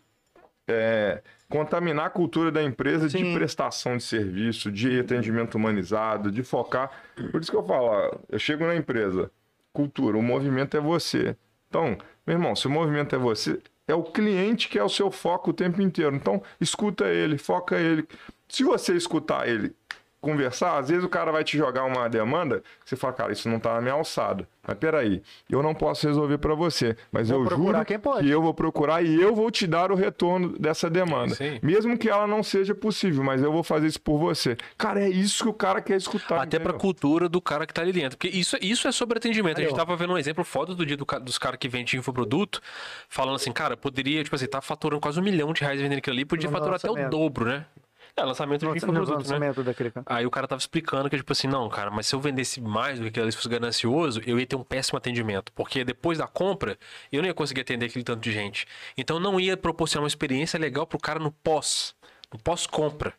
[0.68, 1.20] é,
[1.52, 3.34] contaminar a cultura da empresa de Sim.
[3.34, 6.90] prestação de serviço, de atendimento humanizado, de focar.
[7.30, 9.30] Por isso que eu falo, ó, eu chego na empresa,
[9.70, 11.36] cultura, o movimento é você.
[11.68, 15.10] Então, meu irmão, se o movimento é você, é o cliente que é o seu
[15.10, 16.16] foco o tempo inteiro.
[16.16, 18.08] Então, escuta ele, foca ele.
[18.48, 19.74] Se você escutar ele
[20.22, 23.48] conversar, às vezes o cara vai te jogar uma demanda, que você fala, cara, isso
[23.48, 24.48] não tá na minha alçada.
[24.66, 25.20] Mas peraí,
[25.50, 28.24] eu não posso resolver para você, mas Vou eu juro quem pode.
[28.24, 31.34] que eu vou procurar e eu vou te dar o retorno dessa demanda.
[31.40, 31.58] aí.
[31.60, 34.56] Mesmo que ela não seja possível, mas eu vou fazer isso por você.
[34.78, 36.36] Cara, é isso que o cara quer escutar.
[36.36, 36.78] Até pra entendeu?
[36.78, 38.16] cultura do cara que tá ali dentro.
[38.16, 39.58] Porque isso, isso é sobre atendimento.
[39.58, 41.98] A gente Aí, tava vendo um exemplo foda do dia do dos caras que vendem
[41.98, 42.60] infoproduto,
[43.08, 46.14] falando assim, cara, poderia, tipo assim, tá faturando quase um milhão de reais vendendo aquilo
[46.14, 47.10] ali, podia No faturar até o lançamento.
[47.10, 47.66] dobro, né?
[48.14, 49.16] É, lançamento de infoproduto, né?
[49.16, 50.04] lançamento daquele cara.
[50.08, 52.98] Aí o cara tava explicando que, tipo assim, não, cara, mas se eu vendesse mais
[52.98, 55.50] do que aquilo ali, se fosse ganancioso, eu ia ter um péssimo atendimento.
[55.52, 56.76] Porque depois da compra,
[57.10, 58.66] eu não ia conseguir atender aquele tanto de gente.
[58.98, 61.94] Então não ia proporcionar uma experiência legal pro cara no pós.
[62.32, 63.12] No pós-compra.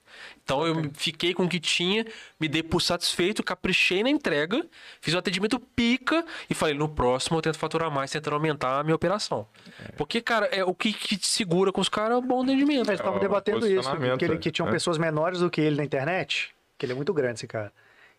[0.43, 2.05] Então eu fiquei com o que tinha,
[2.39, 4.65] me dei por satisfeito, caprichei na entrega,
[4.99, 8.83] fiz um atendimento pica e falei, no próximo eu tento faturar mais, tentando aumentar a
[8.83, 9.47] minha operação.
[9.95, 12.89] Porque, cara, é o que, que te segura com os caras é o bom atendimento.
[12.89, 14.71] Eles estavam o debatendo isso, posicionamento, que, ele, que tinham é.
[14.71, 17.71] pessoas menores do que ele na internet, que ele é muito grande, esse cara.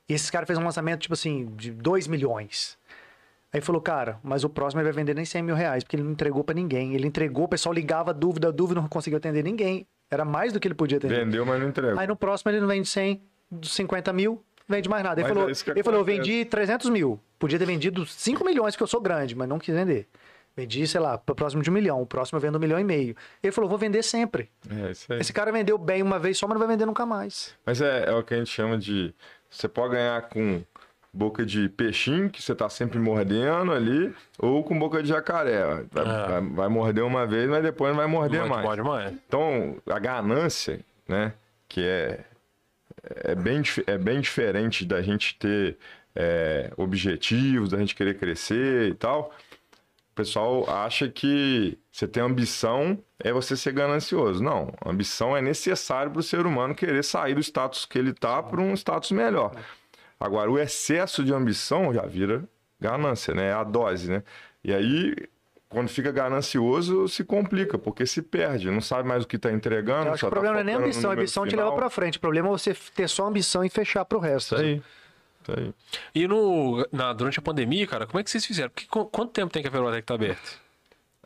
[0.09, 2.78] E esse cara fez um lançamento, tipo assim, de 2 milhões.
[3.53, 6.03] Aí falou, cara, mas o próximo ele vai vender nem 100 mil reais, porque ele
[6.03, 6.95] não entregou pra ninguém.
[6.95, 9.86] Ele entregou, o pessoal ligava, dúvida, dúvida, não conseguiu atender ninguém.
[10.14, 11.24] Era mais do que ele podia atender.
[11.24, 11.98] Vendeu, mas não entregou.
[11.98, 13.20] Aí no próximo ele não vende 100,
[13.62, 15.20] 50 mil, vende mais nada.
[15.20, 17.20] Ele Mas falou, é que ele falou, eu vendi 300 mil.
[17.38, 20.08] Podia ter vendido 5 milhões, porque eu sou grande, mas não quis vender.
[20.56, 22.00] Vendi, sei lá, pro próximo de um milhão.
[22.00, 23.16] O próximo eu vendo um milhão e meio.
[23.42, 24.48] Ele falou, vou vender sempre.
[24.70, 25.18] É isso aí.
[25.18, 27.54] Esse cara vendeu bem uma vez só, mas não vai vender nunca mais.
[27.66, 29.12] Mas é, é o que a gente chama de.
[29.50, 30.62] Você pode ganhar com
[31.14, 35.84] boca de peixinho, que você tá sempre mordendo ali, ou com boca de jacaré.
[35.92, 36.26] Vai, Ah.
[36.26, 38.66] vai- vai morder uma vez, mas depois não vai morder Pode, mais.
[38.66, 39.12] pode mais.
[39.26, 41.32] Então, a ganância, né,
[41.68, 42.24] que é,
[43.24, 45.76] é, bem, é bem diferente da gente ter
[46.16, 49.32] é, objetivos, da gente querer crescer e tal.
[50.12, 54.40] O pessoal acha que você tem ambição é você ser ganancioso.
[54.40, 58.40] Não, ambição é necessário para o ser humano querer sair do status que ele está
[58.40, 59.50] para um status melhor.
[60.18, 62.44] Agora, o excesso de ambição já vira
[62.80, 63.48] ganância, né?
[63.48, 64.22] É a dose, né?
[64.62, 65.14] E aí,
[65.68, 70.06] quando fica ganancioso, se complica, porque se perde, não sabe mais o que está entregando.
[70.06, 71.66] Eu acho que só o tá problema não é nem ambição, a ambição te final.
[71.66, 72.18] leva pra frente.
[72.18, 74.54] O problema é você ter só ambição e fechar pro resto.
[74.54, 74.82] Isso aí.
[75.42, 75.74] Isso aí.
[76.14, 78.70] E no, na, durante a pandemia, cara, como é que vocês fizeram?
[78.70, 80.64] Porque, qu- quanto tempo tem que a Verotec tá aberta?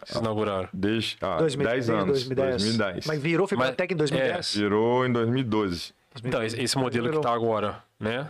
[0.04, 0.68] Vocês inauguraram?
[0.72, 2.06] Desde ah, 2000, 10 desde anos.
[2.06, 2.50] 2010.
[2.62, 3.06] 2010.
[3.06, 4.54] Mas virou Fibratec em 2010.
[4.56, 5.92] Virou em 2012.
[6.24, 8.28] Então, esse, modelo que tá agora, né?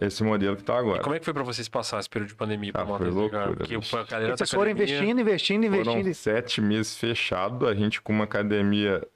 [0.00, 1.02] Esse modelo que está agora.
[1.02, 2.72] Como é que foi pra vocês passar esse período de pandemia?
[2.72, 6.00] pra Ah, foi loucura, Porque a galera Vocês foram academia- investindo, investindo, investindo.
[6.02, 9.06] Foram sete meses fechado, a gente com uma academia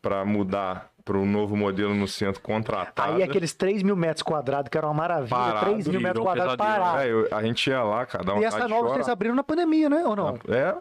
[0.00, 3.14] para mudar para um novo modelo no centro contratado.
[3.14, 6.56] Aí aqueles 3 mil metros quadrados, que era uma maravilha, Parado, 3 mil metros quadrados
[6.56, 7.02] pesadelo, parados.
[7.04, 9.88] É, eu- a gente ia lá, cada um E essa nova vocês abriram na pandemia,
[9.90, 10.04] né?
[10.06, 10.38] Ou não?
[10.48, 10.76] É,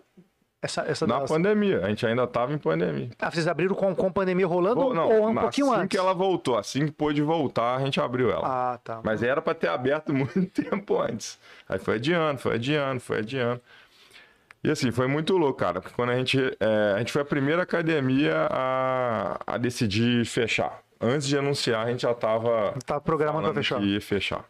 [0.62, 1.86] Essa, essa na pandemia.
[1.86, 3.10] A gente ainda estava em pandemia.
[3.18, 5.90] Ah, vocês abriram com, com pandemia rolando não, ou um pouquinho assim antes?
[5.90, 8.74] que ela voltou, assim que pôde voltar, a gente abriu ela.
[8.74, 9.00] Ah, tá.
[9.04, 11.40] Mas era para ter aberto muito tempo antes.
[11.68, 13.62] Aí foi adiando, foi adiando, foi adiando.
[14.62, 16.38] E assim, foi muito louco, cara, porque quando a gente.
[16.60, 20.82] é, a gente foi a primeira academia a, a decidir fechar.
[21.00, 22.74] Antes de anunciar, a gente já tava.
[22.86, 23.80] Tá programando falando fechar.
[23.80, 24.46] que ia fechar.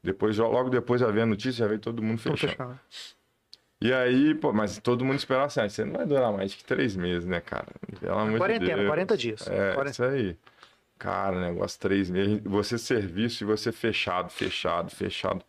[0.00, 2.52] Depois, logo depois já veio a notícia, já veio todo mundo fechando.
[2.52, 2.68] fechar.
[2.68, 2.78] né?
[3.80, 6.64] E aí, pô, mas todo mundo esperava assim, ah, você não vai durar mais que
[6.64, 7.66] três meses, né, cara?
[8.00, 8.86] Pelo amor de Quarentena, Deus.
[8.88, 9.46] 40 dias.
[9.48, 9.90] É, 40.
[9.92, 10.36] isso aí.
[10.98, 12.40] Cara, negócio três meses.
[12.44, 15.44] Você serviço e você fechado, fechado, fechado.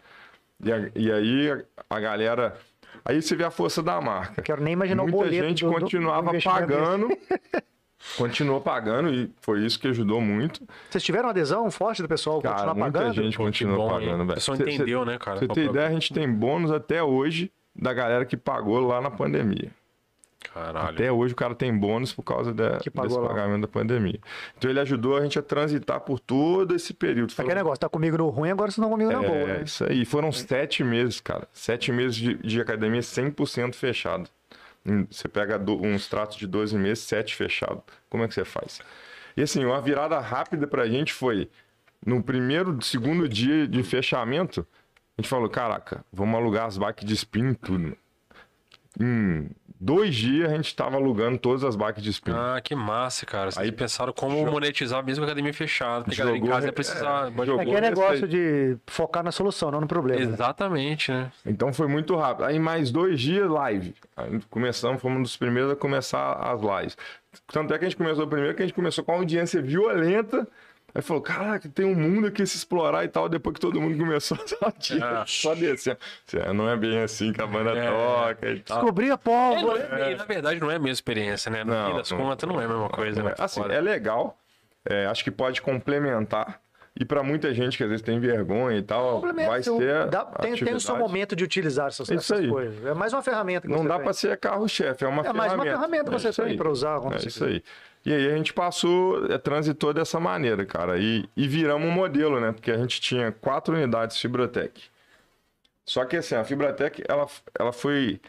[0.64, 2.56] E, a- e aí a, a galera.
[3.04, 4.44] Aí você vê a força da marca.
[4.44, 7.08] Quero nem imaginar o Muita boleto gente do- do- do continuava investimento pagando.
[8.16, 10.62] continuou pagando e foi isso que ajudou muito.
[10.90, 13.14] Vocês tiveram adesão forte do pessoal Cara, continuar muita pagando?
[13.16, 14.34] gente Pô, que continuou bom, pagando, O velho.
[14.36, 15.40] pessoal Cê- cê- entendeu, né, cara?
[15.40, 19.12] Você ter ideia, a gente tem bônus até hoje da galera que pagou lá na
[19.12, 19.72] pandemia.
[20.54, 20.90] Caralho.
[20.90, 23.28] Até hoje o cara tem bônus por causa da- Que pagou desse lá.
[23.28, 24.20] pagamento da pandemia.
[24.58, 27.34] Então ele ajudou a gente a transitar por todo esse período.
[27.38, 29.62] Aquele negócio, tá comigo no ruim, agora você não comigo na boa, É, né?
[29.66, 30.06] isso aí.
[30.06, 31.48] Foram sete meses, cara.
[31.52, 34.30] Sete meses de, de academia 100% fechado.
[34.86, 37.84] Hum, Você pega do, um extrato de 12 meses, sete fechado.
[38.10, 38.80] Como é que você faz?
[39.36, 41.50] E assim, uma virada rápida pra gente foi,
[42.04, 44.66] no primeiro, segundo dia de fechamento,
[45.20, 47.98] a gente falou, caraca, vamos alugar as bikes de spin e tudo.
[49.00, 49.50] Em
[49.80, 52.32] dois dias a gente tava alugando todas as bikes de spin.
[52.34, 53.52] Ah, que massa, cara.
[53.52, 56.04] Vocês Aí- pensaram como Jo- monetizar mesmo com a academia fechada.
[56.04, 57.28] Porque a galera em Jogou, casa ia é, precisar.
[57.32, 57.62] é, jogou.
[57.62, 58.30] É que é negócio aí.
[58.30, 60.20] de focar na solução, não no problema.
[60.26, 60.26] né?
[60.34, 61.32] Exatamente, né?
[61.46, 62.46] Então foi muito rápido.
[62.46, 63.94] Aí mais dois dias, live.
[64.18, 66.98] Aí começamos, fomos um dos primeiros a começar as lives.
[67.48, 70.48] Tanto é que a gente começou primeiro, que a gente começou com uma audiência violenta.
[70.94, 73.30] Aí falou, caraca, tem um mundo aqui a se explorar e tal.
[73.30, 74.42] Depois que todo mundo começou a
[75.22, 75.24] É.
[75.28, 75.98] só descendo.
[76.34, 77.90] É, Não é bem assim que a banda É.
[77.90, 78.78] toca e tal.
[78.80, 79.80] Descobri a É, pólvora.
[79.92, 81.64] é bem- na verdade, não é a mesma experiência, né?
[81.64, 82.18] No Não, fim das não.
[82.18, 83.34] contas, não é a mesma coisa, né?
[83.38, 83.74] Assim, Foda.
[83.74, 84.38] é legal.
[84.90, 86.60] É, acho que pode complementar.
[87.00, 90.08] E para muita gente que às vezes tem vergonha e tal, vai ser.
[90.10, 92.50] dá- tem, tem o seu momento de utilizar essas, Isso essas aí.
[92.50, 92.86] coisas.
[92.86, 95.34] É mais uma ferramenta que Não você dá para ser carro-chefe, é uma É ferramenta.
[95.34, 97.00] mais uma ferramenta que É você tem para usar.
[97.00, 97.64] Quando É isso aí.
[98.06, 100.98] E aí a gente passou, é, transitou dessa maneira, cara.
[100.98, 102.52] E, e viramos um modelo, né?
[102.52, 104.82] Porque a gente tinha quatro unidades Fibrotec.
[105.90, 107.28] Só que assim, a Fibratec, ela,
[107.58, 108.22] ela foi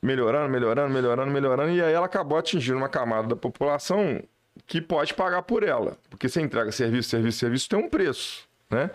[0.00, 1.70] melhorando, melhorando, melhorando, melhorando.
[1.70, 4.22] E aí ela acabou atingindo uma camada da população
[4.66, 5.98] que pode pagar por ela.
[6.08, 8.90] Porque você entrega serviço, serviço, serviço, tem um preço, né?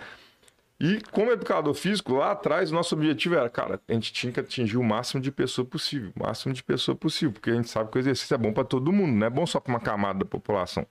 [0.83, 4.39] E como educador físico, lá atrás, o nosso objetivo era, cara, a gente tinha que
[4.41, 7.89] atingir o máximo de pessoa possível, o máximo de pessoa possível, porque a gente sabe
[7.89, 10.19] que o exercício é bom para todo mundo, não é bom só para uma camada
[10.19, 10.85] da população.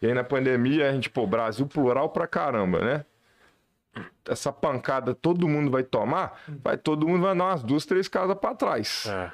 [0.00, 3.04] E aí na pandemia, a gente, pô, Brasil plural pra caramba, né?
[4.24, 8.38] Essa pancada todo mundo vai tomar, vai todo mundo vai dar umas duas, três casas
[8.38, 9.06] para trás.
[9.08, 9.32] É.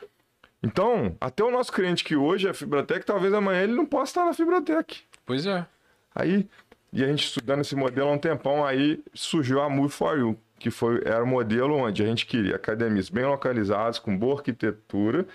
[0.62, 4.24] Então, até o nosso cliente que hoje é Fibratec, talvez amanhã ele não possa estar
[4.24, 5.02] na Fibratec.
[5.27, 5.66] Pois é.
[6.15, 6.48] Aí,
[6.95, 10.39] e a gente estudando esse modelo há um tempão, aí surgiu a Move for You,
[10.59, 15.27] que foi, era o modelo onde a gente queria academias bem localizadas, com boa arquitetura,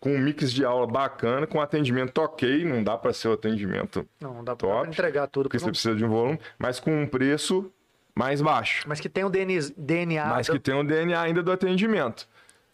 [0.00, 4.06] com um mix de aula bacana, com atendimento ok, não dá para ser o atendimento
[4.20, 4.82] Não, dá Top.
[4.82, 5.44] pra entregar tudo.
[5.48, 7.70] porque por você precisa de um volume, mas com um preço
[8.14, 11.50] mais baixo, Mas que tem o DNA, mas da- que tem um DNA ainda do
[11.52, 12.28] atendimento.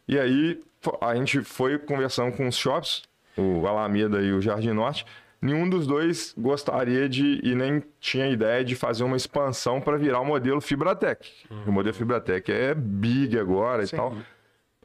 [0.06, 0.60] E aí
[1.00, 3.02] a gente foi conversando com os shops,
[3.38, 5.06] o Alameda e o Jardim Norte,
[5.44, 10.20] nenhum dos dois gostaria de e nem tinha ideia de fazer uma expansão para virar
[10.20, 11.30] o modelo Fibratec.
[11.66, 13.94] O modelo Fibratec é big agora Sim.
[13.94, 14.12] e tal.
[14.12, 14.22] Aí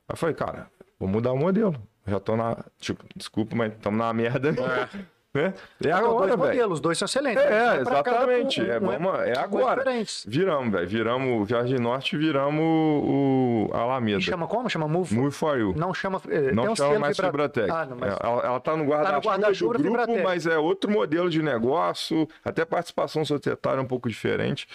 [0.10, 0.70] eu falei, cara,
[1.00, 1.76] vou mudar o modelo.
[2.06, 2.58] Já tô na.
[2.78, 4.54] Tipo, desculpa, mas estamos na merda.
[5.32, 5.54] Né?
[5.84, 6.72] É dois agora, velho.
[6.72, 7.44] os dois são excelentes.
[7.44, 8.62] É, cada exatamente.
[8.62, 9.84] um, É, um vamos- é agora.
[10.26, 10.88] Viramos, velho.
[10.88, 14.18] Viramos o Jardim Norte e viramos o Alameda.
[14.18, 14.68] E chama como?
[14.68, 15.14] Chama Move?
[15.14, 15.74] Move for You.
[15.78, 16.20] Não chama.
[16.30, 17.70] é, Não um chama mais Fibra- Fibratec.
[17.70, 18.12] Ah, não, mas...
[18.12, 20.24] É, Ela, ela tá no guarda-chuva guarda-chuva do do grupo, Fibratec.
[20.24, 24.68] mas é outro modelo de negócio, até participação societária um pouco diferente.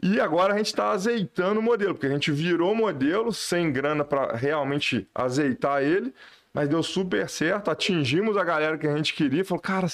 [0.00, 4.04] E agora a gente está azeitando o modelo, porque a gente virou modelo sem grana
[4.04, 6.14] para realmente azeitar ele,
[6.54, 9.86] mas deu super certo, atingimos a galera que a gente queria, falou, cara,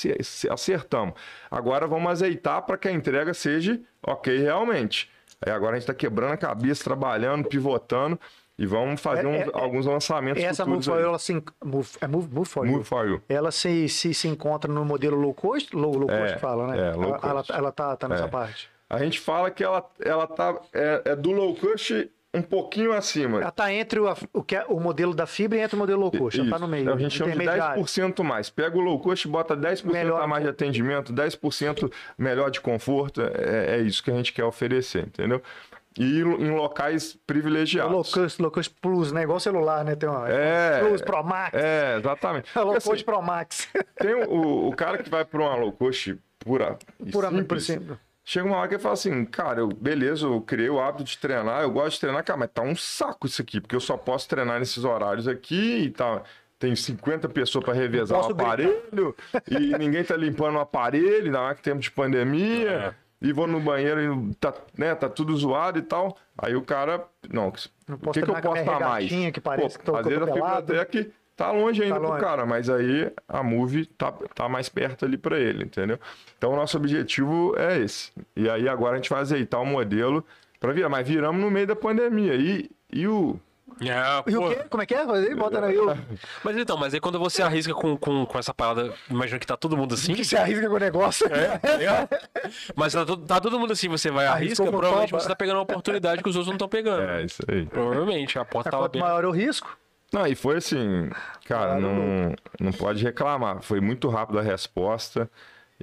[0.51, 1.15] acertamos.
[1.51, 5.11] Agora vamos azeitar para que a entrega seja ok realmente.
[5.45, 8.19] Aí agora a gente está quebrando a cabeça, trabalhando, pivotando
[8.59, 11.03] e vamos fazer É, uns- é, alguns lançamentos Essa Move futuros aí.
[11.05, 11.45] You, ela se.
[11.65, 12.73] Move, é Move, move for You.
[12.73, 13.23] Move for You.
[13.29, 16.67] Ela se, se, se encontra no modelo low cost, low, low É, cost que fala,
[16.67, 16.89] né?
[16.91, 17.53] é, low ela, cost.
[17.53, 18.29] ela tá, tá nessa É.
[18.29, 18.69] parte.
[18.91, 23.41] A gente fala que ela, ela tá é, é do low cost um pouquinho acima.
[23.41, 26.01] Ela tá entre o, o, que é, o modelo da fibra e entre o modelo
[26.01, 26.39] low cost.
[26.39, 26.65] Ela tá Isso.
[26.65, 26.93] no meio.
[26.93, 27.83] A gente chama de intermediário.
[27.83, 28.51] 10% mais.
[28.51, 33.23] Pega o low cost, bota 10% Melhor a mais de atendimento, 10% melhor de conforto.
[33.23, 35.43] É, é isso que a gente quer oferecer, entendeu?
[35.99, 38.13] E em locais O low privilegiados.
[38.15, 39.23] cost, low cost Plus, né?
[39.23, 39.97] Igual celular, né?
[39.97, 40.81] Tem uma É.
[40.81, 41.55] Plus Pro Max.
[41.55, 42.51] É, exatamente.
[42.55, 43.69] É, low cost assim, Pro Max.
[43.99, 47.99] tem o, o cara que vai para uma low cost pura e Puramente por simples.
[48.31, 51.17] Chega uma hora que ele fala assim, cara, eu, beleza, eu criei o hábito de
[51.17, 53.97] treinar, eu gosto de treinar, cara, mas tá um saco isso aqui, porque eu só
[53.97, 56.21] posso treinar nesses horários aqui e tá.
[56.59, 59.17] Tem 50 pessoas para revezar o aparelho
[59.51, 62.71] e ninguém tá limpando o aparelho, ainda mais que tempo de pandemia.
[62.71, 62.95] É.
[63.27, 66.15] E vou no banheiro e tá, né, tá tudo zoado e tal.
[66.37, 67.51] Aí o cara, não,
[67.89, 69.05] Não o que, que eu posso dar mais?
[69.05, 70.75] regatinha que parece que tô- às eu vezes a pelado.
[71.39, 72.21] Tá longe ainda Tá pro longe.
[72.21, 75.99] cara, mas aí a Move tá, tá mais perto ali para ele, entendeu?
[76.37, 78.13] Então o nosso objetivo é esse.
[78.37, 80.25] E aí agora a gente vai azeitar o modelo
[80.61, 82.35] para virar, mas viramos no meio da pandemia.
[82.35, 83.39] E, e o.
[83.81, 84.65] É, E o quê?
[84.69, 85.05] Como é que é?
[85.37, 85.79] Bota aí.
[85.79, 85.97] o-
[86.43, 89.57] Mas então, mas aí quando você arrisca com, com, com essa parada, imagina que tá
[89.57, 90.15] todo mundo assim.
[90.15, 91.29] Que você arrisca com o negócio.
[92.75, 95.63] Mas tá, todo- tá todo mundo assim, você vai Arrisca provavelmente você tá pegando uma
[95.63, 97.03] oportunidade que os outros não estão pegando.
[97.03, 97.67] É, isso aí.
[97.67, 99.03] Provavelmente, a porta tava Quanto bem.
[99.03, 99.77] maior o risco,
[100.13, 101.11] Não, e foi assim,
[101.47, 103.61] cara, não, não pode reclamar.
[103.63, 105.31] Foi muito rápido a resposta.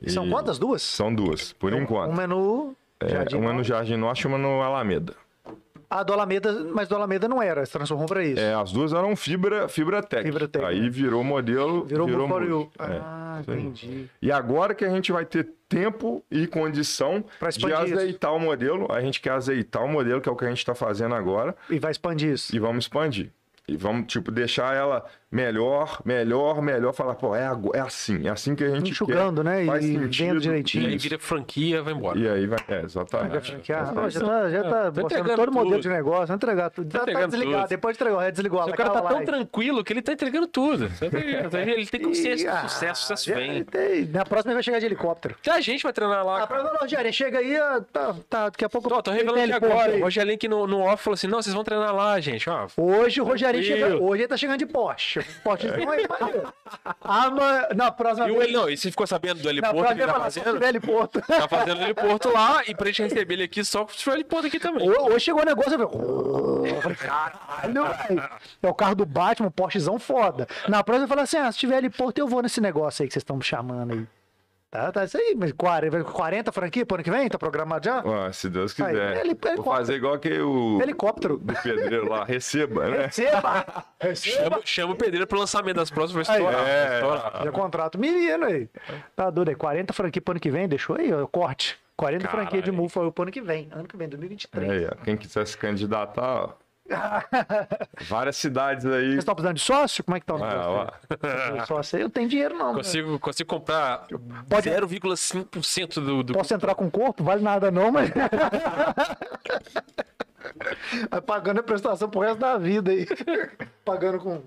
[0.02, 0.57] e- São quantas?
[0.57, 0.81] Duas?
[0.81, 2.11] São duas, por enquanto.
[2.11, 2.76] Uma é no.
[2.99, 3.64] É, Jardim uma no.
[3.64, 5.14] Jardim Norte e uma no Alameda.
[5.88, 8.41] A do Alameda, mas do Alameda não era, se transformou pra isso.
[8.41, 10.23] É, as duas eram fibra, fibra tech.
[10.23, 10.89] Fibra tech, Aí né?
[10.89, 11.85] virou modelo.
[11.85, 12.41] Virou, virou.
[12.43, 12.72] Hill.
[12.80, 13.60] É, Ah, aí.
[13.60, 14.10] entendi.
[14.19, 17.93] E agora que a gente vai ter tempo e condição Pra de expandir isso.
[17.95, 20.57] azeitar o modelo, a gente quer azeitar o modelo, que é o que a gente
[20.57, 22.53] está fazendo agora, E vai expandir isso.
[22.56, 23.31] e vamos expandir.
[23.67, 25.05] E vamos, tipo, deixar ela
[25.36, 26.94] melhor, melhor, melhor.
[26.94, 27.41] Falar, pô, é,
[27.74, 29.49] é assim, é assim que a gente Enxugando, quer.
[29.49, 29.64] né?
[29.64, 30.38] E Faz vendo sentido.
[30.38, 30.88] E direitinho.
[30.88, 31.03] aí Isso.
[31.03, 32.18] vira franquia, vai embora.
[32.18, 33.52] E aí vai, é, exatamente.
[33.52, 33.94] Franquear.
[33.98, 36.70] Ó, já tá, já tá Tá mostrando entregando todo o modelo de negócio, vai entregar
[36.70, 36.90] tudo.
[36.90, 37.70] Tá Já tá entregando desligado, tudo.
[37.70, 38.62] depois de entregar, já desligou.
[38.62, 39.26] O vai cara tá tão aí.
[39.26, 40.90] tranquilo que ele tá entregando tudo.
[40.90, 41.06] Tá?
[41.76, 43.64] Ele tem consciência Ah, de sucesso, sucesso vem.
[43.64, 44.06] tem.
[44.06, 45.36] Na próxima ele vai chegar de helicóptero.
[45.41, 46.44] Até a gente vai treinar lá.
[46.44, 46.64] Ah, cara.
[46.64, 48.94] pra Rogério, chega aí, ó, tá, tá, daqui a pouco.
[48.94, 49.91] Ó, tô tem revelando aqui agora.
[49.94, 49.99] aí.
[50.02, 52.49] O Rogerinho aqui no, no off falou assim: não, vocês vão treinar lá, gente.
[52.49, 53.90] Ó, Hoje o Rogério Tranquilo.
[53.91, 54.03] chega.
[54.03, 55.24] Hoje ele tá chegando de Porsche.
[55.43, 56.53] Porsche não é maneiro.
[57.03, 57.30] Ah,
[57.76, 60.19] na próxima E o ele não, e você ficou sabendo do heliporto que ele tá
[60.19, 60.64] fazendo?
[60.64, 61.22] heliporto.
[61.22, 64.60] Tá fazendo heliporto lá e pra gente receber ele aqui só se tiver heliporto aqui
[64.60, 64.89] também.
[64.89, 67.73] Ho- Hoje chegou o negócio, eu falei, falei, caralho,
[68.07, 68.30] velho.
[68.64, 70.47] É o carro do Batman, um Porschezão foda.
[70.68, 73.14] Na próxima eu falo assim, ah, se tiver heliporto eu vou nesse negócio aí que
[73.14, 74.07] vocês estão me chamando aí.
[74.76, 77.30] Tá, tá isso aí, mas 40, 40 franquia pro ano que vem?
[77.30, 78.02] Tá programado já?
[78.06, 79.11] Ó, se Deus Aí, quiser.
[79.22, 81.38] ele- ele Vou fazer igual que o Helicóptero.
[81.38, 83.06] do pedreiro lá, receba, né?
[83.06, 83.65] Receba!
[84.02, 84.43] Receba!
[84.43, 86.43] Chama, chama o pedreiro pro lançamento das próximas, vai Aí.
[86.43, 86.68] estourar.
[86.68, 86.95] É.
[86.95, 87.43] estourar.
[87.43, 88.68] Já contrato menino aí.
[89.15, 91.77] Tá doido aí, 40 franquia pro ano que vem, deixou aí, ó, corte.
[91.95, 92.49] 40 Caralho.
[92.49, 93.69] franquia de foi pro ano que vem.
[93.72, 94.69] Ano que vem, 2023.
[94.69, 96.49] Aí, ó, quem quiser se candidatar, ó,
[98.07, 99.06] várias cidades aí.
[99.07, 100.03] Vocês estão precisando de sócio?
[100.03, 101.66] Como é que tá o Ah, negócio?
[101.68, 102.70] Sócio aí, eu tenho dinheiro não.
[102.74, 102.78] né?
[102.78, 104.06] Consigo, consigo comprar
[104.49, 106.34] Pode- 0,5% do, do.
[106.34, 107.24] Posso entrar com corpo?
[107.24, 108.10] Vale nada não, mas.
[111.10, 113.07] Vai pagando a prestação pro resto da vida aí.
[113.84, 114.44] Pagando com.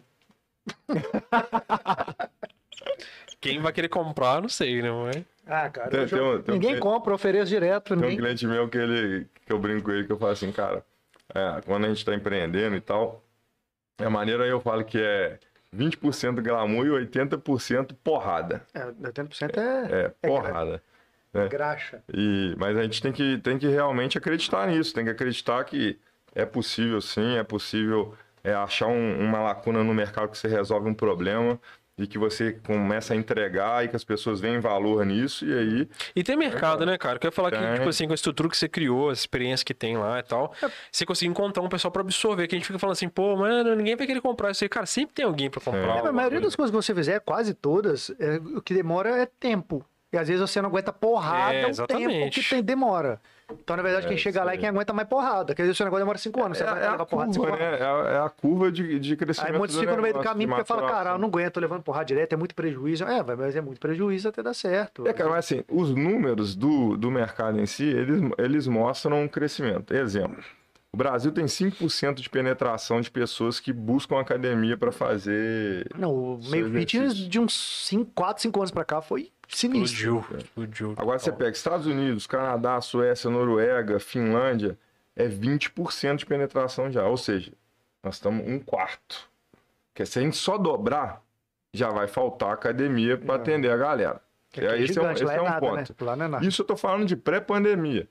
[3.40, 4.90] Quem vai querer comprar, não sei, né?
[4.90, 5.24] Mas...
[5.46, 5.90] Ah, cara.
[5.90, 7.88] Tem- eu tem um- tem um ninguém cliente- compra, eu ofereço direto.
[7.88, 8.18] Tem um Ninguém...
[8.18, 10.84] cliente meu que ele que eu brinco com ele que eu falo assim, cara,
[11.34, 13.22] é, quando a gente tá empreendendo e tal,
[13.98, 15.38] a maneira aí eu falo que é
[15.72, 18.62] 20% glamour e 80% porrada.
[18.74, 20.82] É, 80% é, É, porrada.
[21.50, 22.02] graxa.
[22.12, 25.98] E, mas a gente tem que, tem que realmente acreditar nisso, tem que acreditar que
[26.34, 28.14] é possível sim, é possível
[28.44, 31.60] é, achar um- uma lacuna no mercado que você resolve um problema
[31.98, 35.88] e que você começa a entregar e que as pessoas veem valor nisso e aí
[36.14, 37.16] E tem mercado, né, cara?
[37.16, 37.74] Eu quero falar que, Tem.
[37.74, 40.54] tipo assim, com a estrutura que você criou, a experiência que tem lá e tal,
[40.62, 40.70] É.
[40.92, 43.74] você conseguir encontrar um pessoal pra absorver, que a gente fica falando assim, pô, mano,
[43.74, 44.68] ninguém vai querer comprar isso aí.
[44.68, 45.80] Cara, sempre tem alguém pra comprar.
[45.80, 46.46] É, É, mas a maioria coisa.
[46.48, 49.84] das coisas que você fizer, quase todas, é, o que demora é tempo.
[50.12, 52.40] E às vezes você não aguenta porrada É, o tempo exatamente.
[52.42, 53.20] que tem, demora.
[53.50, 55.54] Então, na verdade, quem chega lá é quem aguenta mais porrada.
[55.54, 56.58] Quer dizer, o seu negócio demora 5 anos.
[56.58, 57.78] Você é, vai é a levar porrada curva, 5 anos.
[57.78, 57.78] né?
[57.78, 59.52] É a, é a curva de, de crescimento.
[59.52, 61.18] Aí muitos ficam no meio do caminho porque fala, cara, eu maturação.
[61.18, 63.04] não aguento, levando porrada direto, é muito prejuízo.
[63.04, 65.06] É, vai, mas é muito prejuízo até dar certo.
[65.08, 69.28] É, cara, mas assim, os números do, do mercado em si, eles, eles mostram um
[69.28, 69.94] crescimento.
[69.94, 70.42] Exemplo,
[70.92, 75.86] o Brasil tem 5% de penetração de pessoas que buscam academia para fazer...
[75.96, 80.18] Não, o meio fitness de uns 4, 5 anos pra cá foi sinistro.
[80.18, 80.94] Explodiu, explodiu.
[80.96, 84.78] Agora você pega Estados Unidos, Canadá, Suécia, Noruega, Finlândia,
[85.16, 87.04] é 20% de penetração já.
[87.06, 87.52] Ou seja,
[88.02, 89.28] nós estamos um quarto.
[89.94, 91.22] Que se a gente só dobrar,
[91.72, 93.36] já vai faltar academia para É.
[93.36, 94.20] atender a galera.
[94.50, 96.04] Aqui aí, esse é um, esse é um nada, ponto.
[96.16, 96.38] Né?
[96.42, 96.46] É.
[96.46, 98.08] Isso eu tô falando de pré-pandemia.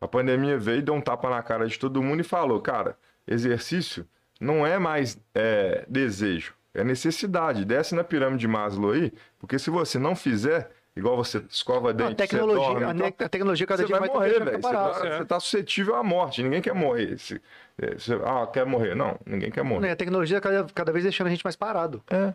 [0.00, 2.96] A pandemia veio, deu um tapa na cara de todo mundo e falou, cara,
[3.26, 4.06] exercício
[4.40, 7.64] não é mais é, desejo, é necessidade.
[7.64, 12.06] Desce na pirâmide de Maslow aí, porque se você não fizer, igual você escova Não,
[12.06, 14.50] a dente, tecnologia, você dorme, a, a tecnologia cada você dia vai morrer, velho.
[14.52, 14.92] Você, parado.
[14.94, 16.42] tá- você tá suscetível à morte.
[16.42, 17.18] Ninguém quer morrer.
[17.18, 17.40] Se-
[17.80, 18.94] é, você- ah, quer morrer.
[18.94, 19.80] Não, ninguém quer morrer.
[19.86, 22.02] Né, A tecnologia cada, cada vez deixando a gente mais parado.
[22.10, 22.34] É.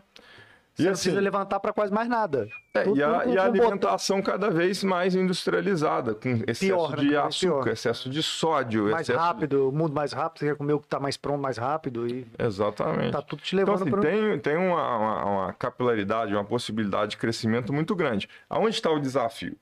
[0.74, 2.48] Você E não assim, precisa levantar pra quase mais nada.
[2.74, 3.64] é, Tudo e a, com- e a botão.
[3.66, 6.96] alimentação cada vez mais industrializada, com excesso Pior, né?
[7.04, 7.54] de Cada vez pior.
[7.58, 10.80] açúcar, excesso de sódio, mais excesso rápido, o mundo mais rápido, você quer comer o
[10.80, 13.12] que tá mais pronto mais rápido e Exatamente.
[13.12, 14.00] tá tudo te Então, levando assim, pra...
[14.00, 18.28] tem, tem uma, uma, uma capilaridade, uma possibilidade de crescimento muito grande.
[18.50, 19.56] Aonde está o desafio?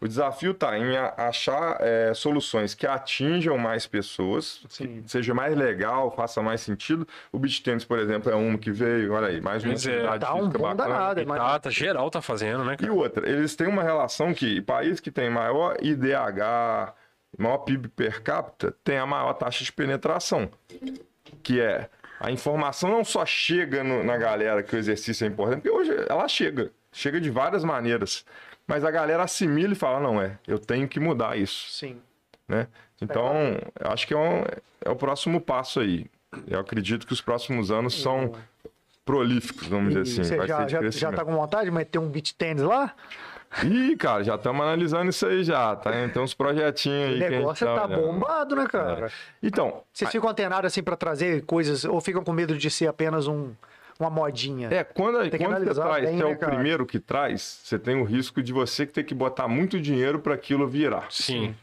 [0.00, 5.02] O desafio está em achar é, soluções que atinjam mais pessoas, Sim.
[5.02, 7.06] que seja mais legal, faça mais sentido.
[7.30, 10.34] O tennis, por exemplo, é um que veio, olha aí, mais uma é, atividade Dá
[10.34, 10.94] um física bom bacana.
[10.94, 11.38] danado, mas...
[11.38, 12.92] Tá, tá geral tá fazendo, né, E cara?
[12.94, 16.94] outra, eles têm uma relação que país que tem maior IDH,
[17.38, 20.50] maior PIB per capita, tem a maior taxa de penetração.
[21.42, 25.60] Que é a informação não só chega no- na galera que o exercício é importante,
[25.60, 28.24] porque hoje ela chega, chega de várias maneiras.
[28.70, 32.00] Mas a galera assimila e fala, não é, eu tenho que mudar isso, Sim.
[32.48, 32.66] né?
[33.02, 33.32] Então,
[33.80, 34.44] acho que é, um-
[34.84, 36.06] é o próximo passo aí.
[36.46, 38.32] Eu acredito que os próximos anos são
[39.04, 40.22] prolíficos, vamos dizer assim.
[40.22, 42.94] Você já, já, já tá com vontade de meter um beat tênis lá?
[43.64, 45.90] Ih, cara, já estamos analisando isso aí já, tá?
[46.08, 49.10] Tem uns projetinhos aí O negócio tá tá bombado, né, cara?
[49.42, 53.26] Então, Vocês ficam antenados assim pra trazer coisas, ou ficam com medo de ser apenas
[53.26, 53.50] um,
[54.00, 54.68] uma modinha?
[54.70, 56.54] é, quando, Tem que quando você traz, bem, você é né, o cara?
[56.54, 60.34] primeiro que traz, você tem o risco de você ter que botar muito dinheiro para
[60.34, 61.06] aquilo virar.
[61.10, 61.54] Sim.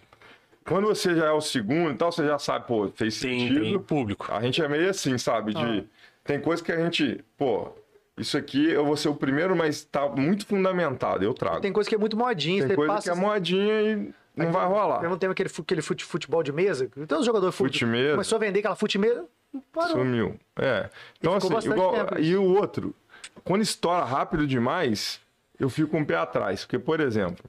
[0.65, 3.61] Quando você já é o segundo e tal, você já sabe, pô, fez Tem, sentido.
[3.61, 4.27] tem público.
[4.31, 5.53] A gente é meio assim, sabe?
[5.53, 5.85] De...
[6.25, 7.69] Tem coisa que a gente, pô,
[8.17, 11.55] isso aqui eu vou ser o primeiro, mas tá muito fundamentado, eu trago.
[11.55, 13.11] Tem, Tem coisa que é muito modinha, você coisa passa...
[13.11, 15.03] que é modinha e não vai rolar.
[15.03, 16.89] Eu não tenho aquele, aquele fute- futebol de mesa.
[16.97, 18.11] Então os jogadores Fute mesa.
[18.11, 19.25] Começou a vender aquela fute mesa.
[19.73, 19.91] Parou.
[19.97, 20.39] Sumiu.
[20.57, 20.89] É.
[21.19, 21.93] Então, assim, igual.
[21.93, 22.93] tempo E o outro,
[23.43, 25.19] quando estoura rápido demais,
[25.59, 26.61] eu fico um pé atrás.
[26.65, 27.43] Porque, por exemplo,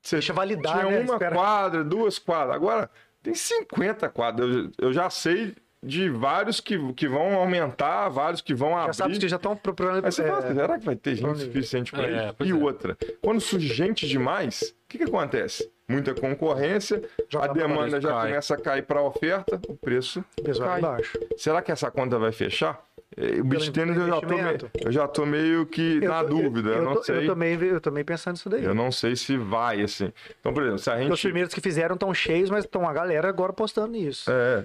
[0.00, 1.00] você Deixa validar, tinha né?
[1.00, 2.56] uma Espera- quadra, duas quadras.
[2.56, 2.90] Agora
[3.22, 4.54] tem 50 quadras.
[4.54, 8.94] Eu, eu já sei de vários que, que vão aumentar, vários que vão Já abrir.
[8.94, 9.96] sabe que já estão procurando.
[10.04, 12.34] Aí você fala, é, será que vai ter gente suficiente para É, isso?
[12.38, 12.54] pois E é.
[12.56, 15.70] outra, quando surge gente demais, o que, que acontece?
[15.88, 18.28] Muita concorrência, Joga a pra demanda baixo, já cai.
[18.28, 20.24] começa a cair para a oferta, o preço
[20.58, 20.78] lá cai.
[20.78, 21.18] embaixo.
[21.36, 22.80] Será que essa conta vai fechar?
[23.14, 26.22] Eh, O beat tênis eu já, tô meio, eu já tô meio que Eu na
[26.22, 27.16] tô- dúvida, eu, não tô, sei.
[27.18, 28.64] Eu também, eu também pensando nisso daí.
[28.64, 30.10] Eu não sei se vai, assim.
[30.40, 31.22] Então, por exemplo, se a Porque Os gente.
[31.26, 34.30] primeiros que fizeram estão cheios, mas estão a galera agora postando nisso.
[34.30, 34.64] É,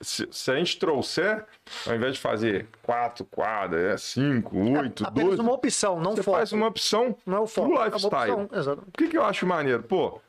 [0.00, 1.44] se, se a gente trouxer,
[1.86, 6.22] ao invés de fazer quatro quadras, é cinco, oito, Apenas doze, uma opção, não você
[6.22, 6.36] foco.
[6.36, 7.68] faz uma opção Não é o foco.
[7.70, 8.32] pro é lifestyle.
[8.32, 8.82] opção, exato.
[8.86, 9.82] O que, que eu acho maneiro?
[9.82, 10.20] Pô,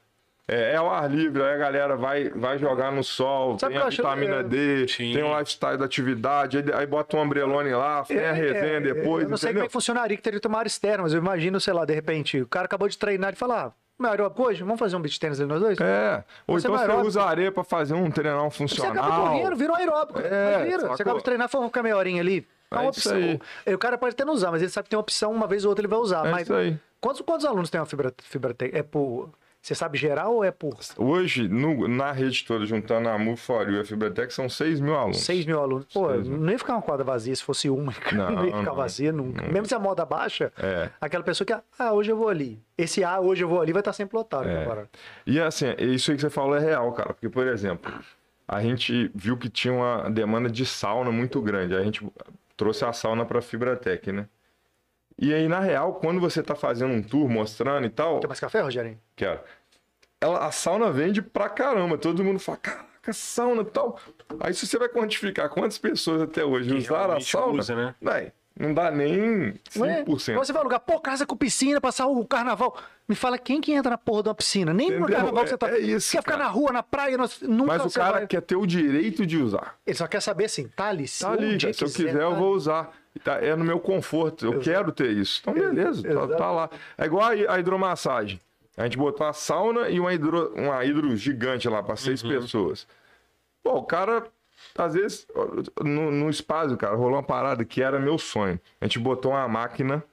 [0.48, 3.82] é, é ao ar livre, aí a galera vai, vai jogar no sol, Sabe tem
[3.84, 5.12] o a vitamina é, D, Sim.
[5.14, 8.80] tem o lifestyle da atividade, aí, aí bota um ombrelone lá, tem a resenha É,
[8.80, 11.20] depois, Eu não sei como é que funcionaria, que teria que área externa, mas eu
[11.20, 14.44] imagino, sei lá, de repente, o cara acabou de treinar e falar, ah, meu aeróbico
[14.44, 15.80] hoje, vamos fazer um beat tênis ali nós dois?
[15.80, 18.92] É, ou Você então você usa areia pra fazer um treinão Você funcional.
[19.04, 20.20] acaba correndo, vira um aeróbico.
[20.20, 20.88] É, mas vira.
[20.90, 22.48] Você acaba de treinar, ficar meia horinha ali.
[22.72, 23.74] É uma É isso opção.
[23.74, 25.64] O cara pode até não usar, mas ele sabe que tem uma opção, uma vez
[25.64, 26.26] ou outra ele vai usar.
[26.28, 26.78] É mas isso aí.
[27.00, 28.56] Quantos, quantos alunos tem uma fibra, fibra?
[28.74, 29.30] É por.
[29.66, 33.68] Você sabe geral ou é por Hoje, no- na rede toda, juntando a Move For
[33.68, 35.22] You e a Fibratec, são 6 mil alunos.
[35.22, 35.88] 6 mil alunos?
[35.92, 36.38] Pô, mil.
[36.38, 37.92] não ia ficar uma quadra vazia se fosse uma.
[38.14, 38.76] Não, Não, ia ficar não.
[38.76, 39.42] vazia nunca.
[39.48, 40.92] Mesmo se a moda baixa, É.
[41.02, 42.62] aquela pessoa que, ah, hoje eu vou ali.
[42.78, 44.48] Esse ah, hoje eu vou ali vai estar sempre lotado.
[44.48, 44.62] É.
[44.62, 44.88] Agora.
[45.26, 47.16] E assim, isso aí que você falou é real, cara.
[47.16, 47.92] Porque, por exemplo,
[48.48, 51.76] a gente viu que tinha uma demanda de sauna muito grande.
[51.76, 52.06] A gente
[52.56, 54.28] trouxe a sauna pra Fibratec, né?
[55.18, 58.40] E aí, na real, quando você tá fazendo um tour mostrando e tal, Quer mais
[58.40, 59.00] café, Rogerinho?
[59.16, 59.40] Quero.
[60.20, 61.98] Ela, a sauna vende pra caramba.
[61.98, 63.98] Todo mundo fala, caraca, sauna e tal.
[64.40, 67.96] Aí se você vai quantificar quantas pessoas até hoje Que usaram a sauna, usa, né?
[68.02, 70.04] véi, não dá nem Não é?
[70.04, 70.36] 5%.
[70.36, 72.76] Você vai alugar, pô, casa com piscina, passar o carnaval.
[73.08, 74.74] Me fala quem que entra na porra de uma piscina.
[74.74, 75.16] Nem no Entendeu?
[75.16, 75.70] carnaval É- você tá.
[75.70, 76.44] é isso, Quer ficar cara.
[76.46, 78.28] na rua, na praia, nós- nunca Mas o cara vai.
[78.28, 79.76] quer ter o direito de usar.
[79.86, 81.08] Ele só quer saber assim, tá ali.
[81.08, 81.74] Se Tá um ali, dia cara.
[81.74, 82.92] se eu quiser, tá eu vou usar.
[83.24, 85.40] Tá- É no meu conforto, eu quero ter isso.
[85.42, 86.36] Então, beleza, tá, Exato.
[86.38, 86.70] tá lá.
[86.98, 88.40] É igual a, hidromassagem.
[88.78, 92.86] A gente botou a sauna e uma hidro, uma hidro gigante lá para seis pessoas.
[93.64, 94.26] Pô, o cara,
[94.78, 95.26] às vezes,
[95.82, 98.60] no, no espaço, cara, rolou uma parada que era meu sonho.
[98.82, 100.04] A gente botou uma máquina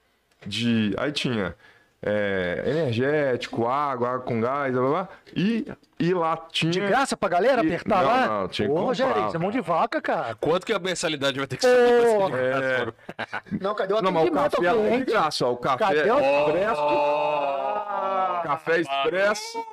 [0.47, 0.95] de.
[0.97, 1.57] Aí tinha
[2.05, 5.09] é, energético, água, água com gás, blá blá, blá.
[5.37, 5.67] E,
[6.01, 6.73] e lá tinha.
[6.73, 8.27] De graça pra galera E- apertar não, lá?
[8.27, 10.35] não, tinha que Ô, Rogério, comprar, isso é mão de vaca, cara.
[10.41, 12.95] Quanto que a mensalidade vai ter que ser de graça?
[13.61, 15.53] Não, cadê o Não, mas o atendimento café é de graça, ó.
[15.53, 16.83] O café, Cadê o- expresso.
[18.43, 19.65] Café expresso.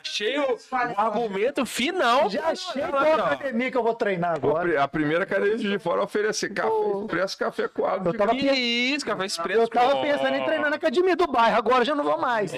[0.00, 0.58] Achei o, o
[0.96, 2.28] argumento final.
[2.30, 3.26] Já achei qual não.
[3.26, 4.82] academia que eu vou treinar agora.
[4.82, 6.68] A primeira cadeia de fora oferecer café
[7.02, 8.10] expresso, café coado.
[8.10, 9.60] Eu tava Que isso, café expresso.
[9.60, 12.52] Eu tava pensando em treinar na academia do bairro, agora já não vou mais.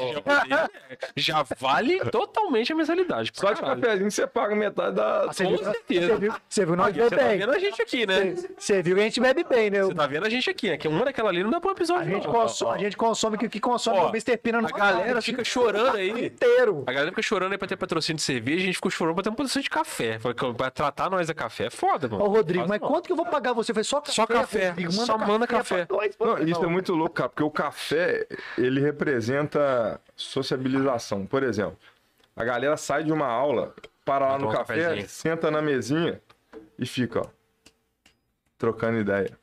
[1.17, 3.31] Já vale totalmente a mensalidade.
[3.35, 5.27] Só de cafezinho você paga metade da.
[5.27, 6.07] Você Com viu, certeza.
[6.07, 8.35] Você viu, você viu nós Você tá vendo a gente aqui, né?
[8.59, 9.83] Você viu que a gente bebe bem, né?
[9.83, 10.77] Você tá vendo a gente aqui, né?
[10.77, 12.05] Que uma daquela ali não dá pra um episódio.
[12.05, 14.37] A gente, consome, a gente consome o que, consome o Mr.
[14.37, 16.27] Pina no A galera fica chorando aí.
[16.27, 16.64] inteiro.
[16.87, 19.25] A galera fica chorando aí pra ter patrocínio de cerveja, a gente ficou chorando pra
[19.25, 20.19] ter um patrocínio de café.
[20.57, 22.25] Pra tratar nós a café é foda, mano.
[22.25, 22.89] Ô, Rodrigo, mas não.
[22.89, 23.73] quanto que eu vou pagar você?
[23.73, 24.13] Falei, só café.
[24.13, 24.69] Só café.
[24.71, 25.85] Rodrigo, Só manda café.
[25.87, 26.17] pra nós.
[26.19, 28.27] Não, isso é muito louco, cara, porque o café,
[28.57, 31.27] ele representa sociabilização.
[31.27, 31.77] Por exemplo,
[32.37, 33.75] a galera sai de uma aula,
[34.05, 35.09] para lá no café, cafezinho.
[35.09, 36.21] senta na mesinha
[36.79, 37.27] e fica, ó,
[38.59, 39.39] trocando ideia.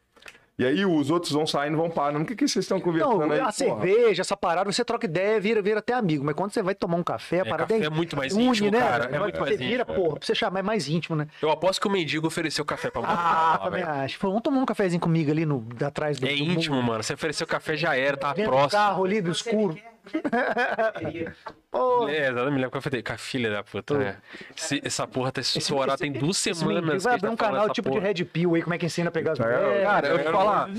[0.61, 2.23] E aí os outros vão saindo, vão parando.
[2.23, 3.39] O que, que vocês estão conversando Não, aí?
[3.39, 3.51] a porra?
[3.51, 6.23] cerveja, essa parada, você troca ideia, vira, vira até amigo.
[6.23, 8.69] Mas quando você vai tomar um café, a parada café é muito mais une, íntimo,
[8.69, 8.79] né?
[8.79, 11.25] cara, é Você muito mais vira, íntimo, porra, pra você chamar é mais íntimo, né?
[11.41, 13.63] Eu aposto que o mendigo ofereceu café pra Ah, você.
[13.71, 14.19] também acho.
[14.19, 16.27] Falou, vamos tomar um cafezinho comigo ali no, atrás do.
[16.27, 17.01] É do- íntimo, mano.
[17.01, 18.69] Você ofereceu café já era, tá próximo.
[18.69, 19.75] carro ali, do escuro.
[21.71, 24.17] Pô, É, exatamente, me lembro que eu falei, com a filha da puta, né?
[24.57, 27.03] Esse- essa porra tá estourada tem duas esse semanas.
[27.03, 28.01] vai abrir um tá falando canal tipo porra.
[28.01, 29.83] de Red Pill aí, como é que ensina a pegar as É, mulheres.
[29.83, 30.65] Cara, eu vou te falar.
[30.65, 30.71] Tá,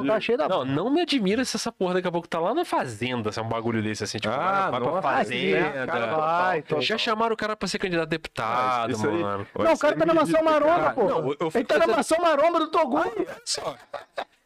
[0.00, 0.06] né?
[0.06, 2.54] tá cheio da Não, não me admira se essa porra daqui a pouco tá lá
[2.54, 5.86] na fazenda, se é um bagulho desse, assim, tipo, Ah, vai pra fazenda.
[5.86, 6.80] cara, vai, total, então.
[6.80, 9.46] Já chamaram o cara pra ser candidato a deputado, Ah, mano.
[9.58, 11.48] Não, o cara tá na maçã maromba, pô.
[11.54, 12.98] Ele tá na maçã maromba do Togu.
[13.44, 13.76] Só.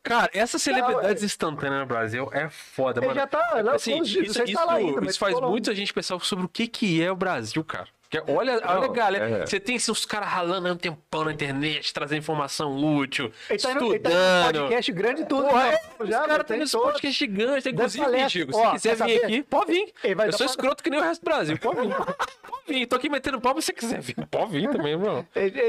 [0.02, 3.20] Cara, essas celebridades instantâneas no Brasil é foda, Ele mano.
[3.20, 5.18] já tá lá Assim, com os dias, isso, você tá lá isso- ainda, mas isso
[5.20, 5.48] faz lá.
[5.48, 7.86] muito a gente pensar sobre o que, que é o Brasil, cara.
[8.10, 9.46] Porque olha, olha, Não, galera, é.
[9.46, 13.58] você tem assim, os caras ralando aí um tempão na internet, trazendo informação útil, Ele
[13.58, 14.52] tá, indo, ele tá estudando.
[14.62, 15.48] podcast grande e tudo.
[15.48, 15.78] Porra, né?
[15.98, 18.28] é, os caras têm esse podcast gigante, inclusive.
[18.28, 19.24] Chico, se quiser vir saber?
[19.24, 19.94] aqui, pode vir.
[20.04, 21.94] Eu sou pra- escroto que nem o resto do Brasil, pode vir.
[21.96, 25.26] Pode vir, tô aqui metendo pau, mas se você quiser vir, pode vir também, mano.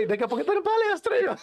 [0.08, 1.36] Daqui a pouco ele tá no palestra aí, ó.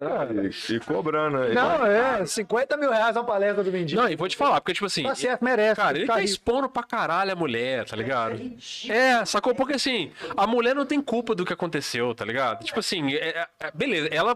[0.00, 1.36] E, e cobrando.
[1.42, 1.54] aí.
[1.54, 4.00] Não, é, 50 mil reais uma palestra do mendigo.
[4.00, 5.76] Não, e vou te falar, porque, tipo assim, Tá certo, merece.
[5.80, 6.24] Cara, ele tá rico.
[6.24, 8.32] expondo pra caralho a mulher, tá ligado?
[8.36, 8.92] ridículo.
[8.98, 9.54] É, sacou?
[9.54, 12.64] Porque assim, a mulher não tem culpa do que aconteceu, tá ligado?
[12.64, 14.34] Tipo assim, é- é- beleza, ela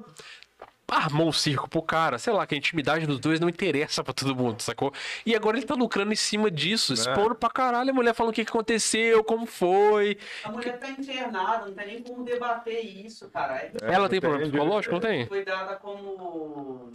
[0.88, 4.12] armou um circo pro cara, sei lá, que a intimidade dos dois não interessa pra
[4.12, 4.92] todo mundo, sacou?
[5.24, 8.34] E agora ele tá lucrando em cima disso, expondo pra caralho a mulher falando o
[8.34, 10.18] que que aconteceu, como foi.
[10.44, 13.56] A mulher tá internada, não tem nem como debater isso, cara.
[13.56, 15.26] É Ela tem problema psicológico, não tem?
[15.26, 16.92] foi dada como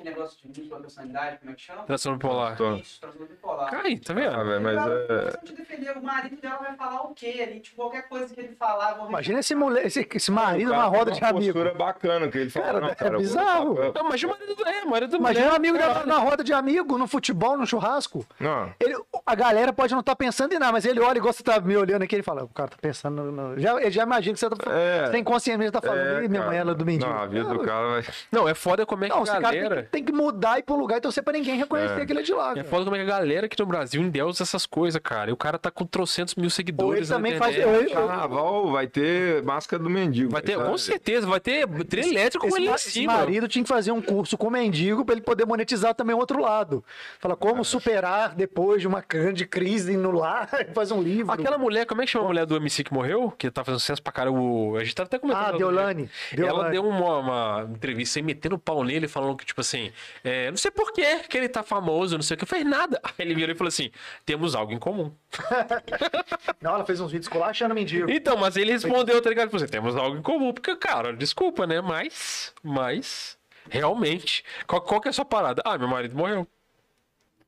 [0.00, 1.82] aquele negócio de múltipla personalidade, como é que chama?
[1.82, 2.52] Transtorno bipolar.
[2.80, 3.70] Isso, transtorno bipolar.
[3.70, 4.34] Cai, tá vendo?
[4.34, 5.24] Ah, velho, mas é.
[5.24, 7.60] questão de defender, o marido dela vai falar o quê ali?
[7.60, 11.12] Tipo, qualquer coisa que ele falar, vão Imagina esse, mulher, esse, esse marido numa roda
[11.12, 11.52] de uma amigo.
[11.52, 12.66] postura bacana que ele fala.
[12.66, 13.74] Cara, não, é cara, vou bizarro.
[13.74, 15.52] pra- Não, mas o marido é, o marido da Imagina mulher.
[15.52, 18.24] um amigo dela na roda de amigo, no futebol, no churrasco.
[18.38, 18.72] Não.
[18.80, 18.96] Ele,
[19.26, 21.76] a galera pode não estar pensando em nada, mas ele olha igual você tá me
[21.76, 23.58] olhando aqui, ele fala, o cara tá pensando no...
[23.58, 25.10] Já, ele já imagina que você tá É.
[25.10, 26.46] sem consciência, tá falando, É, minha cara.
[26.46, 27.10] mãe ela é do mendigo.
[27.10, 28.04] Não, a vida do cara vai.
[28.32, 29.88] Não, é foda como é que Não, a esse cara tem galera...
[29.90, 32.02] tem que mudar e ir pro lugar e torcer pra ninguém reconhecer É.
[32.02, 32.54] aquele de lá.
[32.56, 35.30] É foda como é que a galera aqui no Brasil endeusa essas coisas, cara.
[35.30, 37.56] E o cara tá com trocentos mil Ou ele seguidores na também faz...
[37.56, 37.74] internet.
[37.76, 40.30] ou ele- Carnaval vai ter máscara do mendigo.
[40.30, 40.68] Vai ter, sabe?
[40.70, 43.12] com certeza, vai ter trio elétrico com Esse, ele ma- em esse cima.
[43.14, 46.40] marido tinha que fazer um curso com mendigo pra ele poder monetizar também o outro
[46.40, 46.84] lado.
[47.18, 47.36] Fala É.
[47.36, 51.32] como superar depois de uma grande crise no lar, fazer um livro.
[51.32, 53.30] Aquela mulher, como é que chama a mulher do MC que morreu?
[53.36, 54.30] Que tá fazendo sucesso pra cara.
[54.30, 54.76] O...
[54.76, 55.54] A gente tá até comentando.
[55.54, 56.08] Ah, Deolane.
[56.32, 56.44] dia.
[56.46, 56.70] Ela Deolane.
[56.72, 59.79] deu uma, uma entrevista aí metendo pau nele, falando que, tipo assim,
[60.24, 63.00] é, não sei por que que ele tá famoso, não sei o que, fez nada.
[63.02, 63.90] Aí ele virou e falou assim:
[64.24, 65.12] temos algo em comum.
[66.60, 68.10] Não, ela fez uns vídeos colachando mendigo.
[68.10, 69.46] Então, mas ele respondeu, tá ligado?
[69.46, 70.52] Tipo assim, temos algo em comum.
[70.52, 71.80] Porque, cara, desculpa, né?
[71.80, 73.38] Mas, mas,
[73.68, 75.62] realmente, qual, qual que é a sua parada?
[75.64, 76.46] Ah, meu marido morreu.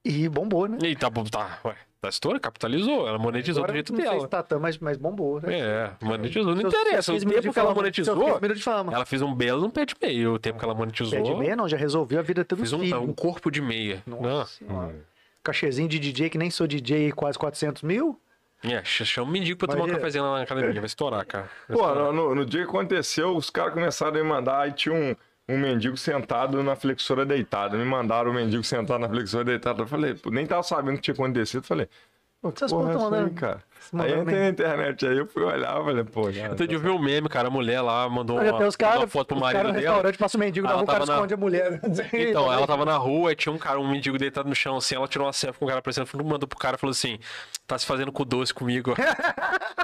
[0.05, 0.79] E bombou, né?
[0.83, 4.09] E tá bom, tá, ué, tá estoura, capitalizou, ela monetizou Agora, do jeito não sei
[4.11, 4.21] dela.
[4.21, 5.59] se tá tão, mas, mas bombou, né?
[5.59, 6.55] É, monetizou.
[6.55, 8.93] Não interessa, o 15 minutos tempo que ela monetizou, seus 15 minutos de fama.
[8.93, 10.31] ela fez um belo um pé de meia.
[10.31, 12.73] O tempo que ela monetizou, Pé de meia não, já resolveu a vida todos fez
[12.73, 13.15] um, um filhos.
[13.17, 14.03] corpo de meia.
[14.07, 14.95] Nossa senhora.
[15.45, 18.19] Cachezinho de DJ, que nem sou DJ, quase 400 mil.
[18.65, 18.71] Não.
[18.73, 21.49] É, ch- chama um mendigo pra tomar um cafezinho lá na academia, vai estourar, cara.
[21.69, 22.13] Vai Pô, estourar.
[22.13, 25.17] no, no- no dia que aconteceu, os caras começaram a me mandar e tinha um,
[25.53, 27.77] um mendigo sentado na flexora deitada.
[27.77, 29.83] Me mandaram o mendigo sentado na flexora deitada.
[29.83, 31.59] Eu falei, pô, nem tava sabendo o que tinha acontecido.
[31.63, 31.89] Eu falei,
[32.41, 33.63] pô, que Essas porra é tão aí, mandando- cara?
[33.95, 36.79] Aí mandando entrei na internet, aí eu fui olhar, eu falei, pô, cara, dia eu
[36.81, 39.07] vi um meme, cara, a mulher lá mandou Olha, uma, tem os mandou caras uma
[39.09, 39.87] foto pro os caras marido no dela.
[39.95, 41.81] restaurante, passa o mendigo na Ela rua, o cara na- esconde a mulher.
[42.15, 44.95] Então, ela tava na rua e tinha um cara, um mendigo deitado no chão, assim,
[44.95, 47.19] ela tirou uma selfie com o cara aparecendo, mandou pro cara e falou assim,
[47.67, 48.95] tá se fazendo com doce comigo.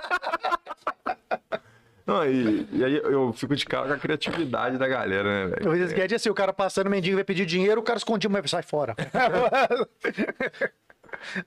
[2.09, 5.71] Não, e, e aí eu fico de cara com a criatividade da galera, né, Eu
[5.71, 5.83] velho?
[5.83, 8.51] fiz sketch assim, o cara passando, o mendigo vai pedir dinheiro, o cara escondia, mas
[8.51, 8.97] sai fora.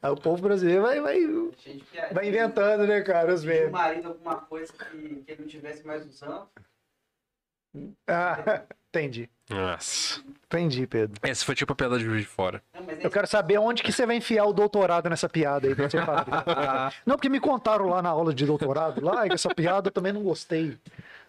[0.02, 1.20] Aí o povo brasileiro vai, vai,
[2.12, 3.72] vai inventando, né, cara, os o memes.
[3.72, 6.48] marido alguma coisa que, que ele não tivesse mais usando.
[8.08, 9.30] Ah, entendi.
[9.52, 10.22] Nossa.
[10.46, 11.18] Entendi, Pedro.
[11.24, 12.62] Essa foi tipo a piada de Juiz de Fora.
[12.74, 15.74] Não, mas Eu quero saber onde que você vai enfiar o doutorado nessa piada aí
[15.76, 16.94] pra você falar.
[17.06, 20.12] Não, porque me contaram lá na aula de doutorado, lá, e essa piada eu também
[20.12, 20.78] não gostei.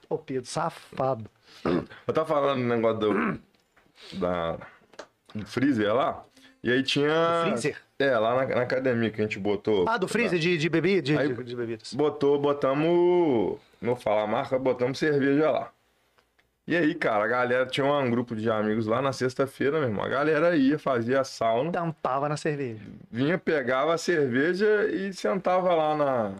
[0.08, 1.24] Ô, Pedro, safado.
[1.64, 3.40] Eu tava falando do negócio do,
[4.18, 4.58] da,
[5.34, 6.24] do freezer lá,
[6.62, 7.42] e aí tinha...
[7.44, 7.76] Freezer?
[7.98, 9.88] É, lá na, na academia que a gente botou...
[9.88, 11.02] Ah, do freezer de, de bebida?
[11.02, 11.94] De, Aí- de- de bebidas.
[11.94, 13.58] Botou, botamos.
[13.80, 15.70] Não vou falar a marca, botamos cerveja lá.
[16.66, 20.05] E aí, cara, a galera tinha um grupo de amigos lá na sexta-feira, meu irmão.
[20.05, 22.84] A galera ia, fazia sauna, Tampava na cerveja.
[23.10, 26.34] vinha, pegava a cerveja e sentava lá na,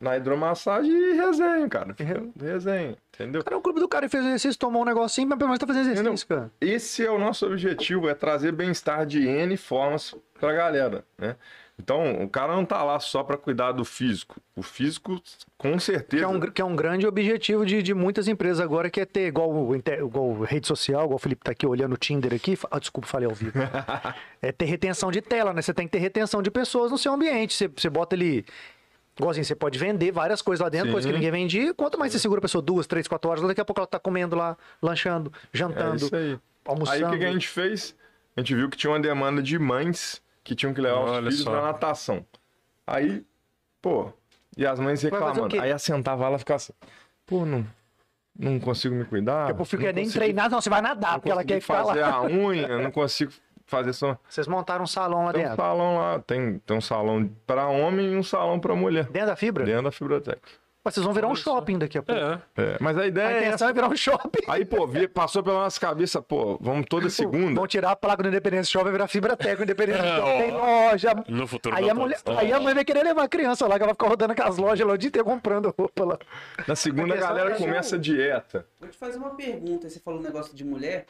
[0.00, 1.94] na hidromassagem e resenha, cara.
[2.40, 3.44] Resenha, entendeu?
[3.44, 5.90] Cara, o clube do cara fez exercício, tomou um negocinho, mas pelo menos tá fazendo
[5.90, 6.50] exercício, cara.
[6.62, 11.36] Esse é o nosso objetivo, é trazer bem-estar de N formas pra galera, né?
[11.80, 14.40] Então, o cara não tá lá só para cuidar do físico.
[14.56, 15.20] O físico,
[15.56, 16.24] com Que certeza.
[16.24, 19.28] é, um, que é um grande objetivo de, de muitas empresas agora, que é ter
[19.28, 22.58] igual, igual rede social, igual o Felipe tá aqui olhando o Tinder aqui.
[22.70, 23.52] Ah, desculpa, falei ao vivo.
[24.42, 25.62] é ter retenção de tela, né?
[25.62, 27.54] Você tem que ter retenção de pessoas no seu ambiente.
[27.54, 28.44] Você, você bota ele.
[29.16, 30.92] Igualzinho, você pode vender várias coisas lá dentro, Sim.
[30.92, 31.72] coisas que ninguém vendia.
[31.74, 33.98] Quanto mais você segura a pessoa duas, três, quatro horas, daqui a pouco ela tá
[33.98, 36.32] comendo lá, lanchando, É jantando, isso aí.
[36.32, 37.06] Aí almoçando.
[37.06, 37.96] o que, que a gente fez?
[38.36, 41.34] A gente viu que tinha uma demanda de mães que tinham que levar Olha os
[41.34, 41.52] filhos só.
[41.52, 42.24] na natação.
[42.86, 43.24] Aí,
[43.82, 44.10] pô,
[44.56, 45.60] e as mães fazer reclamando.
[45.60, 46.72] Aí ela sentava lá e ficava assim,
[47.26, 47.66] pô, não,
[48.38, 49.48] não consigo me cuidar.
[49.48, 52.14] Pouco fica nem consigo- treinar, não, você vai nadar, porque ela quer ficar fazer lá.
[52.16, 53.30] a unha, não consigo
[53.66, 54.16] fazer só.
[54.28, 55.62] Vocês montaram um salão lá Tem um dentro.
[55.62, 59.04] salão lá, tem, tem um salão para homem e um salão para mulher.
[59.10, 59.64] Dentro da fibra?
[59.64, 60.40] Dentro da Fibrotec.
[60.84, 62.20] Mas vocês vão virar um shopping daqui a pouco.
[62.20, 62.40] É.
[62.56, 63.70] É, mas a A ideia é intenção essa.
[63.70, 64.44] é virar um shopping.
[64.48, 67.54] Aí, pô, passou pela nossa cabeça, pô, vamos toda segunda.
[67.54, 69.64] Vão tirar a placa do Independência Shopping e virar fibra técnica.
[69.64, 71.24] Independência É, Shopping tem loja.
[71.28, 73.76] No futuro Aí não a, mulher, aí a mãe vai querer levar a criança lá,
[73.76, 76.18] que ela vai ficar rodando com as lojas lá o dia inteiro comprando roupa lá.
[76.66, 78.64] Na segunda, a galera é- começa a dieta.
[78.80, 79.90] Vou te fazer uma pergunta.
[79.90, 81.06] Você falou um negócio de mulher.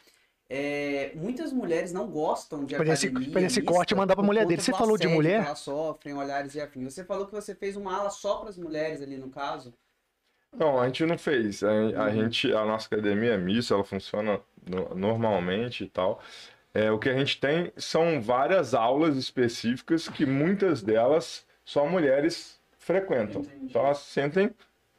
[0.51, 3.09] É, muitas mulheres não gostam de Fazer esse-
[3.45, 4.63] esse corte mandar pra mulher dele.
[4.63, 5.45] Você falou de mulher?
[5.45, 6.95] Elas sofrem, olhares e afins.
[6.95, 9.75] Você falou que você fez uma ala só para as mulheres ali no caso.
[10.57, 11.63] Não, a gente não fez.
[11.63, 11.71] A,
[12.05, 16.21] a gente, a nossa academia é mista, ela funciona no- normalmente e tal.
[16.73, 22.59] É, o que a gente tem são várias aulas específicas que muitas delas só mulheres
[22.79, 23.43] frequentam.
[23.43, 23.67] Entendi.
[23.67, 24.51] Então elas se sentem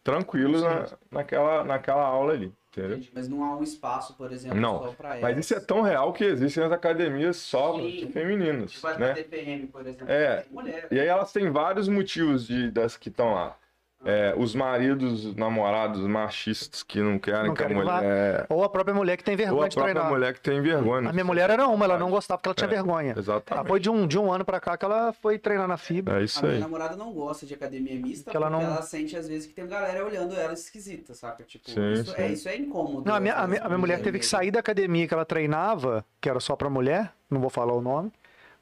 [0.03, 3.01] tranquilas na, naquela, naquela aula ali, entendeu?
[3.13, 5.21] Mas não há um espaço, por exemplo, Não, só para elas.
[5.21, 7.77] Mas isso é tão real que existem as academias só
[8.11, 9.13] femininas, Tipo a né?
[9.13, 10.09] TPM, por exemplo.
[10.09, 10.45] É.
[10.91, 13.57] E aí elas têm vários motivos de, das que estão lá.
[14.05, 18.45] É, os maridos, namorados machistas que não querem Não que a querem mulher...
[18.49, 20.11] Ou a própria mulher que tem Ou vergonha a de própria treinar.
[20.11, 21.09] mulher que tem vergonha.
[21.09, 23.13] A minha mulher era uma, ela não gostava porque ela tinha É, vergonha.
[23.17, 23.67] Exatamente.
[23.67, 26.15] foi de um, de um ano pra cá que ela foi treinar na fibra.
[26.15, 26.59] É A isso minha aí.
[26.61, 29.53] namorada não gosta de academia mista Que ela porque não- ela sente às vezes que
[29.53, 31.43] tem galera olhando ela esquisita, saca?
[31.43, 32.21] Tipo, Sim, isso, sim.
[32.21, 33.03] É, isso é incômodo.
[33.05, 35.13] Não, a minha, a minha, a minha mulher pra teve que sair da academia que
[35.13, 38.11] ela treinava, que era só pra mulher, não vou falar o nome,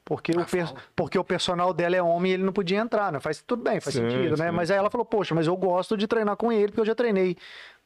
[0.08, 3.20] porque, o, per- porque o personal dela é homem e ele não podia entrar, né?
[3.20, 4.46] Faz tudo bem, faz Sim, sentido, né?
[4.48, 4.56] sim.
[4.56, 6.94] Mas aí ela falou, poxa, mas eu gosto de treinar com ele, porque eu já
[6.94, 7.36] treinei,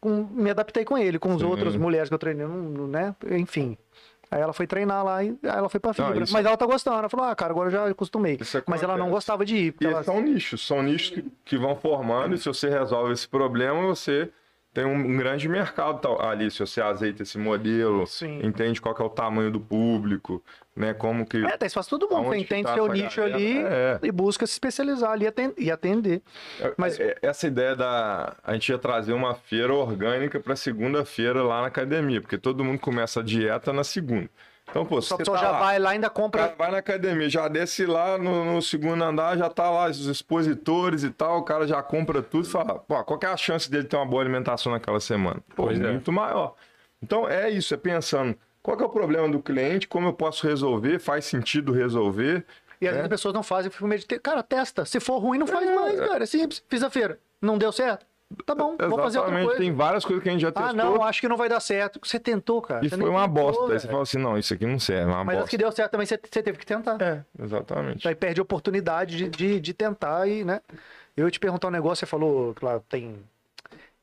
[0.00, 3.12] com, me adaptei com ele, com as outras mulheres que eu treinei, não- não- né?
[3.32, 3.76] Enfim.
[4.30, 6.22] Aí ela foi treinar lá e aí ela foi pra fibra.
[6.22, 6.96] isso- Mas ela tá gostando.
[7.00, 8.38] Ela falou, ah, cara, agora eu já acostumei.
[8.40, 9.74] Isso Mas ela não gostava de ir.
[9.80, 10.04] E ela...
[10.04, 14.30] são nichos, são nichos que, que vão formando, e se você resolve esse problema, você
[14.72, 16.50] tem um grande mercado tal- ali.
[16.50, 18.40] Se você azeita esse modelo, Sim.
[18.44, 20.42] entende qual que é o tamanho do público,
[20.74, 20.94] né?
[20.94, 21.44] Como que.
[21.44, 22.16] É, tem espaço todo mundo.
[22.26, 23.36] Aonde Você que entende tá seu nicho galera?
[23.36, 23.98] ali É.
[24.02, 26.22] e busca se especializar ali e aten- atender.
[26.76, 28.34] Mas- É, Essa ideia da.
[28.42, 32.78] A gente ia trazer uma feira orgânica para segunda-feira lá na academia, porque todo mundo
[32.78, 34.28] começa a dieta na segunda.
[34.70, 36.55] Então, pô, você tá já lá, vai lá e ainda compra.
[36.56, 41.02] vai na academia, já desce lá no, no segundo andar, já tá lá os expositores
[41.02, 43.70] e tal, o cara já compra tudo e fala, pô, qual que é a chance
[43.70, 45.40] dele ter uma boa alimentação naquela semana?
[45.55, 45.90] Pô, Pois é.
[45.90, 46.55] muito maior.
[47.02, 50.47] Então é isso, é pensando, qual que é o problema do cliente, como eu posso
[50.47, 52.44] resolver, faz sentido resolver.
[52.80, 52.97] E às É.
[52.97, 54.20] vezes as pessoas não fazem, eu fico meio de ter.
[54.20, 54.84] Cara, testa.
[54.84, 55.74] Se for ruim, não faz É.
[55.74, 56.22] mais, cara.
[56.22, 56.64] É simples.
[56.68, 57.18] Fiz a feira.
[57.40, 58.06] Não deu certo?
[58.46, 59.60] Tá bom, vou fazer outra Exatamente, coisa.
[59.60, 60.70] tem várias coisas que a gente já testou.
[60.70, 62.00] Ah, não, acho que não vai dar certo.
[62.02, 62.84] Você tentou, cara.
[62.84, 63.72] E Você foi uma tentou, bosta.
[63.72, 65.50] Aí você fala assim, não, isso aqui não serve, é Mas as bosta.
[65.50, 67.00] que deu certo também, você, você teve que tentar.
[67.00, 68.06] É, exatamente.
[68.06, 70.60] Aí perde a oportunidade de, de, de tentar e, né?
[71.16, 73.16] Eu ia te perguntar um negócio, você falou, claro, tem.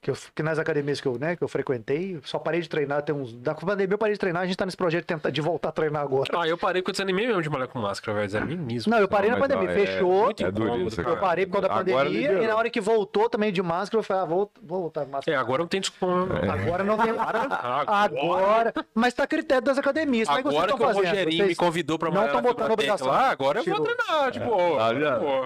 [0.01, 3.01] Que, eu, que nas academias que eu, né, que eu frequentei, só parei de treinar,
[3.01, 3.34] tem uns.
[3.34, 5.67] Da pandemia eu parei de treinar, a gente tá nesse projeto de, tentar, de voltar
[5.69, 6.30] a treinar agora.
[6.39, 8.27] Ah, eu parei porque eu desanimei mesmo de malhar com máscara, velho.
[8.27, 8.89] Desanimei mesmo.
[8.89, 10.23] Não, eu parei Não, na pandemia, não, é- fechou.
[10.23, 10.88] muito É duro.
[11.05, 12.43] Eu parei por causa da Agora pandemia liberou.
[12.43, 15.11] e na hora que voltou também de máscara, eu falei, ah, vou, vou voltar de
[15.11, 15.35] máscara.
[15.35, 16.34] É, agora não tem desculpa.
[16.49, 17.09] Agora não tem.
[17.19, 18.73] Agora, Agora.
[18.95, 20.30] Mas tá a critério das academias.
[20.30, 21.09] Como é que agora estão o fazendo?
[21.09, 23.07] Rogerinho me Vocês- convidou pra não malhar tão na botando obrigação.
[23.09, 24.49] lá, agora eu vou treinar, tipo...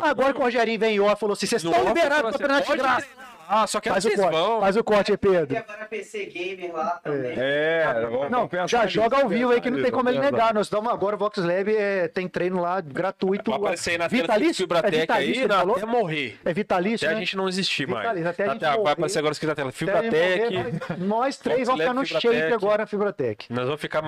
[0.03, 3.07] Agora que o Rogerinho vem e falou assim: vocês estão liberados pra treinar de graça.
[3.47, 4.59] Ah, só quero Faz que o corte, vão.
[4.61, 5.57] faz o corte aí, E Pedro.
[5.57, 7.33] agora PC Gamer lá também.
[7.37, 10.53] É, vamos Não, já nisso, joga ao vivo aí que não tem como ele negar.
[10.53, 13.51] Nós estamos agora, o Vox Lab é, tem treino lá gratuito.
[13.51, 14.63] Vai aparecer aí na vitalício?
[14.63, 16.39] É Fibratec vitalício, aí, não, até morrer.
[16.45, 17.17] É vitalício, Até né?
[17.21, 18.01] a gente não existir mais.
[18.03, 18.91] Vitalício, até a gente Até- vai morrer.
[18.91, 19.69] aparecer agora escrito na tela.
[19.69, 20.55] Até Fibratec.
[20.57, 22.37] morrer, nós- três vamos ficar no Fibratec.
[22.39, 23.45] shape agora na Fibratec.
[23.53, 24.01] Nós vamos ficar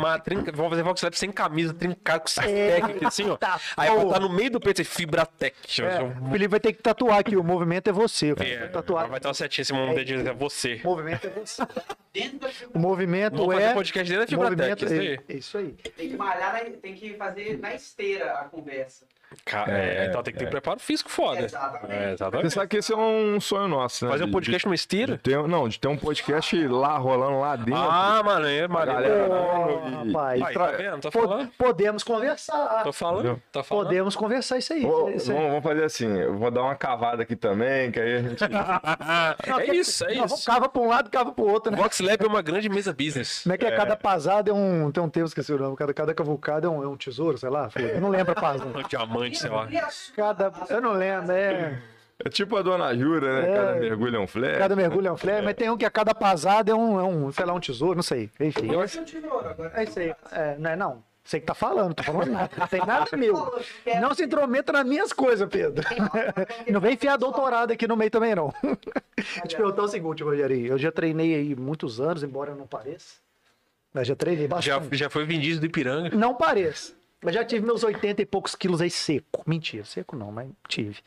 [0.54, 3.36] vamos fazer Vox Lab sem camisa, trincado com essa técnica assim, ó.
[3.38, 5.56] Tá, Aí botar no meio do peito, assim, Fibratec.
[5.82, 8.34] É, o Felipe vai ter que tatuar aqui, o movimento é você.
[8.40, 9.10] É, tatuar.
[9.26, 10.82] Ter uma setinha assim, um dedinho, é você.
[10.84, 11.64] O movimento é você.
[12.14, 13.74] Dentro da O movimento fazer é.
[13.74, 15.20] podcast dentro da o Fibratec, movimento isso é, aí.
[15.28, 15.72] é isso aí.
[15.98, 19.06] Tem que malhar, na- tem que fazer na esteira a conversa.
[19.68, 21.42] É, é, então tem que ter preparo físico foda.
[21.42, 21.92] Exatamente.
[21.94, 22.50] É, Você exatamente.
[22.52, 24.12] sabe que esse é um sonho nosso, né?
[24.12, 25.18] Fazer um podcast de, numa de esteira?
[25.18, 27.76] ter, não, de ter um podcast lá, rolando lá dentro.
[27.76, 30.42] Ah, mano, é, galera e- rapaz.
[30.42, 31.02] e tra- tá vendo?
[31.02, 31.52] Po- falando.
[31.58, 32.84] podemos conversar.
[32.84, 33.42] Tô falando.
[33.52, 33.86] Tá falando.
[33.86, 34.80] Podemos conversar isso aí.
[35.16, 35.36] Isso aí.
[35.38, 38.44] vamos, vamos fazer assim, eu vou dar uma cavada aqui também, que aí a gente...
[39.48, 40.46] Não, é isso, é não, isso.
[40.46, 41.78] Cava pra um lado, cava pro outro, né?
[41.78, 43.42] Vox Lab é uma grande mesa business.
[43.44, 43.72] Como é que é?
[43.76, 44.92] Cada pasada é um.
[44.92, 45.76] Tem um termo, esqueci o nome.
[45.76, 47.70] Cada, cada cavucada é um, é um tesouro, sei lá.
[47.76, 48.66] Eu não lembro a pasada.
[49.16, 49.68] Diamante, sei lá.
[50.16, 50.52] Cada.
[50.70, 51.82] Eu não lembro, é.
[52.24, 53.52] É tipo a Dona Jura, né?
[53.52, 53.56] É.
[53.56, 54.58] Cada mergulho é um flare.
[54.58, 57.04] Cada mergulho é um flare, mas tem um que a cada pasada é um, é
[57.04, 58.30] um, sei lá, um tesouro, não sei.
[58.40, 58.72] Enfim.
[58.72, 59.72] Eu Esse é um tesouro, agora.
[59.76, 60.16] É isso aí.
[60.32, 61.04] É, não é não.
[61.26, 62.52] Você que tá falando, tô falando nada.
[62.56, 63.34] Não tem nada meu.
[64.00, 65.84] Não se intrometa nas minhas coisas, Pedro.
[66.72, 68.54] Não vem enfiar doutorado aqui no meio também, não.
[69.16, 70.68] Deixa eu te perguntar o seguinte, Rogerinho.
[70.68, 73.16] Eu já treinei aí muitos anos, embora eu não pareça.
[73.92, 74.98] Mas já treinei Já, bastante.
[74.98, 76.16] já foi vendido do Ipiranga.
[76.16, 76.94] Não pareça.
[77.26, 79.44] Eu já tive meus 80 e poucos quilos aí seco.
[79.48, 81.00] Mentira, seco não, mas tive.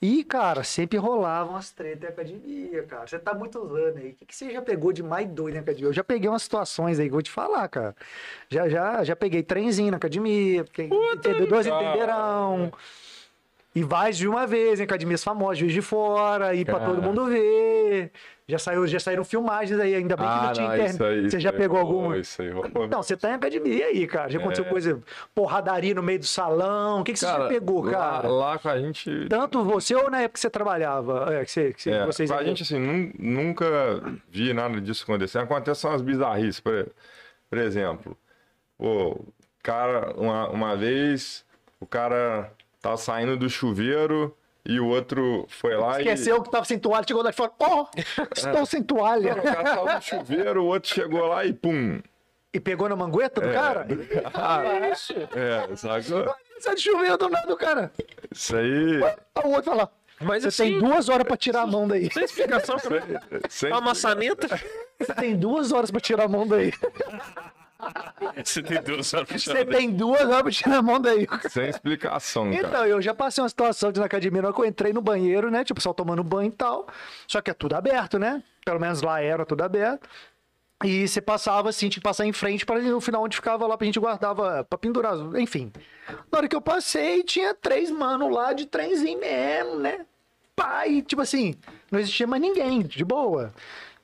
[0.00, 3.06] E, cara, sempre rolavam as tretas em academia, cara.
[3.06, 4.10] Você tá muitos anos aí.
[4.10, 5.88] O que, que você já pegou de mais doido em academia?
[5.88, 7.94] Eu já peguei umas situações aí que eu vou te falar, cara.
[8.48, 10.64] Já, já, já peguei trenzinho na academia.
[10.72, 12.70] Quem, entendedores cara.
[13.74, 16.86] E mais de uma vez em academias famosas, Juiz de Fora, e pra Cara.
[16.86, 18.10] todo mundo ver.
[18.48, 21.26] Já, saiu, já saíram filmagens aí, ainda bem que não tinha internet.
[21.26, 22.16] Ah, Você já pegou rolou, alguma?
[22.18, 22.88] Isso aí rolou.
[22.88, 24.30] Não, você tá em academia aí, cara.
[24.30, 24.68] Já aconteceu É.
[24.70, 25.00] coisa,
[25.34, 27.02] porradaria no meio do salão.
[27.02, 28.26] O que, que você já pegou, cara?
[28.26, 29.26] Lá, com a gente...
[29.28, 31.26] Tanto você ou na época que você trabalhava?
[31.34, 33.66] É, que você, que É, vocês a gente, assim, nun- nunca
[34.30, 35.38] vi nada disso acontecer.
[35.40, 36.88] Acontece umas bizarrices, por,
[37.50, 38.16] por exemplo.
[38.78, 39.20] Pô,
[39.62, 41.44] cara, uma, uma vez,
[41.78, 42.50] o cara
[42.80, 47.22] tava saindo do chuveiro e o outro foi lá Esqueceu que tava sem toalha, chegou
[47.22, 47.86] lá e falou: Ó,
[48.36, 49.30] estou sem toalha.
[49.30, 49.32] e...
[49.38, 52.00] O cara tava no chuveiro, o outro chegou lá e pum.
[52.52, 53.86] E pegou na mangueta do cara?
[55.34, 56.34] É, sacou?
[56.58, 57.92] Você de chuveiro do nada do cara.
[58.32, 59.00] Isso aí...
[59.44, 62.10] O outro fala: Mas Você assim, tem duas horas pra tirar a mão daí.
[62.12, 62.76] sem explicação.
[63.48, 64.48] Sem, A maçaneta.
[64.98, 66.72] Você tem duas horas pra tirar a mão daí.
[68.44, 71.26] Você tem duas horas pra Você tem duas horas pra tirar a mão daí.
[71.48, 72.66] sem explicação, cara.
[72.68, 75.00] Então, eu já passei uma situação de na academia, na hora que eu entrei no
[75.00, 75.62] banheiro, né?
[75.64, 76.86] Tipo, o pessoal tomando banho e tal.
[77.26, 78.42] Só que é tudo aberto, né?
[78.64, 80.08] Pelo menos lá era tudo aberto.
[80.84, 83.76] E você passava assim, tinha que passar em frente para no final onde ficava lá,
[83.76, 85.72] pra gente guardava pra pendurar, enfim.
[86.30, 90.06] Na hora que eu passei, tinha três mano lá de trenzinho mesmo, né?
[90.54, 91.54] Pai, tipo assim,
[91.90, 93.52] não existia mais ninguém, de boa.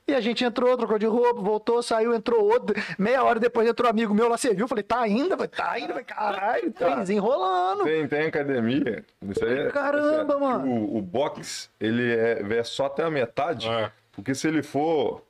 [0.07, 2.75] E a gente entrou, trocou de roupa, voltou, saiu, entrou outro.
[2.97, 4.67] Meia hora depois entrou um amigo meu lá, você viu?
[4.67, 5.35] Falei, tá ainda?
[5.35, 5.87] Falei, tá ainda?
[5.89, 7.83] Falei, caralho, trenzinho rolando.
[7.85, 9.03] Tem, tem academia.
[9.23, 10.67] Isso aí é- Caramba, isso é- mano.
[10.71, 13.67] O, o box, ele é, é só até a metade.
[13.67, 13.91] É.
[14.11, 15.23] Porque se ele for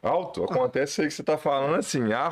[0.00, 2.28] alto, acontece isso aí que você tá falando assim, a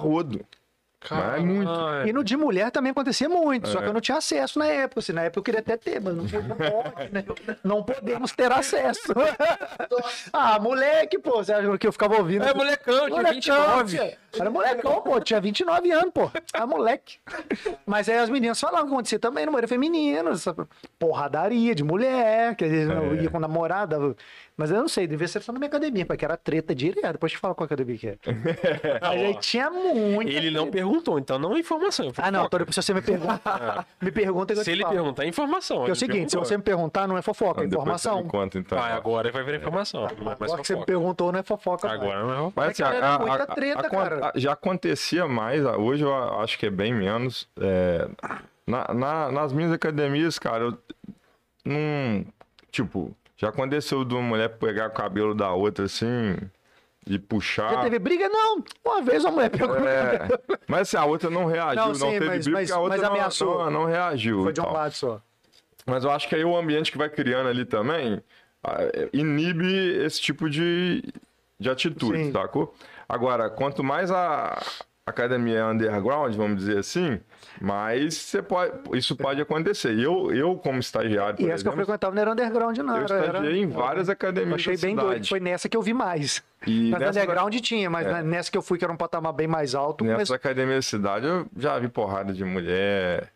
[1.11, 1.71] Mas é muito.
[1.71, 2.09] Caralho.
[2.09, 3.83] E no de mulher também acontecia muito, só É.
[3.83, 5.01] que eu não tinha acesso na época.
[5.01, 7.25] Assim, na época eu queria até ter, mas não, não pode, né?
[7.65, 9.13] Não podemos ter acesso.
[10.33, 12.45] ah, moleque, pô, você acha que eu ficava ouvindo?
[12.45, 13.97] É molecão, tinha Molecão, 29.
[13.99, 14.19] tia.
[14.39, 16.31] Era molecão, pô, tinha 29 anos, pô.
[16.55, 17.19] Ah, moleque.
[17.87, 20.55] Mas aí as meninas falavam que acontecia também no banheiro feminino, essa
[20.99, 23.99] porradaria de mulher, que às vezes eu ia com namorada.
[24.57, 27.13] Mas eu não sei, devia ser só na minha academia, porque era treta direto.
[27.13, 28.17] Depois te falo qual academia que é.
[29.01, 30.31] Mas aí tinha muito.
[30.31, 32.09] Ele não perguntou, então não é informação.
[32.09, 32.45] é Ah, não.
[32.45, 35.79] Antônio, se você me perguntar, me pergunta Se ele perguntar, é informação.
[35.79, 36.45] Porque é o seguinte, se perguntou.
[36.45, 38.23] você me perguntar, não é fofoca, é você informação.
[38.23, 38.79] me conta, então.
[38.79, 40.03] Ah, agora vai virar informação.
[40.07, 41.91] É Agora que você me perguntou, não é fofoca.
[41.91, 42.53] Agora não é fofoca.
[42.57, 44.27] Mas É que assim, era a- a- muita a- treta, cara.
[44.29, 47.49] a- já acontecia mais, a- hoje eu a- acho que é bem menos.
[47.59, 48.07] é,
[48.67, 50.79] na- na- nas minhas academias, cara, eu
[51.65, 52.25] não.
[52.71, 56.37] Tipo, já aconteceu de uma mulher pegar o cabelo da outra assim
[57.05, 57.73] e puxar.
[57.73, 58.29] Já teve briga?
[58.29, 58.63] Não.
[58.85, 59.77] Uma vez uma mulher pegou.
[59.77, 60.29] É,
[60.69, 62.81] mas assim, a outra não reagiu, Não, não, sim, teve mas- briga mas- porque a
[62.81, 63.59] outra mas não, ameaçou.
[63.65, 64.43] não, não reagiu.
[64.45, 64.73] Foi de um tal.
[64.73, 65.21] lado só.
[65.85, 68.23] Mas eu acho que aí o ambiente que vai criando ali também
[68.63, 68.79] ah,
[69.13, 69.67] inibe
[70.05, 71.03] esse tipo de,
[71.59, 72.31] de atitude, Sim.
[72.33, 72.73] sacou?
[73.09, 74.63] Agora, quanto mais a
[75.05, 77.19] academia é underground, vamos dizer assim,
[77.61, 79.99] mais você pode, isso pode acontecer.
[79.99, 82.97] Eu, eu como estagiário, por E essa que eu frequentava não era underground, não.
[82.97, 85.09] eu era, estagiei em várias Eu academias achei da bem doido.
[85.11, 85.29] cidade.
[85.29, 86.43] Foi nessa que eu vi mais.
[86.67, 88.23] E Mas nessa- underground tinha, mas É.
[88.23, 90.83] nessa que eu fui, que era um patamar bem mais alto, Nessas começou- academias da
[90.91, 93.29] cidade, eu já vi porrada de mulher,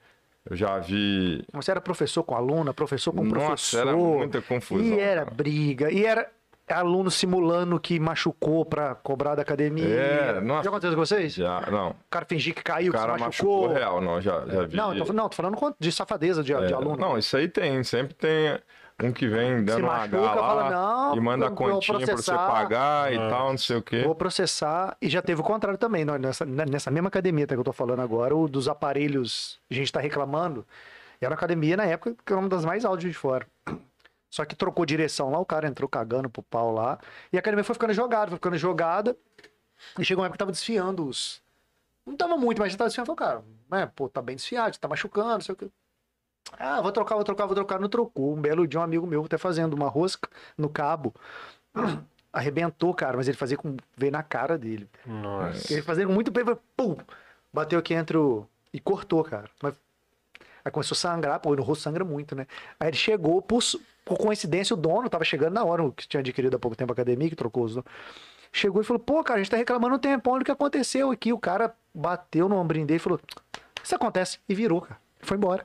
[0.49, 3.81] eu já vi você era professor com aluna, professor com Nossa, professor.
[3.89, 5.35] era muita confusão, E era cara.
[5.35, 5.91] briga.
[5.91, 6.28] E era
[6.69, 9.85] aluno simulando que machucou pra cobrar da academia.
[9.87, 10.65] É, nossa.
[10.65, 11.35] Já aconteceu com vocês?
[11.35, 13.63] já, não, O cara fingia que caiu, o que se cara machucou.
[13.69, 14.77] machucou real, não, já, já vi.
[14.77, 16.97] Não, tô, não, tô falando de safadeza de, de É, aluno.
[16.97, 17.83] Não, isso aí tem.
[17.85, 18.59] Sempre tem
[19.03, 21.99] um que vem dando uma machuca, H lá fala, "Não, e manda a continha pra
[22.07, 23.29] você processar." pagar e Ah.
[23.29, 24.03] tal, não sei o quê.
[24.03, 24.97] Vou processar.
[25.03, 28.35] E já teve o contrário também, nessa, nessa mesma academia que eu tô falando agora,
[28.35, 30.65] o dos aparelhos, a gente tá reclamando
[31.21, 33.47] E era uma academia na época que era uma das mais altas de fora.
[34.31, 36.98] Só que trocou direção lá, o cara entrou cagando pro pau lá.
[37.32, 39.16] E a academia foi ficando jogada, foi ficando jogada.
[39.98, 41.43] E chegou uma época que tava desfiando os.
[42.05, 43.15] Não tava muito, mas já tava desfiando.
[43.15, 45.70] Falei, cara, né, pô, tá bem desfiado, tá machucando, não sei o que.
[46.59, 47.81] Ah, vou trocar, vou trocar, vou trocar.
[47.81, 48.35] Não trocou.
[48.35, 51.15] Um belo dia, um amigo meu até fazendo uma rosca no cabo.
[52.32, 53.77] Arrebentou, cara, mas ele fazia com.
[53.97, 54.89] veio na cara dele.
[55.07, 55.73] Nossa.
[55.73, 56.44] Ele fazia com muito bem,
[56.77, 56.97] pum!
[57.53, 58.47] Bateu aqui entre o.
[58.73, 59.48] E cortou, cara.
[59.62, 59.74] Mas...
[60.67, 62.45] Aí começou a sangrar, pô, no rosto sangra muito, né?
[62.81, 63.63] Aí ele chegou, por,
[64.05, 66.95] por coincidência, o dono tava chegando na hora, que tinha adquirido há pouco tempo a
[66.95, 67.89] academia, que trocou os donos.
[68.53, 71.33] Chegou e falou, pô, cara, a gente tá reclamando um tempão do que aconteceu aqui.
[71.33, 73.21] O cara bateu no ombrinho dele e falou,
[73.81, 74.41] isso acontece.
[74.49, 74.99] E virou, cara.
[75.21, 75.65] Foi embora.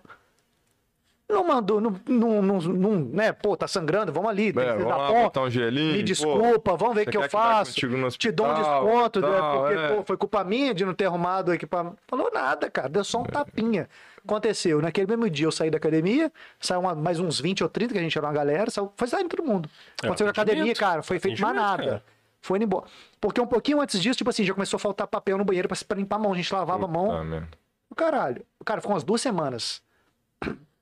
[1.28, 3.32] Não mandou, não, não, não, não, né?
[3.32, 4.50] Pô, tá sangrando, vamos ali.
[4.50, 5.24] É, vamos lá ponto.
[5.24, 5.94] botar um gelinho.
[5.94, 7.88] Me pô, desculpa, vamos ver o que eu que faço.
[7.88, 9.28] no Te dou um hospital, desconto, né?
[9.32, 9.96] tal, Porque, é.
[9.96, 11.98] pô, foi culpa minha de não ter arrumado o equipamento.
[12.08, 12.88] Falou nada, cara.
[12.88, 13.90] Deu só um tapinha.
[14.24, 14.82] Aconteceu.
[14.82, 18.00] Naquele mesmo dia eu saí da academia, saiu uma- mais uns 20 ou 30, que
[18.00, 19.70] a gente era uma galera, saiu, foi saindo todo mundo.
[20.02, 21.84] É, Aconteceu na academia, cara, foi feito mais nada.
[21.84, 22.04] cara.
[22.42, 22.86] Foi indo embora.
[23.20, 25.78] Porque um pouquinho antes disso, tipo assim, já começou a faltar papel no banheiro pra,
[25.88, 26.34] pra limpar a mão.
[26.34, 27.06] A gente lavava a mão.
[27.10, 27.48] Puta merda.
[27.96, 28.46] Caralho.
[28.66, 29.82] Cara ficou umas duas semanas.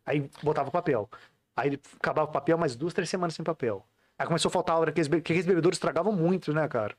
[0.05, 1.09] Aí botava o papel.
[1.55, 3.85] Aí acabava o papel, mais duas, três semanas sem papel.
[4.17, 6.67] Aí começou a faltar a hora que aqueles, be- que aqueles bebedouros estragavam muito, né,
[6.67, 6.95] cara?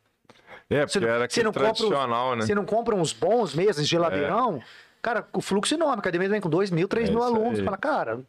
[0.68, 2.42] É, Você porque não- era você aquele não compra tradicional, né?
[2.42, 4.62] Você não compra uns bons mesmo, geladeirão,
[5.02, 5.96] cara, o fluxo enorme.
[5.96, 7.58] A academia vem com dois mil, três É mil alunos.
[7.58, 7.64] aí.
[7.64, 8.20] Fala, cara,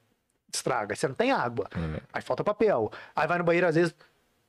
[0.54, 0.96] estraga.
[0.96, 1.68] Você não tem água.
[1.76, 2.02] É.
[2.14, 2.92] Aí falta papel.
[3.16, 3.96] Aí vai no banheiro, às vezes,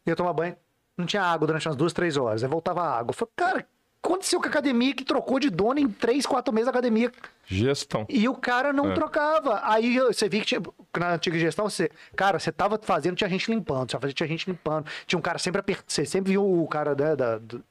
[0.06, 0.56] ia tomar banho,
[0.96, 2.42] não tinha água durante umas duas, três horas.
[2.42, 3.12] Aí voltava a água.
[3.12, 3.68] Falei, cara, o que
[4.12, 7.12] aconteceu com a academia que trocou de dono em três, quatro meses a academia?
[7.46, 8.04] Gestão.
[8.08, 8.94] E o cara não É.
[8.94, 9.60] trocava.
[9.62, 10.60] Aí você via que tinha,
[10.98, 14.50] na antiga gestão, você, cara, você tava fazendo, tinha gente limpando, tinha fazendo, tinha gente
[14.50, 14.86] limpando.
[15.06, 15.84] Tinha um cara sempre apertando.
[15.88, 17.62] Você sempre viu o cara né, da, do-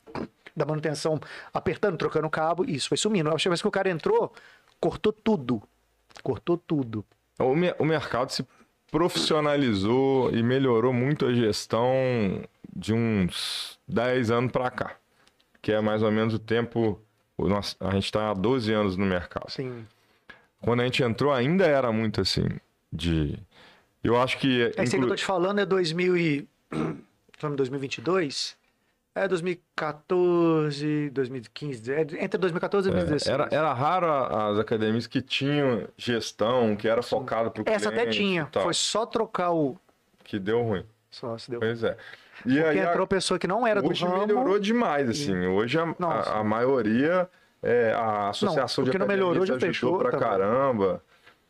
[0.56, 1.20] da manutenção
[1.54, 3.30] apertando, trocando o cabo, e isso foi sumindo.
[3.30, 4.34] A última vez que o cara entrou,
[4.80, 5.62] cortou tudo.
[6.24, 7.06] Cortou tudo.
[7.40, 8.46] O, me- o mercado se
[8.90, 11.94] profissionalizou e melhorou muito a gestão
[12.76, 14.96] de uns 10 anos para cá.
[15.62, 17.00] Que é mais ou menos o tempo.
[17.38, 19.46] nosso- a gente está há 12 anos no mercado.
[19.48, 19.86] Assim.
[20.62, 22.48] Quando a gente entrou, ainda era muito assim.
[22.92, 23.38] De.
[24.04, 24.48] Eu acho que.
[24.62, 26.48] Esse aí que eu inclu- tô te falando é 2000 e...
[27.34, 28.56] Estamos em 2022?
[29.14, 33.34] É 2014, 2015, é entre 2014 e 2016.
[33.34, 37.90] Era, era raro a- as academias que tinham gestão, que era focado para o Essa
[37.90, 38.48] até cliente tinha.
[38.56, 39.78] e Foi só trocar o...
[40.24, 40.86] Que deu ruim.
[41.10, 41.60] Só se deu.
[41.60, 41.98] Pois é.
[42.46, 44.20] E Porque aí, a- entrou pessoa que não era do Hoje ramo.
[44.26, 45.46] melhorou demais, assim.
[45.46, 47.30] Hoje a, Não, a- a maioria,
[47.62, 50.26] é, a associação o de não melhorou academias já ajudou fechou pra também.
[50.30, 51.04] caramba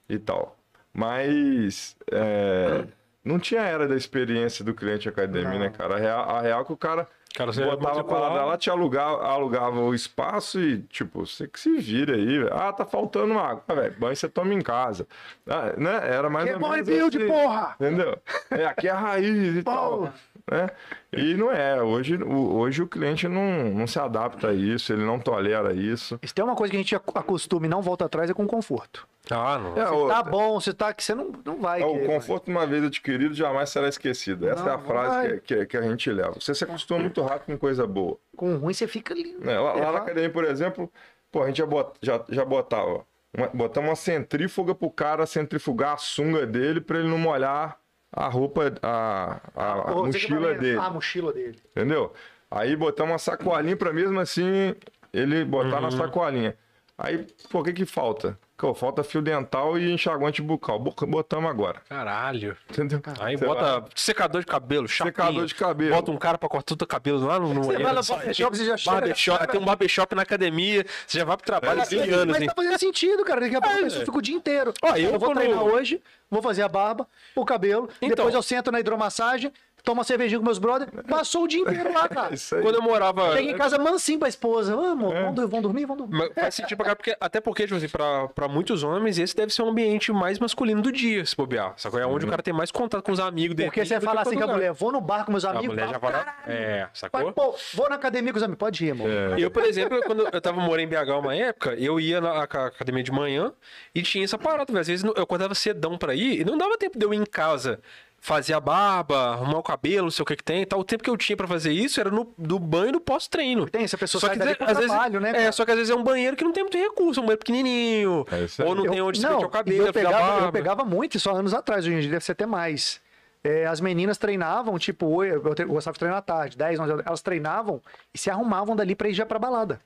[0.10, 0.58] e tal.
[0.92, 2.86] Mas é,
[3.24, 5.60] não tinha era da experiência do cliente academia, Não.
[5.60, 5.96] né, cara?
[5.96, 8.70] A real, a real que o cara Cara, você botava a parada matricular- lá, te
[8.70, 12.26] alugava, alugava o espaço e, tipo, você que se vira aí.
[12.40, 12.54] velho.
[12.54, 13.64] Ah, tá faltando água.
[13.68, 15.08] Ah, velho, banho você toma em casa.
[15.48, 16.00] Ah, né?
[16.04, 17.28] Era mais Que ou bom menos assim.
[17.28, 17.76] porra!
[17.80, 18.18] Entendeu?
[18.52, 20.12] É, aqui é a raiz e tal.
[20.50, 20.70] Né?
[21.14, 21.82] E não é.
[21.82, 26.20] Hoje o, hoje o cliente não, não se adapta a isso, ele não tolera isso.
[26.24, 28.48] Se tem uma coisa que a gente ac- acostuma e não volta atrás é com
[28.48, 29.08] conforto.
[29.30, 29.78] Ah, não.
[29.82, 31.82] É, Se o, tá bom, se tá aqui, você não, não vai.
[31.82, 34.50] é, o querer, conforto uma vez adquirido jamais será esquecido.
[34.50, 36.34] Essa Não, é a frase que, que, que a gente leva.
[36.40, 38.18] Você se acostuma muito rápido com coisa boa.
[38.36, 39.36] Com ruim você fica ali.
[39.40, 39.60] né?
[39.60, 40.92] Lá, lá na academia, por exemplo,
[41.32, 43.06] pô, a gente já, bot, já, já botava.
[43.38, 47.78] Uma, botamos uma centrífuga pro cara centrifugar a sunga dele pra ele não molhar
[48.12, 50.78] a roupa, a, a, a você que mochila dele.
[50.80, 51.60] Ah, a mochila dele.
[51.72, 52.14] Entendeu?
[52.50, 54.76] Aí botamos uma sacolinha pra mesmo assim
[55.14, 55.82] ele botar Uhum.
[55.82, 56.56] na sacolinha.
[56.98, 58.38] Aí, pô, o que que falta?
[58.62, 60.78] Pô, falta fio dental e enxaguante bucal.
[60.78, 61.82] Bo- Botamos agora.
[61.90, 62.56] Caralho.
[62.70, 63.02] Entendeu?
[63.20, 65.12] Aí bota vai- secador de cabelo, chapinha.
[65.12, 65.96] Secador de cabelo.
[65.96, 68.56] Bota um cara pra cortar todo o cabelo lá no, no Você vai lá barbershop,
[68.56, 71.90] você já chega- Barbershop, tem um barbershop na academia, você já vai pro trabalho Mas,
[71.90, 72.48] tem anos, mas hein?
[72.50, 73.42] tá fazendo sentido, cara.
[73.42, 74.06] Daqui a pouco É, velho.
[74.06, 74.74] fica o dia inteiro.
[74.84, 78.10] Ó, eu eu vou quando- treinar hoje, vou fazer a barba, o cabelo, Então.
[78.16, 79.52] depois eu sento na hidromassagem,
[79.84, 82.34] tomo uma cervejinha com meus brothers, passou o dia inteiro lá, cara.
[82.36, 82.62] Isso aí.
[82.62, 83.34] Quando eu morava.
[83.36, 84.74] Chega em casa mansinho pra esposa.
[84.74, 85.22] Amor, É.
[85.22, 86.18] vamos, dur- vamos dormir, vamos dormir.
[86.18, 89.36] Mas Faz sentido pra cá, porque, até porque, tipo assim, pra, pra muitos homens, esse
[89.36, 91.74] deve ser um ambiente mais masculino do dia, se bobear.
[91.78, 92.00] Sacou?
[92.00, 93.70] É onde o cara tem mais contato com os amigos dele.
[93.70, 95.68] Porque você fala assim com a mulher, vou no bar com meus A amigos.
[95.70, 96.36] mulher já fala, vai lá.
[96.48, 97.32] É, sacou?
[97.34, 98.60] pô, vou na academia com os amigos.
[98.60, 99.10] Pode ir, amor.
[99.10, 99.36] É.
[99.40, 102.68] Eu, por exemplo, quando eu tava morando em BH uma época, eu ia na ca-
[102.68, 103.52] academia de manhã
[103.96, 104.82] e tinha essa parada, velho.
[104.82, 107.26] Às vezes eu acordava cedão pra ir e não dava tempo de eu ir em
[107.26, 107.80] casa
[108.24, 110.80] fazer a barba, arrumar o cabelo, não sei o que que tem e tal.
[110.80, 113.68] O tempo que eu tinha pra fazer isso era no do banho e do pós-treino.
[113.68, 115.30] Tem, se a pessoa Só sai que dali às pro vezes, trabalho, né?
[115.32, 115.52] é, cara?
[115.52, 117.40] só que às vezes é um banheiro que não tem muito recurso, é um banheiro
[117.40, 118.68] pequenininho, É isso aí.
[118.68, 121.34] ou não tem onde se não, o cabelo, eu pegava, eu pegava muito, isso há
[121.34, 123.02] anos atrás, hoje em dia deve ser até mais.
[123.44, 127.06] É, as meninas treinavam, tipo, eu, eu gostava de treinar à tarde, 10, 11 horas,
[127.08, 127.82] elas treinavam
[128.14, 129.82] e se arrumavam dali pra ir já pra balada.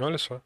[0.00, 0.40] Olha só.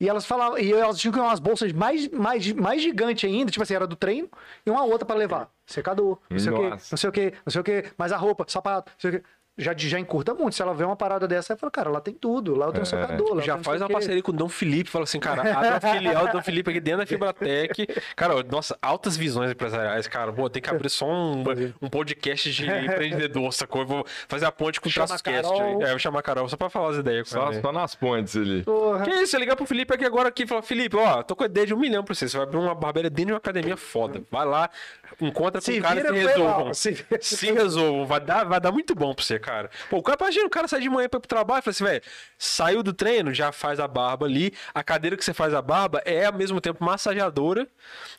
[0.00, 3.74] E elas falavam, e elas tinham umas bolsas mais, mais, mais gigantes ainda, tipo assim,
[3.74, 4.30] era do treino,
[4.64, 5.50] e uma outra pra levar.
[5.66, 6.88] Secador, não sei o quê, Nossa.
[6.90, 9.12] não sei o quê, não sei o quê, mais a roupa, sapato, não sei o
[9.20, 9.28] quê.
[9.60, 10.54] Já, já encurta muito.
[10.54, 12.82] Se ela vê uma parada dessa, ela fala, cara, lá tem tudo, lá eu tenho
[12.82, 13.92] um secador, lá eu Já faz uma quê.
[13.92, 16.80] parceria com o Dom Felipe, fala assim, cara, abre a filial do Dom Felipe aqui
[16.80, 17.86] dentro da Fibratec.
[18.16, 20.32] Cara, nossa, altas visões empresariais, cara.
[20.32, 21.44] Pô, tem que abrir só um,
[21.80, 23.82] um podcast de empreendedor, sacou?
[23.82, 24.92] Eu vou fazer a ponte com o.
[25.22, 25.82] Carol.
[25.82, 27.60] É, eu vou chamar a Carol só pra falar as ideias com Só, ela.
[27.60, 28.62] só nas pontes ali.
[28.62, 29.04] Porra.
[29.04, 31.42] Que isso, você ligar pro Felipe aqui agora aqui e falar, Felipe, ó, tô com
[31.42, 32.28] a ideia de um milhão pra você.
[32.28, 34.22] Você vai abrir uma barbearia dentro de uma academia foda.
[34.30, 34.70] Vai lá,
[35.20, 36.74] encontra com Se um cara vira, que foi resolvam.
[36.74, 37.06] Se.
[37.20, 39.70] Se resolvam, vai dar, vai dar muito bom pra você, cara.
[39.88, 41.72] Pô, o cara, imagina, o cara sai de manhã pra ir pro trabalho e fala
[41.72, 42.02] assim, velho,
[42.38, 46.00] saiu do treino, já faz a barba ali, a cadeira que você faz a barba
[46.04, 47.66] é ao mesmo tempo massageadora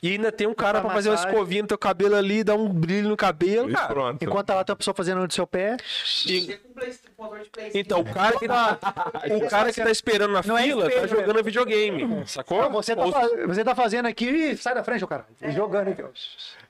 [0.01, 2.55] e ainda tem um cara Pra pra fazer uma escovinha no teu cabelo ali, dar
[2.55, 3.87] um brilho no cabelo, E cara.
[3.87, 4.23] pronto.
[4.23, 7.77] Enquanto tá lá tem uma pessoa fazendo no seu pé, com com de PlayStation.
[7.77, 8.77] Então, o cara que tá,
[9.31, 12.69] o cara que tá esperando na Não é fila tá espelho, jogando videogame, sacou?
[12.71, 15.25] você tá, Ou- você tá fazendo aqui e sai da frente, ô cara.
[15.49, 16.07] Jogando aqui, ó.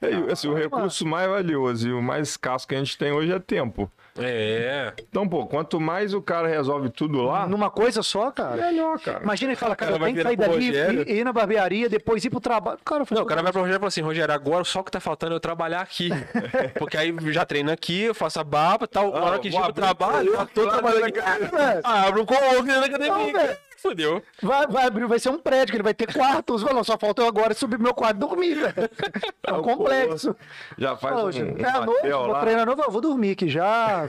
[0.05, 3.11] É, e, assim, o recurso mais valioso e o mais escasso que a gente tem
[3.11, 3.89] hoje é tempo.
[4.19, 4.91] É.
[5.09, 8.57] Então, pô, quanto mais o cara resolve tudo lá, Numa coisa só, cara.
[8.57, 9.23] melhor, cara.
[9.23, 12.23] Imagina ele fala, cara, cara eu tenho que sair dali, ir, ir na barbearia, depois
[12.25, 12.77] ir pro trabalho.
[12.83, 14.91] Cara, Não, o cara vai pro Rogério e fala assim, Rogério, agora só o que
[14.91, 16.09] tá faltando é eu trabalhar aqui.
[16.77, 19.11] Porque aí já treino aqui, eu faço a barba e tal.
[19.13, 21.19] Na hora que chega o trabalho, eu tô trabalhando aqui.
[21.21, 23.33] velho, Ah, abre um da Não, academia.
[23.33, 23.57] velho.
[23.81, 24.21] Fudeu.
[24.41, 26.61] vai, vai abrir, vai ser um prédio, que ele vai ter quartos.
[26.63, 28.73] Falou, só falta eu agora subir meu quarto e dormir, velho.
[29.43, 30.35] É um complexo.
[30.77, 33.49] Já faz Falou, um, gente, um é hotel vou treinar novo, eu vou dormir aqui
[33.49, 34.07] já.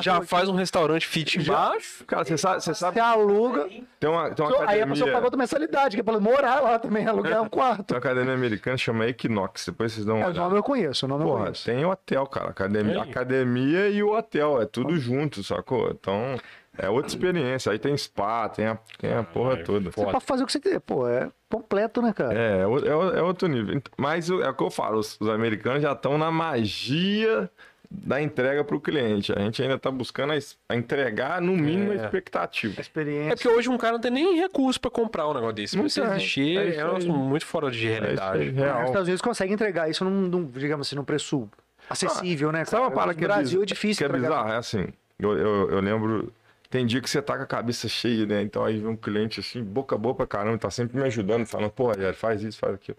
[0.00, 2.04] Já faz um restaurante fit embaixo.
[2.04, 3.66] Cara, você sabe, você sabe Você aluga.
[3.98, 6.60] tem uma, tem uma Aí a pessoa pagou academia, outra mensalidade, que é pra morar
[6.60, 7.84] lá também, alugar um quarto.
[7.84, 11.06] tem uma academia americana chama Equinox, depois vocês dão uma É, o nome eu conheço,
[11.06, 11.64] o nome eu Porra, conheço.
[11.64, 12.50] tem hotel, cara.
[12.50, 15.90] Academia, academia e o hotel, é tudo junto, sacou?
[15.90, 16.38] Então,
[16.78, 17.70] é outra experiência.
[17.72, 19.90] Aí tem spa, tem a, tem a porra toda.
[19.90, 22.34] Você pode fazer o que você quiser, pô, é completo, né, cara?
[22.38, 23.80] É, é, é é outro nível.
[23.96, 27.48] Mas é o que eu falo, os, os americanos já estão na magia
[27.90, 29.32] da entrega para o cliente.
[29.32, 30.36] A gente ainda está buscando a,
[30.68, 31.98] a entregar, no mínimo, a É.
[31.98, 32.80] expectativa.
[32.80, 33.32] Experiência.
[33.32, 35.76] É porque hoje um cara não tem nem recurso pra comprar um negócio desse.
[35.76, 36.04] Não tem.
[36.16, 38.48] existir É é, um muito fora de É realidade.
[38.48, 38.84] Os real.
[38.86, 41.48] Estados Unidos consegue entregar isso num, num, digamos assim, num preço
[41.88, 42.64] acessível, né?
[42.64, 42.94] Sabe uma cara?
[42.96, 44.08] parada No que é, Brasil é difícil.
[44.08, 44.48] que é bizarro?
[44.50, 44.88] É assim,
[45.18, 46.32] eu, eu, eu lembro...
[46.74, 48.42] Tem dia que você tá com a cabeça cheia, né?
[48.42, 51.70] Então aí vem um cliente assim, boca a boca, caramba, tá sempre me ajudando, falando,
[51.70, 52.98] pô, Rogério, faz isso, faz aquilo.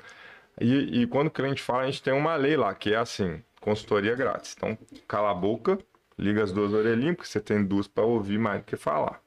[0.61, 3.43] E, e quando o cliente fala, a gente tem uma lei lá, que é assim,
[3.60, 4.56] consultoria grátis.
[4.56, 5.77] Então, cala a boca,
[6.18, 9.22] liga as duas orelhinhas, porque você tem duas pra ouvir mais do que falar.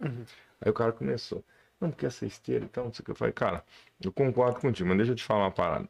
[0.62, 1.44] Aí o cara começou,
[1.78, 3.10] não, porque essa esteira, então, não sei o que.
[3.10, 3.62] Eu falei, cara,
[4.02, 5.86] eu concordo contigo, mas deixa eu te falar uma parada.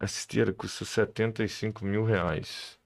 [0.00, 2.78] Essa esteira custa 75 mil reais.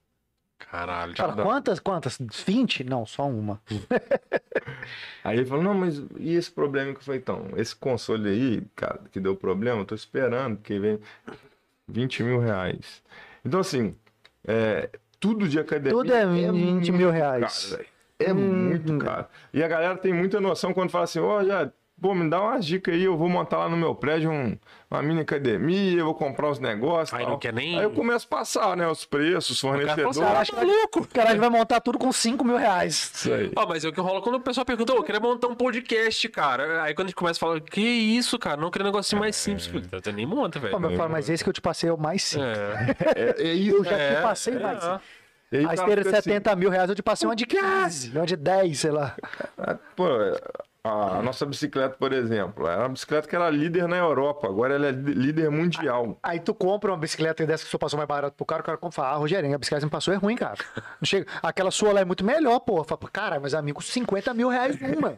[0.59, 1.43] Caralho, Fala, dá.
[1.43, 2.17] quantas, quantas?
[2.45, 2.83] 20?
[2.83, 3.59] Não, só uma.
[5.23, 8.61] Aí ele falou, não, mas e esse problema que eu falei, então, esse console aí,
[8.75, 10.99] cara, que deu problema, eu tô esperando, porque vem
[11.87, 13.01] 20 mil reais.
[13.43, 13.95] Então, assim,
[14.45, 15.91] é, tudo de academia.
[15.91, 17.71] Tudo é 20 muito mil reais.
[17.71, 17.85] caro,
[18.19, 19.25] é muito caro.
[19.53, 22.65] E a galera tem muita noção quando fala assim, ó, já, pô, me dá umas
[22.65, 24.57] dicas aí, eu vou montar lá no meu prédio um-
[24.89, 27.13] uma mini academia, eu vou comprar uns negócios.
[27.13, 27.33] Aí tal.
[27.33, 30.17] não quer nem- Aí eu começo a passar, né, os preços, os O cara fornecedores.
[30.17, 30.99] falou assim, ah, louco.
[31.01, 33.11] O cara vai montar tudo com 5 mil reais.
[33.13, 33.51] Isso aí.
[33.55, 35.55] Ó, mas é o que rola quando o pessoal pergunta, ô, eu queria montar um
[35.55, 36.83] podcast, cara.
[36.83, 39.35] Aí quando a gente começa a falar, que isso, cara, não queria um negocinho mais
[39.35, 39.65] simples.
[39.67, 40.71] Eu falei, Você nem monta, velho.
[40.73, 42.57] Pô, mas mas esse que eu te passei é o mais simples.
[42.57, 42.95] É.
[43.15, 43.77] É, é isso.
[43.77, 44.59] Eu já É, te passei é.
[44.59, 44.83] mais.
[45.51, 48.11] Aí A esteira de fica assim, 70 mil reais, eu te passei uma de 15,
[48.15, 49.15] uma de 10, sei lá.
[49.57, 50.05] Ah, Pô,
[50.83, 54.87] a nossa bicicleta, por exemplo, era uma bicicleta que era líder na Europa, agora ela
[54.87, 56.17] é líder mundial.
[56.23, 58.77] Aí tu compra uma bicicleta dessa que só passou mais barato pro cara, o cara
[58.77, 60.57] compra e fala, ah, Rogerinho, a bicicleta que me passou é ruim, cara.
[60.75, 61.27] Não chega...
[61.43, 62.83] Aquela sua lá é muito melhor, pô.
[62.83, 65.17] Fala, cara, mas amigo, 50 mil reais uma.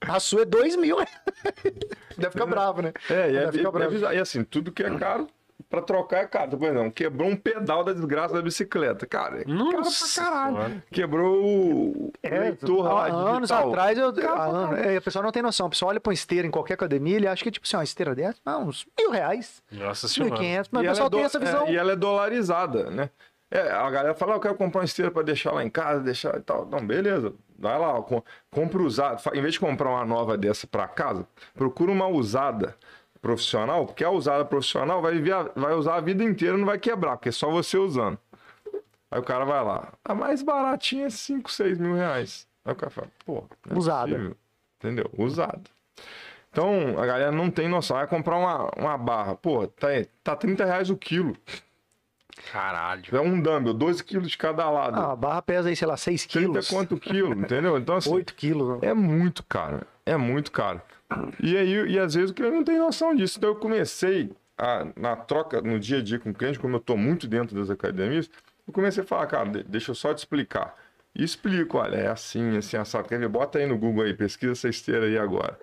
[0.00, 0.96] A sua é 2 mil.
[2.18, 2.92] Deve ficar bravo, né?
[3.08, 3.94] É, e, é, Deve ficar e- bravo.
[4.12, 5.28] e assim, tudo que é caro,
[5.68, 6.56] pra trocar é caro.
[6.56, 9.06] Por exemplo, quebrou um pedal da desgraça da bicicleta.
[9.06, 10.82] Cara, é Nossa caro pra caralho.
[10.90, 13.68] Quebrou o É, leitor lá anos digital.
[13.70, 14.88] atrás, eu, pra anos- caralho.
[14.90, 15.66] é, a pessoa não tem noção.
[15.66, 17.84] A pessoa olha pra uma esteira em qualquer academia, ele acha que, tipo assim, uma
[17.84, 20.36] esteira dessa, ah, uns mil reais, Nossa mil senhora.
[20.36, 20.70] quinhentos.
[20.72, 21.66] Mas E o ela pessoal é do- tem essa visão.
[21.66, 23.10] é, e ela é dolarizada, né?
[23.48, 26.00] É, a galera fala, ah, eu quero comprar uma esteira pra deixar lá em casa,
[26.00, 26.66] deixar e tal.
[26.66, 27.32] Não, beleza.
[27.56, 28.20] Vai lá, com-
[28.50, 29.18] compra usada.
[29.18, 31.24] Fa- Em vez de comprar uma nova dessa pra casa,
[31.54, 32.74] procura uma usada
[33.26, 36.66] profissional, porque a usada profissional vai, viver a- vai usar a vida inteira e não
[36.66, 38.16] vai quebrar, porque é só você usando.
[39.10, 39.92] Aí o cara vai lá.
[40.04, 42.46] A mais baratinha é 5, 6 mil reais.
[42.64, 44.08] Aí o cara fala, pô, não é Usada.
[44.12, 44.36] possível.
[44.78, 45.10] Entendeu?
[45.18, 45.60] Usada.
[46.50, 47.96] Então, a galera não tem noção.
[47.96, 49.34] Vai comprar uma, uma barra.
[49.36, 51.36] Pô, tá, aí, tá 30 reais o quilo.
[52.52, 53.04] Caralho.
[53.16, 54.98] É um dumbbell, 12 quilos de cada lado.
[54.98, 56.68] Ah, a barra pesa aí, sei lá, 6 30 quilos.
[56.68, 57.76] quanto quilo, entendeu?
[57.78, 58.82] Então, assim, 8 quilos.
[58.82, 59.80] é muito caro.
[60.04, 60.80] É muito caro.
[61.42, 63.38] E aí, e às vezes o cliente não tem noção disso.
[63.38, 66.80] Então eu comecei a, na troca, no dia a dia com o cliente, como eu
[66.80, 68.28] estou muito dentro das academias,
[68.66, 70.74] eu comecei a falar, cara, de- deixa eu só te explicar.
[71.14, 73.08] E explico, olha, é assim, assim, assado.
[73.08, 73.28] Quer ver?
[73.28, 75.58] Bota aí no Google aí, pesquisa essa esteira aí agora.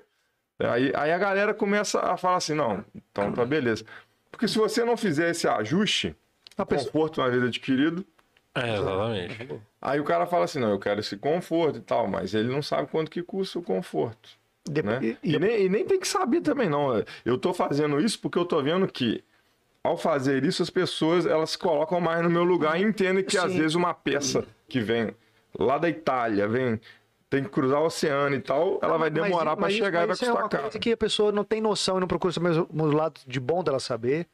[0.59, 3.83] Aí, aí a galera começa a falar assim, não, então tá beleza.
[4.31, 6.15] Porque se você não fizer esse ajuste,
[6.57, 8.05] A pessoa- conforto uma vez adquirido,
[8.55, 9.61] É, exatamente.
[9.81, 12.61] aí o cara fala assim, não, eu quero esse conforto e tal, mas ele não
[12.61, 14.29] sabe quanto que custa o conforto.
[14.65, 15.17] Depois- Né?
[15.23, 17.03] e- E, nem, e nem tem que saber também, não.
[17.25, 19.23] Eu tô fazendo isso porque eu tô vendo que,
[19.83, 23.37] ao fazer isso, as pessoas elas se colocam mais no meu lugar e entendem que,
[23.37, 23.57] às Sim.
[23.57, 25.13] vezes, uma peça que vem
[25.59, 26.79] lá da Itália, vem,
[27.29, 29.91] tem que cruzar o oceano e tal, ela vai Mas- demorar para mas chegar e
[29.91, 30.63] vai mas é custar uma caro.
[30.63, 33.63] coisa que a pessoa não tem noção e não procura saber os lados de bom
[33.63, 34.27] dela saber.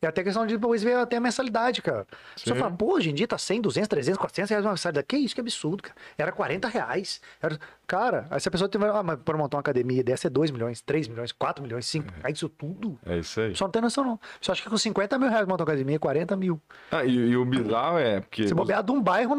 [0.00, 2.06] E até questão de depois ver até a mensalidade, cara.
[2.10, 2.62] A pessoa Sim.
[2.62, 5.06] fala, pô, hoje em dia tá 100, 200, 300, 400 reais uma mensalidade.
[5.08, 5.96] Que isso, que absurdo, cara.
[6.16, 7.20] Era 40 reais.
[7.42, 7.58] Era...
[7.84, 10.52] Cara, aí se a pessoa tiver, ah, mas para montar uma academia dessa é 2
[10.52, 12.96] milhões, 3 milhões, 4 milhões, 5, aí isso tudo.
[13.04, 13.56] É isso aí.
[13.56, 14.20] Só não tem noção, não.
[14.40, 16.60] Você acha que com 50 mil reais montar uma academia, 40 mil.
[16.92, 18.46] Ah, e, e o bizarro é porque.
[18.46, 19.34] Se bobear de um bairro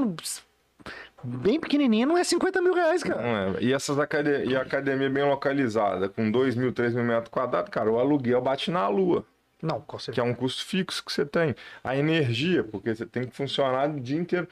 [1.24, 3.22] bem pequenininho, não é 50 mil reais, cara.
[3.22, 3.62] Não é.
[3.62, 7.70] E essas academia, e a academia bem localizada, com 2 mil, 3 mil metros quadrados,
[7.70, 9.26] cara, o aluguel bate na lua.
[9.62, 10.26] Não, com que certeza.
[10.26, 11.56] é um custo fixo que você tem.
[11.84, 14.48] A energia, porque você tem que funcionar o dia inteiro.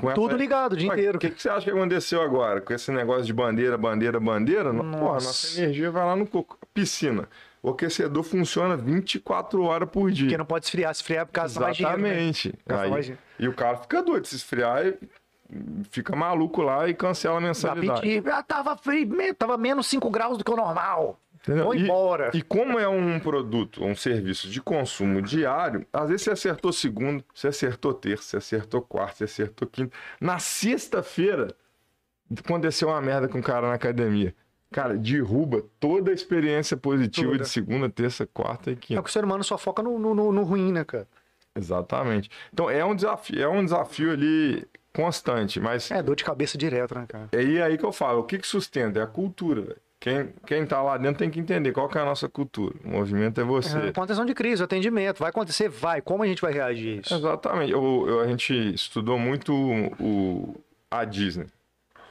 [0.00, 1.16] Com essa- Tudo ligado o dia Ué, inteiro.
[1.16, 2.60] O que, que você acha que aconteceu agora?
[2.60, 4.72] Com esse negócio de bandeira, bandeira, bandeira?
[4.72, 5.26] No- Porra, Nossa.
[5.26, 6.58] nossa energia vai lá no coco.
[6.72, 7.28] Piscina.
[7.62, 10.24] O aquecedor funciona 24 horas por dia.
[10.26, 11.70] Porque não pode esfriar, se esfriar por causa né?
[11.70, 12.54] Exatamente.
[12.66, 13.22] Gasta Aí- mais dinheiro.
[13.38, 14.96] e o cara fica doido se esfriar e
[15.90, 18.22] fica maluco lá e cancela a mensalidade.
[18.32, 21.18] ah, tava frio, tava menos 5 graus do que o normal.
[21.42, 21.74] Entendeu?
[21.74, 22.30] E- embora.
[22.34, 27.24] E como é um produto, um serviço de consumo diário, às vezes você acertou segundo,
[27.34, 29.92] você acertou terça, você acertou quarta, você acertou quinta.
[30.20, 31.48] Na sexta-feira,
[32.44, 34.34] aconteceu uma merda com o cara na academia.
[34.70, 37.42] Cara, derruba toda a experiência positiva Toda.
[37.42, 39.02] de segunda, terça, quarta e É quinta.
[39.02, 41.06] que o ser humano só foca no, no, no- ruim, né, cara?
[41.54, 42.30] Exatamente.
[42.52, 46.94] Então é um desafio, é um desafio ali constante, mas É dor de cabeça direto,
[46.94, 47.28] né, cara?
[47.32, 48.98] é aí- aí que eu falo, o que, que sustenta?
[48.98, 49.80] É a cultura, velho.
[50.02, 52.74] Quem, quem tá lá dentro tem que entender qual que é a nossa cultura.
[52.84, 53.78] O movimento é você.
[53.78, 55.20] É, contenção de crise, atendimento.
[55.20, 55.68] Vai acontecer?
[55.68, 56.00] Vai.
[56.02, 57.14] Como a gente vai reagir a isso?
[57.14, 57.70] Exatamente.
[57.70, 60.56] Eu, eu- a gente estudou muito o,
[60.90, 61.46] a Disney.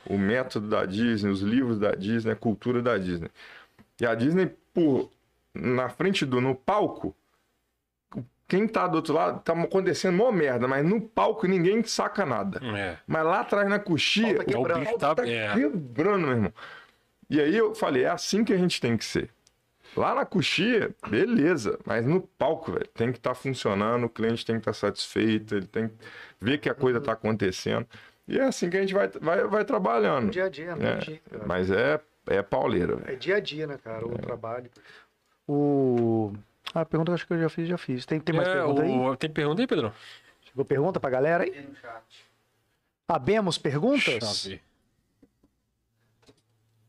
[0.06, 3.28] O método da Disney, os livros da Disney, a cultura da Disney.
[4.00, 5.10] E a Disney, por,
[5.54, 7.14] na frente do no palco,
[8.48, 12.60] quem tá do outro lado, tá acontecendo mó merda, mas no palco ninguém saca nada.
[12.76, 12.96] É.
[13.06, 15.54] Mas lá atrás na coxia, tá o pau Tá- tá é.
[15.54, 16.54] quebrando, meu irmão.
[17.32, 19.30] E aí eu falei, é assim que a gente tem que ser.
[19.96, 24.56] Lá na coxia, beleza, mas no palco, velho, tem que estar funcionando, o cliente tem
[24.56, 25.96] que estar satisfeito, ele tem que
[26.42, 27.88] ver que a coisa está acontecendo.
[28.28, 30.30] E é assim que a gente vai, vai, vai trabalhando.
[30.30, 30.98] Dia a dia, né?
[31.00, 33.14] É, mas é, é pauleira, velho.
[33.14, 34.06] É dia a dia, né, cara?
[34.06, 34.70] O trabalho.
[35.48, 36.34] O.
[36.74, 38.06] Ah, a pergunta que eu acho que eu já fiz, já fiz.
[38.06, 38.90] Tem, tem mais É, pergunta aí?
[38.90, 39.94] o- Tem pergunta aí, Pedro?
[40.42, 41.52] Chegou pergunta pra galera aí?
[41.52, 42.04] Tem no chat.
[43.08, 44.46] Abemos Deixa perguntas?
[44.46, 44.62] eu ver.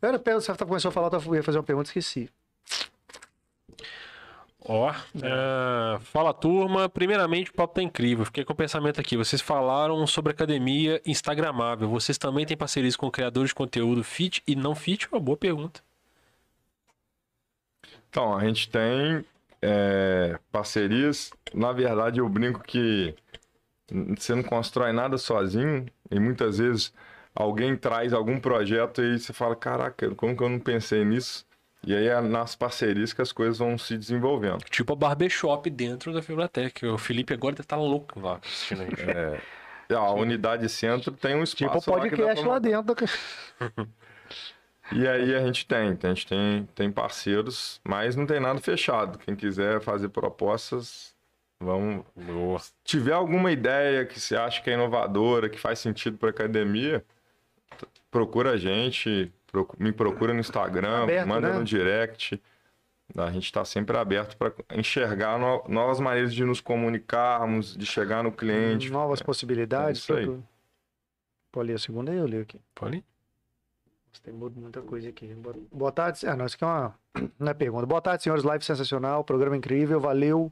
[0.03, 2.29] Era, Pedro, você começou a falar, eu ia fazer uma pergunta, esqueci.
[4.65, 6.89] Ó, é, fala turma.
[6.89, 8.25] Primeiramente, o papo tá incrível.
[8.25, 9.17] Fiquei com o pensamento aqui.
[9.17, 11.89] Vocês falaram sobre academia instagramável.
[11.89, 15.09] Vocês também têm parcerias com criadores de conteúdo fit e não fit?
[15.11, 15.81] Uma boa pergunta.
[18.09, 19.25] Então, a gente tem
[19.61, 21.33] é, parcerias.
[21.53, 23.15] Na verdade, eu brinco que
[24.17, 26.93] você não constrói nada sozinho e muitas vezes
[27.35, 31.47] alguém traz algum projeto e você fala: Caraca, como que eu não pensei nisso?
[31.85, 34.65] E aí é nas parcerias que as coisas vão se desenvolvendo.
[34.71, 36.87] Tipo a barbershop dentro da Fibratec.
[36.87, 39.03] O Felipe agora deve estar louco lá assistindo a gente.
[39.91, 42.95] E a unidade centro tem um espaço Tipo lá podcast pra lá dentro.
[44.91, 49.19] E aí a gente tem, a gente tem, tem parceiros, mas não tem nada fechado.
[49.19, 51.15] Quem quiser fazer propostas,
[51.59, 52.05] vamos.
[52.15, 52.59] Boa.
[52.59, 57.03] Se tiver alguma ideia que você acha que é inovadora, que faz sentido para academia,
[58.13, 59.33] procura a gente,
[59.79, 61.59] me procura no Instagram, Aberto, manda né?
[61.59, 62.41] no direct.
[63.17, 68.23] A gente está sempre aberto para enxergar no- novas maneiras de nos comunicarmos, de chegar
[68.23, 68.91] no cliente.
[68.91, 69.99] Novas possibilidades.
[69.99, 70.25] é isso aí.
[70.27, 70.47] tudo.
[71.51, 72.59] Pode ler a segunda aí, eu leio aqui.
[72.75, 72.97] Pode?
[72.97, 75.35] Nossa, Tem mu- muita coisa aqui.
[75.71, 76.27] Boa, tarde.
[76.27, 76.95] Ah, não, isso aqui é uma,
[77.39, 77.85] não é pergunta.
[77.85, 78.45] Boa tarde, senhores.
[78.45, 80.51] Live sensacional, programa incrível, valeu.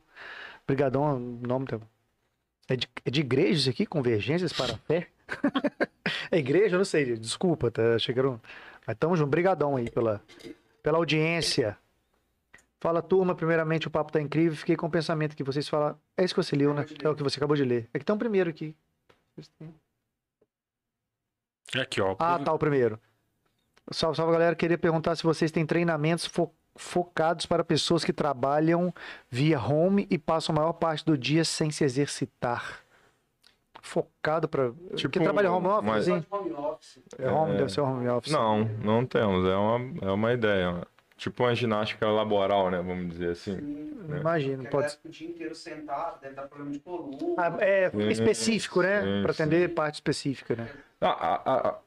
[0.64, 1.78] Obrigadão, o nome tá...
[2.68, 3.84] É de, é de igreja isso aqui?
[3.86, 5.08] Convergências para a fé?
[6.30, 6.76] é igreja?
[6.76, 7.98] Não sei, desculpa, tá?
[7.98, 8.40] Chegaram...
[8.86, 10.22] Mas tamo junto, brigadão aí pela,
[10.82, 11.76] pela audiência.
[12.80, 15.98] Fala, turma, primeiramente o papo tá incrível, fiquei com o pensamento que vocês falaram...
[16.16, 16.86] É isso que você leu, né?
[17.02, 17.88] É o que você acabou de ler.
[17.92, 18.74] É que tem um primeiro aqui.
[21.78, 22.16] Aqui, ó.
[22.18, 22.98] Ah, tá, o primeiro.
[23.92, 24.56] Salve, salve, galera.
[24.56, 28.92] Queria perguntar se vocês têm treinamentos fo- focados para pessoas que trabalham
[29.28, 32.80] via home e passam a maior parte do dia sem se exercitar.
[33.82, 34.72] Focado para.
[34.94, 35.84] Tipo, que trabalha home office?
[35.86, 36.08] mas-?
[36.30, 36.98] Home office.
[37.18, 37.56] É home, É.
[37.58, 38.32] deve ser home office.
[38.32, 39.44] Não, não temos.
[39.46, 40.86] É uma, é uma ideia.
[41.16, 42.78] Tipo uma ginástica laboral, né?
[42.78, 43.56] Vamos dizer assim.
[43.56, 43.90] Sim.
[44.20, 47.34] Imagino, Porque pode o dia inteiro sentado, deve dar problema de coluna.
[47.36, 49.02] Ah, é Sim, específico, né?
[49.02, 50.68] sim, Para atender parte específica, né?
[51.00, 51.08] Ah,
[51.44, 51.78] a- a-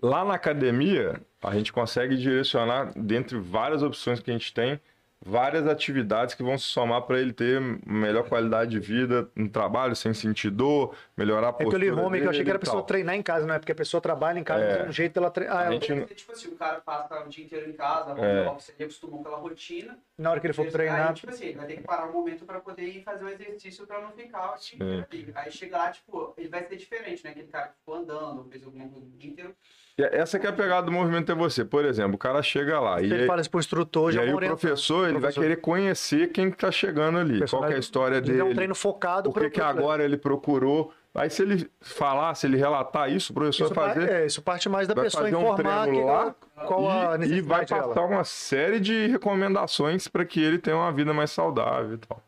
[0.00, 4.80] lá na academia, a gente consegue direcionar, dentre várias opções que a gente tem,
[5.26, 9.96] várias atividades que vão se somar para ele ter melhor qualidade de vida no trabalho,
[9.96, 12.50] sem sentir dor, melhorar a É que eu postura li home, que eu achei que
[12.50, 13.58] era a pessoa treinar em casa, não é?
[13.58, 14.88] Porque a pessoa trabalha em casa, É.
[14.88, 15.54] um jeito ela treina.
[15.54, 18.12] Ah, ela- gente- Deve ser, tipo assim, o cara passa o dia inteiro em casa,
[18.20, 18.48] É.
[18.48, 19.98] office, ele acostumou com aquela rotina.
[20.18, 21.12] na hora que ele for Aí, treinar.
[21.12, 23.86] tipo assim, ele vai ter que parar um momento pra poder ir fazer o exercício
[23.86, 24.76] pra não ficar o dia Sim.
[24.76, 25.32] inteiro ali.
[25.34, 27.30] Aí chega lá, tipo, ele vai ser diferente, né?
[27.32, 29.54] Aquele cara que ficou andando, fez alguma coisa o dia inteiro.
[29.98, 31.64] E Essa que é a pegada do movimento é você.
[31.64, 34.26] Por exemplo, o cara chega lá e, ele fala isso pro instrutor, e já aí
[34.30, 35.40] vão o professor ele vai Professor.
[35.40, 38.44] querer conhecer quem que tá chegando ali, qual que é a história Ele dele, é
[38.44, 40.92] um treino focado o que, agora ele procurou.
[41.14, 44.42] Aí se ele falar, se ele relatar isso, o professor Isso, vai fazer é, isso
[44.42, 46.34] parte mais da vai pessoa um informar treino que- lá
[46.66, 47.88] qual a e, e vai necessidade dela.
[47.94, 52.20] passar uma série de recomendações para que ele tenha uma vida mais saudável e tal.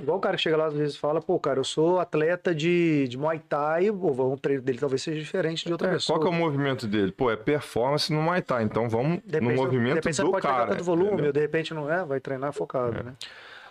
[0.00, 2.54] Igual o cara que chega lá às vezes e fala, pô, cara, eu sou atleta
[2.54, 6.18] de, de Muay Thai, o treino dele talvez seja diferente de outra É, pessoa.
[6.18, 7.12] qual que é o movimento dele?
[7.12, 8.62] Pô, é performance no Muay Thai.
[8.64, 10.66] Então vamos De no movimento de repente você do pode cara.
[10.68, 11.26] tanto volume, entendeu?
[11.26, 13.02] ou de repente não é, vai treinar focado, É.
[13.02, 13.14] né?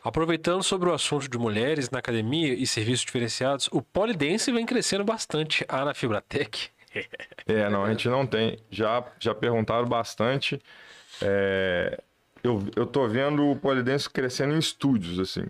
[0.03, 5.03] Aproveitando sobre o assunto de mulheres na academia e serviços diferenciados, o polidense vem crescendo
[5.03, 5.65] bastante.
[5.67, 6.69] Ah, na Fibratec.
[7.45, 8.57] É, não, a gente não tem.
[8.71, 10.61] Já, já perguntaram bastante.
[11.21, 11.99] É,
[12.43, 15.45] eu, eu tô vendo o polidense crescendo em estúdios, assim.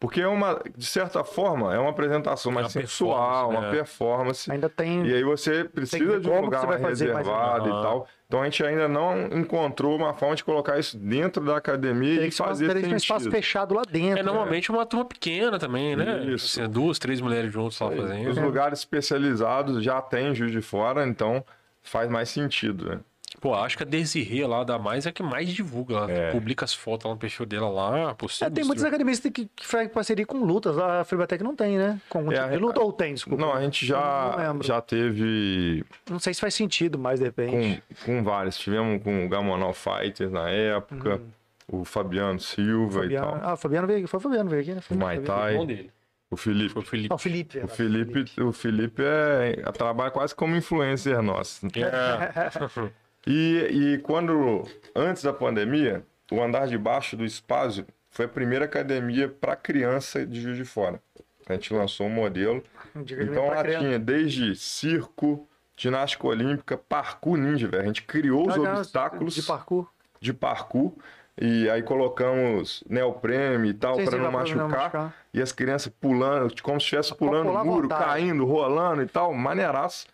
[0.00, 3.70] Porque é uma, de certa forma, é uma apresentação mais Uma sensual, performance, uma é.
[3.70, 4.52] performance.
[4.52, 5.06] Ainda tem.
[5.06, 7.80] E aí você precisa de um lugar mais mais- reservado Aham.
[7.80, 8.08] e tal.
[8.26, 12.28] Então a gente ainda não encontrou uma forma de colocar isso dentro da academia Tem
[12.28, 13.32] e fazer ter um espaço sentido.
[13.36, 14.18] fechado lá dentro.
[14.18, 16.22] É normalmente uma turma pequena também, né?
[16.26, 16.60] Isso.
[16.60, 18.28] Assim, duas, três mulheres juntas lá fazendo.
[18.28, 21.42] Os lugares especializados já tem Juiz de Fora, então
[21.82, 23.00] faz mais sentido, né?
[23.44, 25.96] Pô, acho que a Desirê lá da Mais é a que mais divulga.
[25.96, 26.30] Ela É.
[26.32, 28.10] publica as fotos lá no perfil dela lá.
[28.10, 30.78] É, Possível, tem muitas academias que, que, fazem parceria com lutas.
[30.78, 32.00] A Fibatec não tem, né?
[32.08, 33.42] Com algum É, tipo de a- luta ou tem, desculpa.
[33.44, 37.82] Não, a gente já, não já teve Não sei se faz sentido mais, de repente.
[38.06, 38.56] com, com vários.
[38.56, 41.20] Tivemos com o Gamonal Fighters na época,
[41.68, 43.02] o Fabiano Silva Uhum.
[43.02, 43.50] Fabiano, e tal.
[43.50, 44.06] ah, o Fabiano veio aqui.
[44.08, 44.80] Foi o Fabiano veio aqui, né?
[44.80, 45.90] Foi O dele.
[46.30, 46.78] o Felipe.
[46.78, 47.08] O Felipe.
[47.10, 47.58] Ah, o Felipe.
[47.58, 51.66] O verdade, Felipe, o Felipe é, trabalha quase como influencer nosso.
[51.66, 52.94] É.
[53.26, 54.62] E, e quando,
[54.94, 60.24] antes da pandemia, o andar de baixo do espaço foi a primeira academia para criança
[60.26, 61.00] de Juiz de Fora.
[61.48, 62.62] A gente lançou um modelo.
[62.96, 63.80] Então lá criança.
[63.84, 67.82] tinha desde circo, ginástica olímpica, parkour ninja, velho.
[67.82, 69.88] A gente criou os Ah, não, obstáculos De parkour.
[70.20, 70.92] de parkour
[71.38, 74.68] e aí colocamos neoprene e tal para não pra não machucar.
[74.68, 75.14] machucar.
[75.34, 78.04] E as crianças pulando, como se estivesse pulando à muro, vontade.
[78.04, 80.06] caindo, rolando e tal, maneiraço.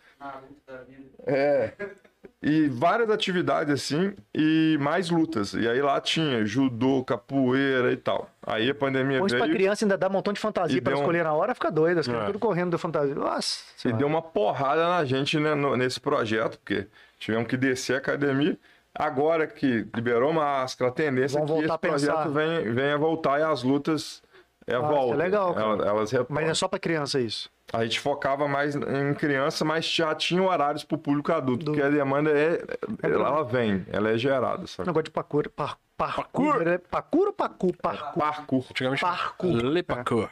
[0.87, 1.09] Vida.
[1.27, 1.73] É.
[2.43, 5.53] E várias atividades assim e mais lutas.
[5.53, 8.27] E aí lá tinha judô, capoeira e tal.
[8.45, 10.81] Aí a pandemia Põe isso pra veio criança ainda dá um montão de fantasia E
[10.81, 11.99] pra deu um- escolher na hora, fica doida.
[11.99, 12.31] As crianças É.
[12.33, 13.13] tudo correndo da fantasia.
[13.13, 13.63] Nossa.
[13.77, 13.97] e senhora.
[13.99, 16.87] deu uma porrada na gente né, no- nesse projeto, porque
[17.19, 18.57] tivemos que descer a academia.
[18.93, 23.61] Agora que liberou máscara, a tendência é que esse projeto venha, venha voltar e as
[23.63, 24.21] lutas
[24.67, 25.17] é, isso é voltam.
[25.17, 25.65] legal, cara.
[25.87, 26.25] Elas, elas.
[26.27, 27.49] Mas é só pra criança isso.
[27.73, 31.71] A gente focava mais em criança, mas já tinha horários para o público adulto, Do-
[31.71, 32.61] porque a demanda é,
[33.03, 34.67] ela vem, ela é gerada.
[34.67, 34.83] Só.
[34.83, 35.49] Negócio de parkour.
[35.55, 36.67] Par, parkour.
[36.67, 37.73] é Parkour ou parkour?
[37.81, 38.23] Parkour.
[38.23, 38.65] Parkour.
[38.69, 39.55] Antigamente, Parkour.
[39.55, 40.29] Le Parkour.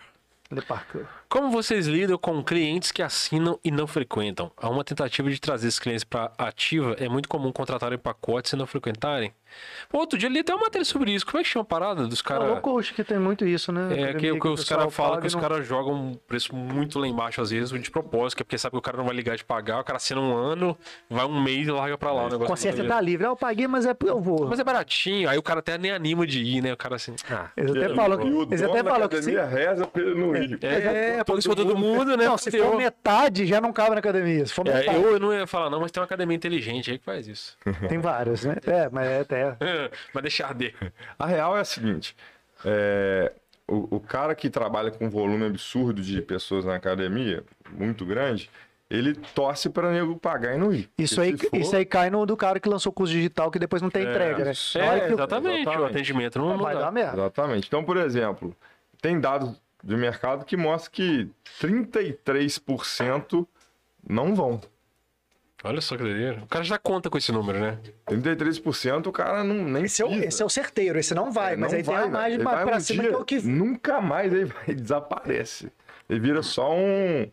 [0.52, 1.04] Le parkour.
[1.30, 4.52] Como vocês lidam com clientes que assinam e não frequentam?
[4.58, 6.96] Há uma tentativa de trazer esses clientes para ativa.
[7.00, 9.32] É muito comum contratarem pacotes e não frequentarem.
[9.90, 11.26] Pô, outro dia eu li até uma matéria sobre isso.
[11.26, 12.48] Como é que chama a parada dos É caras?
[12.50, 13.88] low coach que tem muito isso, né?
[14.02, 16.56] É que, o que o os caras falam que os não- caras jogam um preço
[16.56, 19.06] muito lá embaixo, às vezes, de propósito, que é porque sabe que o cara não
[19.06, 20.78] vai ligar de pagar, o cara assina um ano,
[21.10, 22.48] vai um mês e larga pra lá o negócio.
[22.48, 23.26] Consciência tá livre.
[23.26, 24.48] Ah, eu paguei, mas é eu vou.
[24.48, 26.74] Mas é baratinho, aí o cara até nem anima de ir, né?
[26.74, 27.16] O cara assim.
[27.30, 30.16] Ah, Eles até falam que, o eles até falam que se, academia reza pra ele
[30.16, 30.60] não ir.
[30.64, 32.26] é, por isso pra todo mundo, né?
[32.26, 34.46] não, se for metade, já não cabe na academia.
[34.46, 36.92] Se for É, metade, eu, eu não ia falar, não, mas tem uma academia inteligente
[36.92, 37.58] aí que faz isso.
[37.88, 38.56] tem várias, né?
[38.66, 39.92] É, mas é até.
[40.14, 40.76] mas deixa arder.
[41.18, 42.16] A real é a seguinte:
[42.66, 43.32] é,
[43.68, 48.50] o, o cara que trabalha com um volume absurdo de pessoas na academia, muito grande,
[48.90, 50.90] ele torce para nego pagar e não ir.
[50.98, 53.52] Isso aí, se for- isso aí cai no do cara que lançou o curso digital
[53.52, 54.52] que depois não tem entrega, né?
[54.76, 55.92] É, que o- exatamente, o Exatamente.
[55.92, 57.14] atendimento não, não vai dar merda.
[57.22, 57.68] Exatamente.
[57.68, 58.56] Então, por exemplo,
[59.02, 61.30] tem dados do mercado que mostram que
[61.62, 63.48] 33%
[64.08, 64.60] não vão.
[65.64, 66.42] Olha só que doideira.
[66.44, 67.78] O cara já conta com esse número, né?
[68.08, 71.54] 33% o cara não, nem Esse é, o, esse é o certeiro, esse não vai,
[71.54, 72.44] É, mas não aí tem a vai, margem velho.
[72.50, 73.42] pra, Ele vai pra um cima dia, que é o que.
[73.42, 75.72] Nunca mais ele vai desaparece.
[76.10, 77.30] Ele vira só um.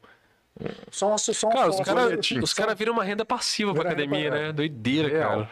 [0.91, 4.31] Só um, só um Cara, os caras cara viram uma renda passiva pra Vira academia,
[4.31, 4.53] né?
[4.53, 5.31] Doideira, Real.
[5.31, 5.49] cara.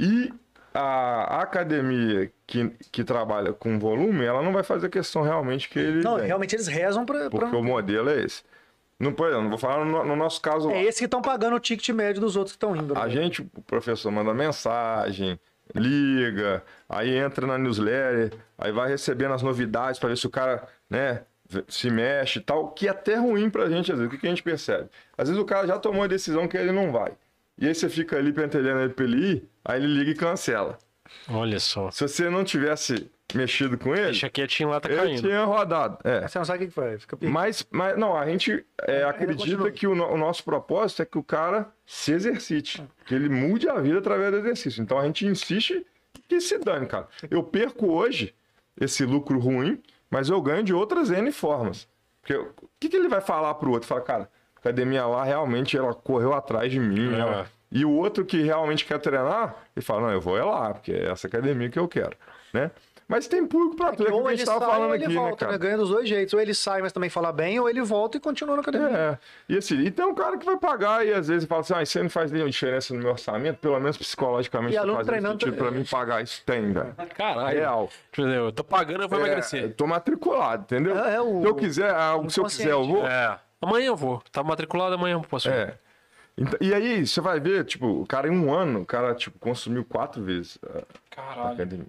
[0.00, 0.32] E
[0.74, 5.78] a, a academia que, que trabalha com volume, ela não vai fazer questão realmente que
[5.78, 6.02] ele.
[6.02, 7.30] Não, ganhe, realmente eles rezam pra.
[7.30, 8.42] pra- Porque o modelo é esse.
[9.02, 10.74] Não, exemplo, não vou falar no, no nosso caso lá.
[10.74, 12.96] É esse que estão pagando o ticket médio dos outros que estão indo.
[12.96, 13.10] A né?
[13.10, 15.40] gente, o professor manda mensagem,
[15.74, 20.68] liga, aí entra na newsletter, aí vai recebendo as novidades para ver se o cara,
[20.88, 21.22] né,
[21.66, 24.06] se mexe e tal, que é até ruim pra gente, às vezes.
[24.06, 24.88] O que, que a gente percebe?
[25.18, 27.12] Às vezes o cara já tomou a decisão que ele não vai.
[27.58, 30.78] E aí você fica ali pentelhando ele pra ele ir, aí ele liga e cancela.
[31.28, 31.90] Olha só.
[31.90, 35.20] Se você não tivesse mexido com ele, Deixa quietinho lá, tá ele caindo.
[35.22, 35.98] tinha rodado.
[36.04, 36.26] É.
[36.28, 36.98] Você não sabe o que foi.
[36.98, 37.32] Fica perdido.
[37.32, 41.16] Mas, mas não, a gente é, acredita que o, no- o nosso propósito é que
[41.16, 44.82] o cara se exercite, que ele mude a vida através do exercício.
[44.82, 45.86] Então a gente insiste
[46.28, 47.08] que se dane, cara.
[47.30, 48.34] Eu perco hoje
[48.80, 49.80] esse lucro ruim,
[50.10, 51.88] mas eu ganho de outras N formas.
[52.20, 53.88] Porque o que, que ele vai falar pro outro?
[53.88, 57.14] Fala, cara, a academia lá realmente ela correu atrás de mim.
[57.14, 57.18] É.
[57.18, 60.74] ela- E o outro que realmente quer treinar, ele fala, não, eu vou é lá,
[60.74, 62.16] porque é essa academia que eu quero,
[62.52, 62.70] né?
[63.08, 64.72] Mas tem público pra tudo, é, aquilo ou que a ele gente sai tava ou
[64.72, 65.52] falando ele aqui, né, volta, cara?
[65.52, 65.58] né?
[65.58, 66.32] Ganha dos dois jeitos.
[66.32, 68.88] Ou ele sai, mas também fala bem, ou ele volta e continua na academia.
[68.88, 69.18] É,
[69.50, 71.82] e assim, e tem um cara que vai pagar e às vezes fala assim, ah,
[71.82, 75.34] isso aí não faz nenhuma diferença no meu orçamento, pelo menos psicologicamente E faz treinando
[75.44, 76.42] sentido pra mim pagar isso.
[76.46, 76.94] Tem, velho.
[77.14, 77.58] Caralho.
[77.58, 77.90] Real.
[78.12, 79.74] Tipo, eu tô pagando, eu vou É, emagrecer.
[79.74, 80.96] tô matriculado, entendeu?
[80.98, 83.06] É, é o- se eu quiser, algo, se eu quiser, eu vou.
[83.06, 83.38] É.
[83.60, 84.22] Amanhã eu vou.
[84.32, 85.52] Tá matriculado, amanhã eu posso ir.
[85.52, 85.74] É.
[86.36, 89.38] Então, e aí, você vai ver, tipo, o cara em um ano, o cara, tipo,
[89.38, 91.52] consumiu quatro vezes a- Caralho.
[91.54, 91.86] academia.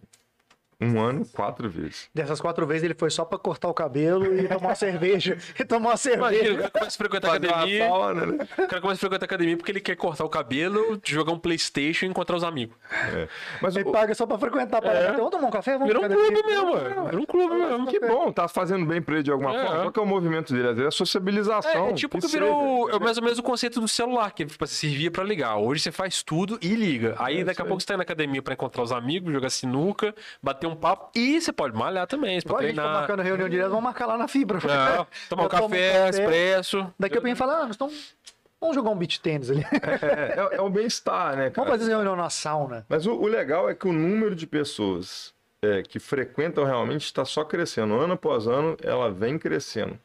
[0.83, 2.09] Um ano, quatro vezes.
[2.13, 5.37] Dessas quatro vezes ele foi só pra cortar o cabelo e tomar uma cerveja.
[5.59, 6.57] E tomar uma Imagina, o cerveja.
[6.57, 7.87] cara começa a frequentar a academia.
[7.87, 8.47] sauna, né?
[8.57, 11.39] O cara começa a frequentar a academia porque ele quer cortar o cabelo, jogar um
[11.39, 12.75] Playstation e encontrar os amigos.
[13.13, 13.27] É.
[13.61, 14.81] Mas Ele o- paga só pra frequentar.
[14.81, 15.13] Para...
[15.13, 15.73] Vamos tomar um café?
[15.73, 16.41] Vamos Virou um pra academia?
[16.41, 17.05] clube mesmo, mano.
[17.05, 17.87] Virou um clube mesmo.
[17.87, 19.65] que bom, tá fazendo bem pra ele de alguma É.
[19.65, 19.81] forma.
[19.83, 20.67] Qual que é o movimento dele?
[20.69, 21.87] Às vezes é sociabilização.
[21.87, 22.39] É, é tipo que seja.
[22.43, 25.57] virou é mais ou menos o conceito do celular, que tipo, você servia pra ligar.
[25.57, 27.15] Hoje você faz tudo e liga.
[27.19, 29.49] Aí É daqui a pouco você tá indo na academia pra encontrar os amigos, jogar
[29.49, 32.81] sinuca, bater um papo e você pode malhar também, você Igual pode a gente tá
[32.81, 32.99] treinar.
[33.01, 34.57] marcando reunião direto, vamos marcar lá na fibra.
[34.59, 36.93] É, tomar um café, expresso.
[36.99, 38.15] Daqui a pouco a gente fala, ah, nós estamos...
[38.59, 39.65] Vamos jogar um beat tênis ali.
[39.73, 41.69] É, é, é o bem-estar, né, Vamos cara?
[41.71, 42.85] fazer essa reunião na sauna.
[42.87, 47.25] Mas o, o legal é que o número de pessoas é, que frequentam realmente está
[47.25, 47.93] só crescendo.
[47.95, 49.99] Ano após ano, ela vem crescendo.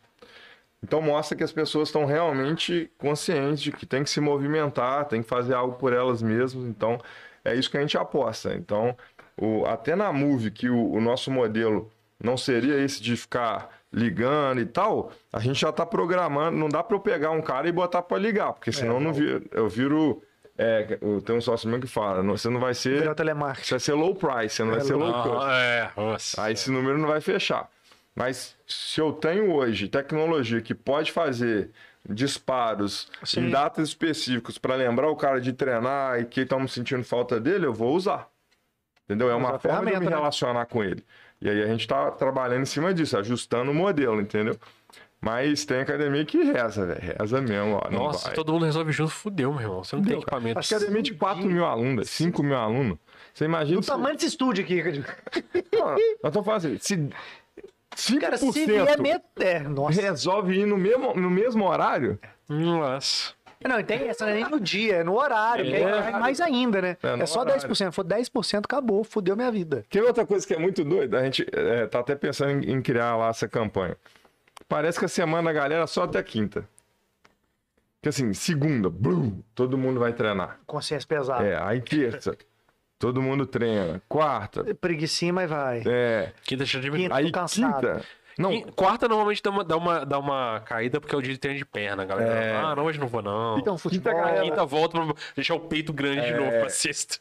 [0.83, 5.23] Então mostra que as pessoas estão realmente conscientes de que tem que se movimentar, tem
[5.23, 6.65] que fazer algo por elas mesmas.
[6.65, 7.01] Então
[7.45, 8.55] é isso que a gente aposta.
[8.55, 8.97] Então,
[9.41, 11.91] o- até na Move, que o, o nosso modelo
[12.23, 16.57] não seria esse de ficar ligando e tal, a gente já está programando.
[16.59, 19.45] Não dá para eu pegar um cara e botar para ligar, porque senão não viro,
[19.53, 20.23] eu viro.
[20.61, 23.15] É, tenho um sócio meu que fala, você não vai ser.
[23.15, 23.65] Telemarketing.
[23.65, 25.47] Você vai ser low price, você não vai ser low cost.
[25.49, 26.43] Ah, é, nossa.
[26.43, 27.71] Aí esse número não vai fechar.
[28.13, 31.71] Mas se eu tenho hoje tecnologia que pode fazer
[32.23, 33.43] disparos Sim.
[33.47, 37.67] em datas específicas para lembrar o cara de treinar e que estamos sentindo falta dele,
[37.67, 38.29] eu vou usar.
[39.09, 39.31] Entendeu?
[39.31, 40.17] É uma a forma de eu me ferramenta, né?
[40.17, 41.03] relacionar com ele.
[41.41, 44.57] E aí a gente está trabalhando em cima disso, ajustando o modelo, entendeu?
[45.21, 47.01] Mas tem academia que reza, velho.
[47.19, 47.91] Reza mesmo, ó.
[47.91, 48.35] Nossa, vai.
[48.35, 49.83] todo mundo resolve junto, fudeu, meu irmão.
[49.85, 50.39] Você não tem Fudeu, cara.
[50.43, 50.69] equipamento.
[50.69, 52.99] Que academia de 4 mil alunos, 5 mil alunos.
[53.35, 53.81] Você imagina.
[53.81, 54.83] O se- tamanho desse estúdio aqui.
[55.73, 56.97] Não, nós estamos falando assim, se
[57.97, 59.23] 5% Cara, se vier met...
[59.41, 60.01] É, nossa.
[60.01, 62.19] resolve ir no mesmo, no mesmo horário,
[62.49, 63.33] Nossa.
[63.67, 65.65] Não, tem essa, não é nem no dia, é no horário.
[65.65, 66.01] que aí É.
[66.03, 66.97] vai mais ainda, né?
[67.03, 67.61] É, É, só horário.
[67.63, 67.75] 10%.
[67.91, 69.85] Se for 10%, acabou, fudeu minha vida.
[69.91, 71.19] Ver outra coisa que é muito doida?
[71.19, 73.97] A gente é, tá até pensando em, em criar lá essa campanha.
[74.69, 76.69] Parece que a semana da galera é só até quinta.
[78.01, 80.61] Que assim, segunda, blum, todo mundo vai treinar.
[80.67, 81.45] Consciência pesada.
[81.45, 82.37] É, aí terça,
[82.97, 84.01] todo mundo treina.
[84.09, 85.83] Quarta, Preguicinha, mas vai.
[85.85, 86.33] é.
[86.45, 87.15] Quinta já de Quinta.
[87.17, 87.75] Aí cansado.
[87.75, 88.05] quinta.
[88.39, 91.33] Não, Quin- Quarta normalmente dá uma, dá, uma, dá uma caída porque é o dia
[91.33, 92.33] de treino de perna, galera.
[92.33, 92.57] É.
[92.57, 93.59] Ah, não, hoje não vou, não.
[93.59, 94.13] Então, futebol.
[94.13, 94.43] Quinta, galera.
[94.45, 97.19] Quinta volta pra deixar o peito grande de novo pra sexta.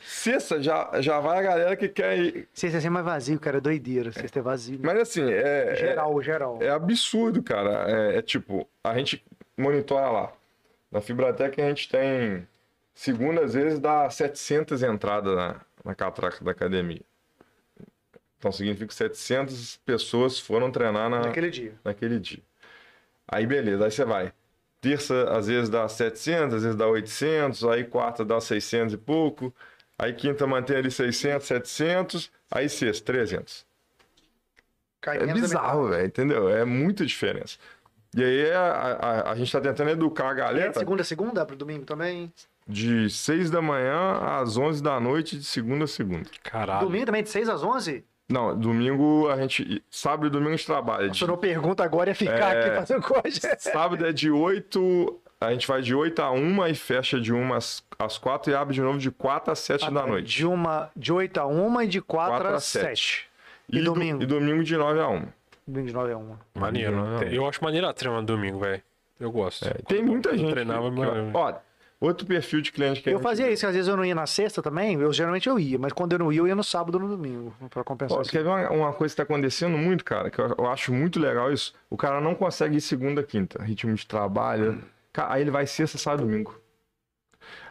[0.00, 2.48] sexta já, já vai a galera que quer ir.
[2.52, 3.58] Sexta é sempre mais vazio, cara.
[3.58, 4.12] É doideira.
[4.12, 4.78] Sexta é vazio.
[4.82, 5.72] Mas assim, é.
[5.72, 6.58] é- Geral, geral.
[6.62, 7.84] É absurdo, cara.
[7.90, 9.24] É, é tipo, a gente
[9.56, 10.32] monitora lá.
[10.90, 12.46] Na Fibratec a gente tem,
[12.94, 17.02] segunda às vezes, dá 700 entradas na, na catraca da academia.
[18.38, 21.74] Então significa que 700 pessoas foram treinar na, Naquele dia.
[21.84, 22.42] naquele dia.
[23.26, 24.32] Aí beleza, aí você vai.
[24.80, 29.52] Terça às vezes dá 700, às vezes dá 800, aí quarta dá 600 e pouco,
[29.98, 33.66] aí quinta mantém ali 600, 700, aí sexta 300.
[35.00, 36.48] Cai É bizarro, velho, entendeu?
[36.48, 37.58] É muita diferença.
[38.16, 41.04] E aí a, a, a gente tá tentando educar a É galera de segunda a
[41.04, 42.32] segunda, pro domingo também?
[42.66, 46.28] de 6 da manhã às 11 da noite, de segunda a segunda.
[46.42, 46.86] Caralho.
[46.86, 48.04] Domingo também de 6 às 11?
[48.28, 49.82] Não, domingo a gente.
[49.90, 51.08] Sábado e domingo a gente trabalha.
[51.08, 52.60] De, Se eu não pergunta agora é ficar É.
[52.66, 53.56] aqui fazendo coisa.
[53.58, 55.18] sábado é de 8.
[55.40, 58.54] A gente vai de 8 a 1 e fecha de 1 às, às 4 e
[58.56, 60.36] abre de novo de 4 às 7 da noite.
[60.38, 62.82] De, uma, de 8 a 1 e de 4, Quatro a a 7.
[62.86, 63.28] sete.
[63.68, 64.22] E, do- domingo?
[64.22, 65.26] e domingo de 9 a 1.
[65.66, 66.36] Domingo de 9 a 1.
[66.54, 66.96] Maneiro.
[66.96, 67.22] Não.
[67.22, 68.82] Eu acho maneiro a no domingo, velho.
[69.20, 69.66] Eu gosto.
[69.66, 70.50] É, tem muita Eu gente.
[70.50, 71.00] treinava, que-
[71.34, 71.54] ó,
[72.00, 74.26] outro perfil de cliente que Eu gente- fazia isso, às vezes eu não ia na
[74.26, 76.94] sexta também, eu geralmente eu ia, mas quando eu não ia, eu ia no sábado
[76.96, 78.30] ou no domingo, pra compensar Ó, isso.
[78.30, 81.18] quer ver uma, uma coisa que tá acontecendo muito, cara, que eu, eu acho muito
[81.18, 81.74] legal isso?
[81.90, 84.82] O cara não consegue ir segunda, quinta, ritmo de trabalho.
[85.12, 86.54] Ca- Aí ele vai sexta, sábado, domingo.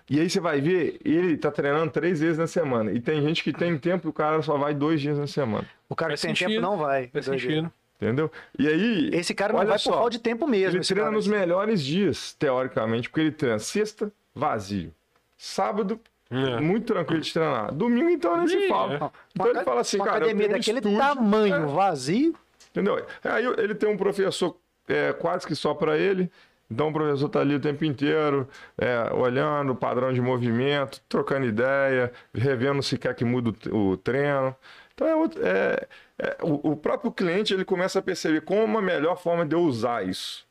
[0.09, 2.91] E aí você vai ver, ele tá treinando três vezes na semana.
[2.93, 5.67] E tem gente que tem tempo e o cara só vai dois dias na semana.
[5.89, 6.49] O cara Faz que tem sentido.
[6.49, 7.07] tempo não vai.
[7.09, 7.71] Faz sentido.
[7.99, 8.31] Entendeu?
[8.59, 9.09] E aí.
[9.13, 10.77] Esse cara não vai só, por falta de tempo mesmo.
[10.77, 14.93] Ele treina nos melhores dias, teoricamente, porque ele treina sexta, vazio.
[15.37, 15.99] Sábado,
[16.29, 16.59] É.
[16.59, 17.73] muito tranquilo de treinar.
[17.73, 18.93] Domingo, então, nem se fala.
[18.93, 18.95] é.
[18.97, 19.11] Então
[19.45, 20.17] Uma ele fala assim, uma cara.
[20.17, 22.35] academia um daquele estúdio, tamanho, vazio.
[22.71, 23.05] Entendeu?
[23.23, 24.55] Aí ele tem um professor
[24.87, 26.29] é, quase que só para ele.
[26.69, 28.47] Então o professor tá ali o tempo inteiro,
[28.77, 33.97] é, olhando o padrão de movimento, trocando ideia, revendo se quer que mude o, o
[33.97, 34.53] treino.
[34.93, 35.87] Então é, outro- é-
[36.19, 39.61] é, o, o próprio cliente ele começa a perceber como uma melhor forma de eu
[39.61, 40.47] usar isso.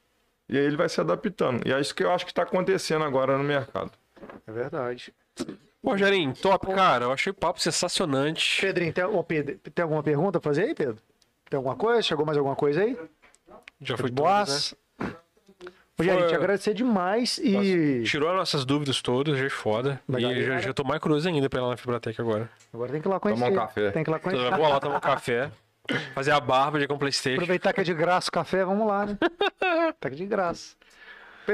[0.48, 1.66] E aí ele vai se adaptando.
[1.66, 3.90] E é isso que eu acho que está acontecendo agora no mercado.
[4.46, 5.12] É verdade.
[5.82, 7.06] Pô, Rogerinho, top, cara.
[7.06, 8.60] Eu achei o papo sensacionante.
[8.60, 10.98] Pedrinho, tem, ô, Pedro, tem alguma pergunta pra fazer aí, Pedro?
[11.50, 12.02] Tem alguma coisa?
[12.02, 12.96] Chegou mais alguma coisa aí?
[13.80, 14.78] Já Foi foi de todas, né?
[15.98, 19.98] Rogério, Foi- te agradecer demais e Tirou as nossas dúvidas todas, é foda.
[20.08, 20.30] Legal.
[20.32, 22.50] E já, já tô mais curioso ainda pra ir lá na Fibratec agora.
[22.72, 23.44] agora tem que ir lá conhecer.
[23.44, 23.90] Tomar um café.
[23.90, 24.50] Tem que ir lá conhecer.
[24.56, 25.50] vou lá tomar um café,
[26.14, 27.36] fazer a barba de com Playstation.
[27.36, 29.16] Aproveitar que é de graça o café, vamos lá, né?
[29.98, 30.74] tá de graça.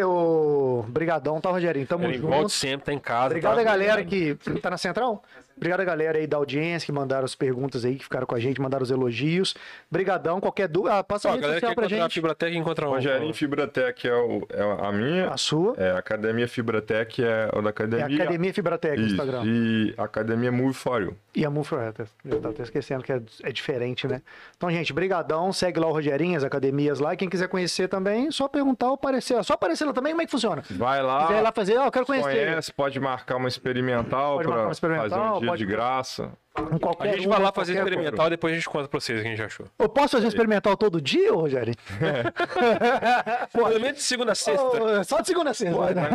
[0.06, 1.86] Ô, Brigadão, tá, Rogerinho?
[1.86, 2.28] Tamo Ele junto.
[2.28, 3.26] volta sempre, tá em casa.
[3.26, 3.60] Obrigado tá?
[3.60, 5.22] a galera que tá na central.
[5.56, 8.40] Obrigado a galera aí da audiência que mandaram as perguntas aí, que ficaram com a
[8.40, 9.54] gente, mandaram os elogios.
[9.90, 12.08] Brigadão, qualquer dúvida, ah, passa Ó, a a rede galera que social pra encontrar a
[12.08, 12.14] gente.
[12.14, 13.06] Fibratec encontra onde?
[13.08, 15.28] Rogerinho Fibratec é, o- é a minha.
[15.28, 18.22] A sua É, a Academia Fibratec é o da é academia.
[18.22, 19.42] Academia Fibratec no Isso, Instagram.
[19.44, 21.16] E Academia Move for You.
[21.34, 21.94] E a Move for.
[22.24, 24.20] Eu tava até esquecendo que é, é diferente, né?
[24.54, 25.50] Então, gente, brigadão.
[25.50, 27.16] Segue lá o Rogerinho, as academias lá.
[27.16, 29.42] Quem quiser conhecer também, só perguntar ou aparecer.
[29.42, 30.62] Só aparecer lá também, como é que funciona?
[30.72, 32.28] Vai lá, ir lá fazer, ó, eu quero conhecer.
[32.28, 36.32] conhece, pode marcar uma experimental para fazer um dia pode- de graça.
[36.54, 39.22] A gente um, vai lá fazer experimental e depois a gente conta pra vocês o
[39.22, 39.66] que a gente achou.
[39.78, 41.74] Eu posso fazer experimental todo dia, Rogério?
[43.52, 44.62] Pelo menos de segunda a sexta.
[44.62, 45.74] Ô, Só de segunda a sexta.
[45.76, 46.08] Pode, né?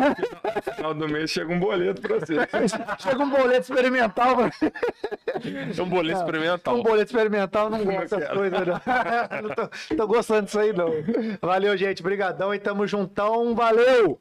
[0.66, 2.34] no final- do mês chega um boleto para você.
[3.00, 4.36] Chega um boleto experimental.
[4.36, 4.50] pra-
[5.76, 6.76] É um boleto experimental.
[6.76, 8.36] Um boleto experimental, não gosto dessas quero.
[8.38, 8.80] coisas, não.
[9.42, 10.88] não tô, tô gostando disso aí, não.
[11.42, 12.02] Valeu, gente.
[12.02, 13.54] Brigadão e tamo juntão.
[13.54, 14.20] Valeu!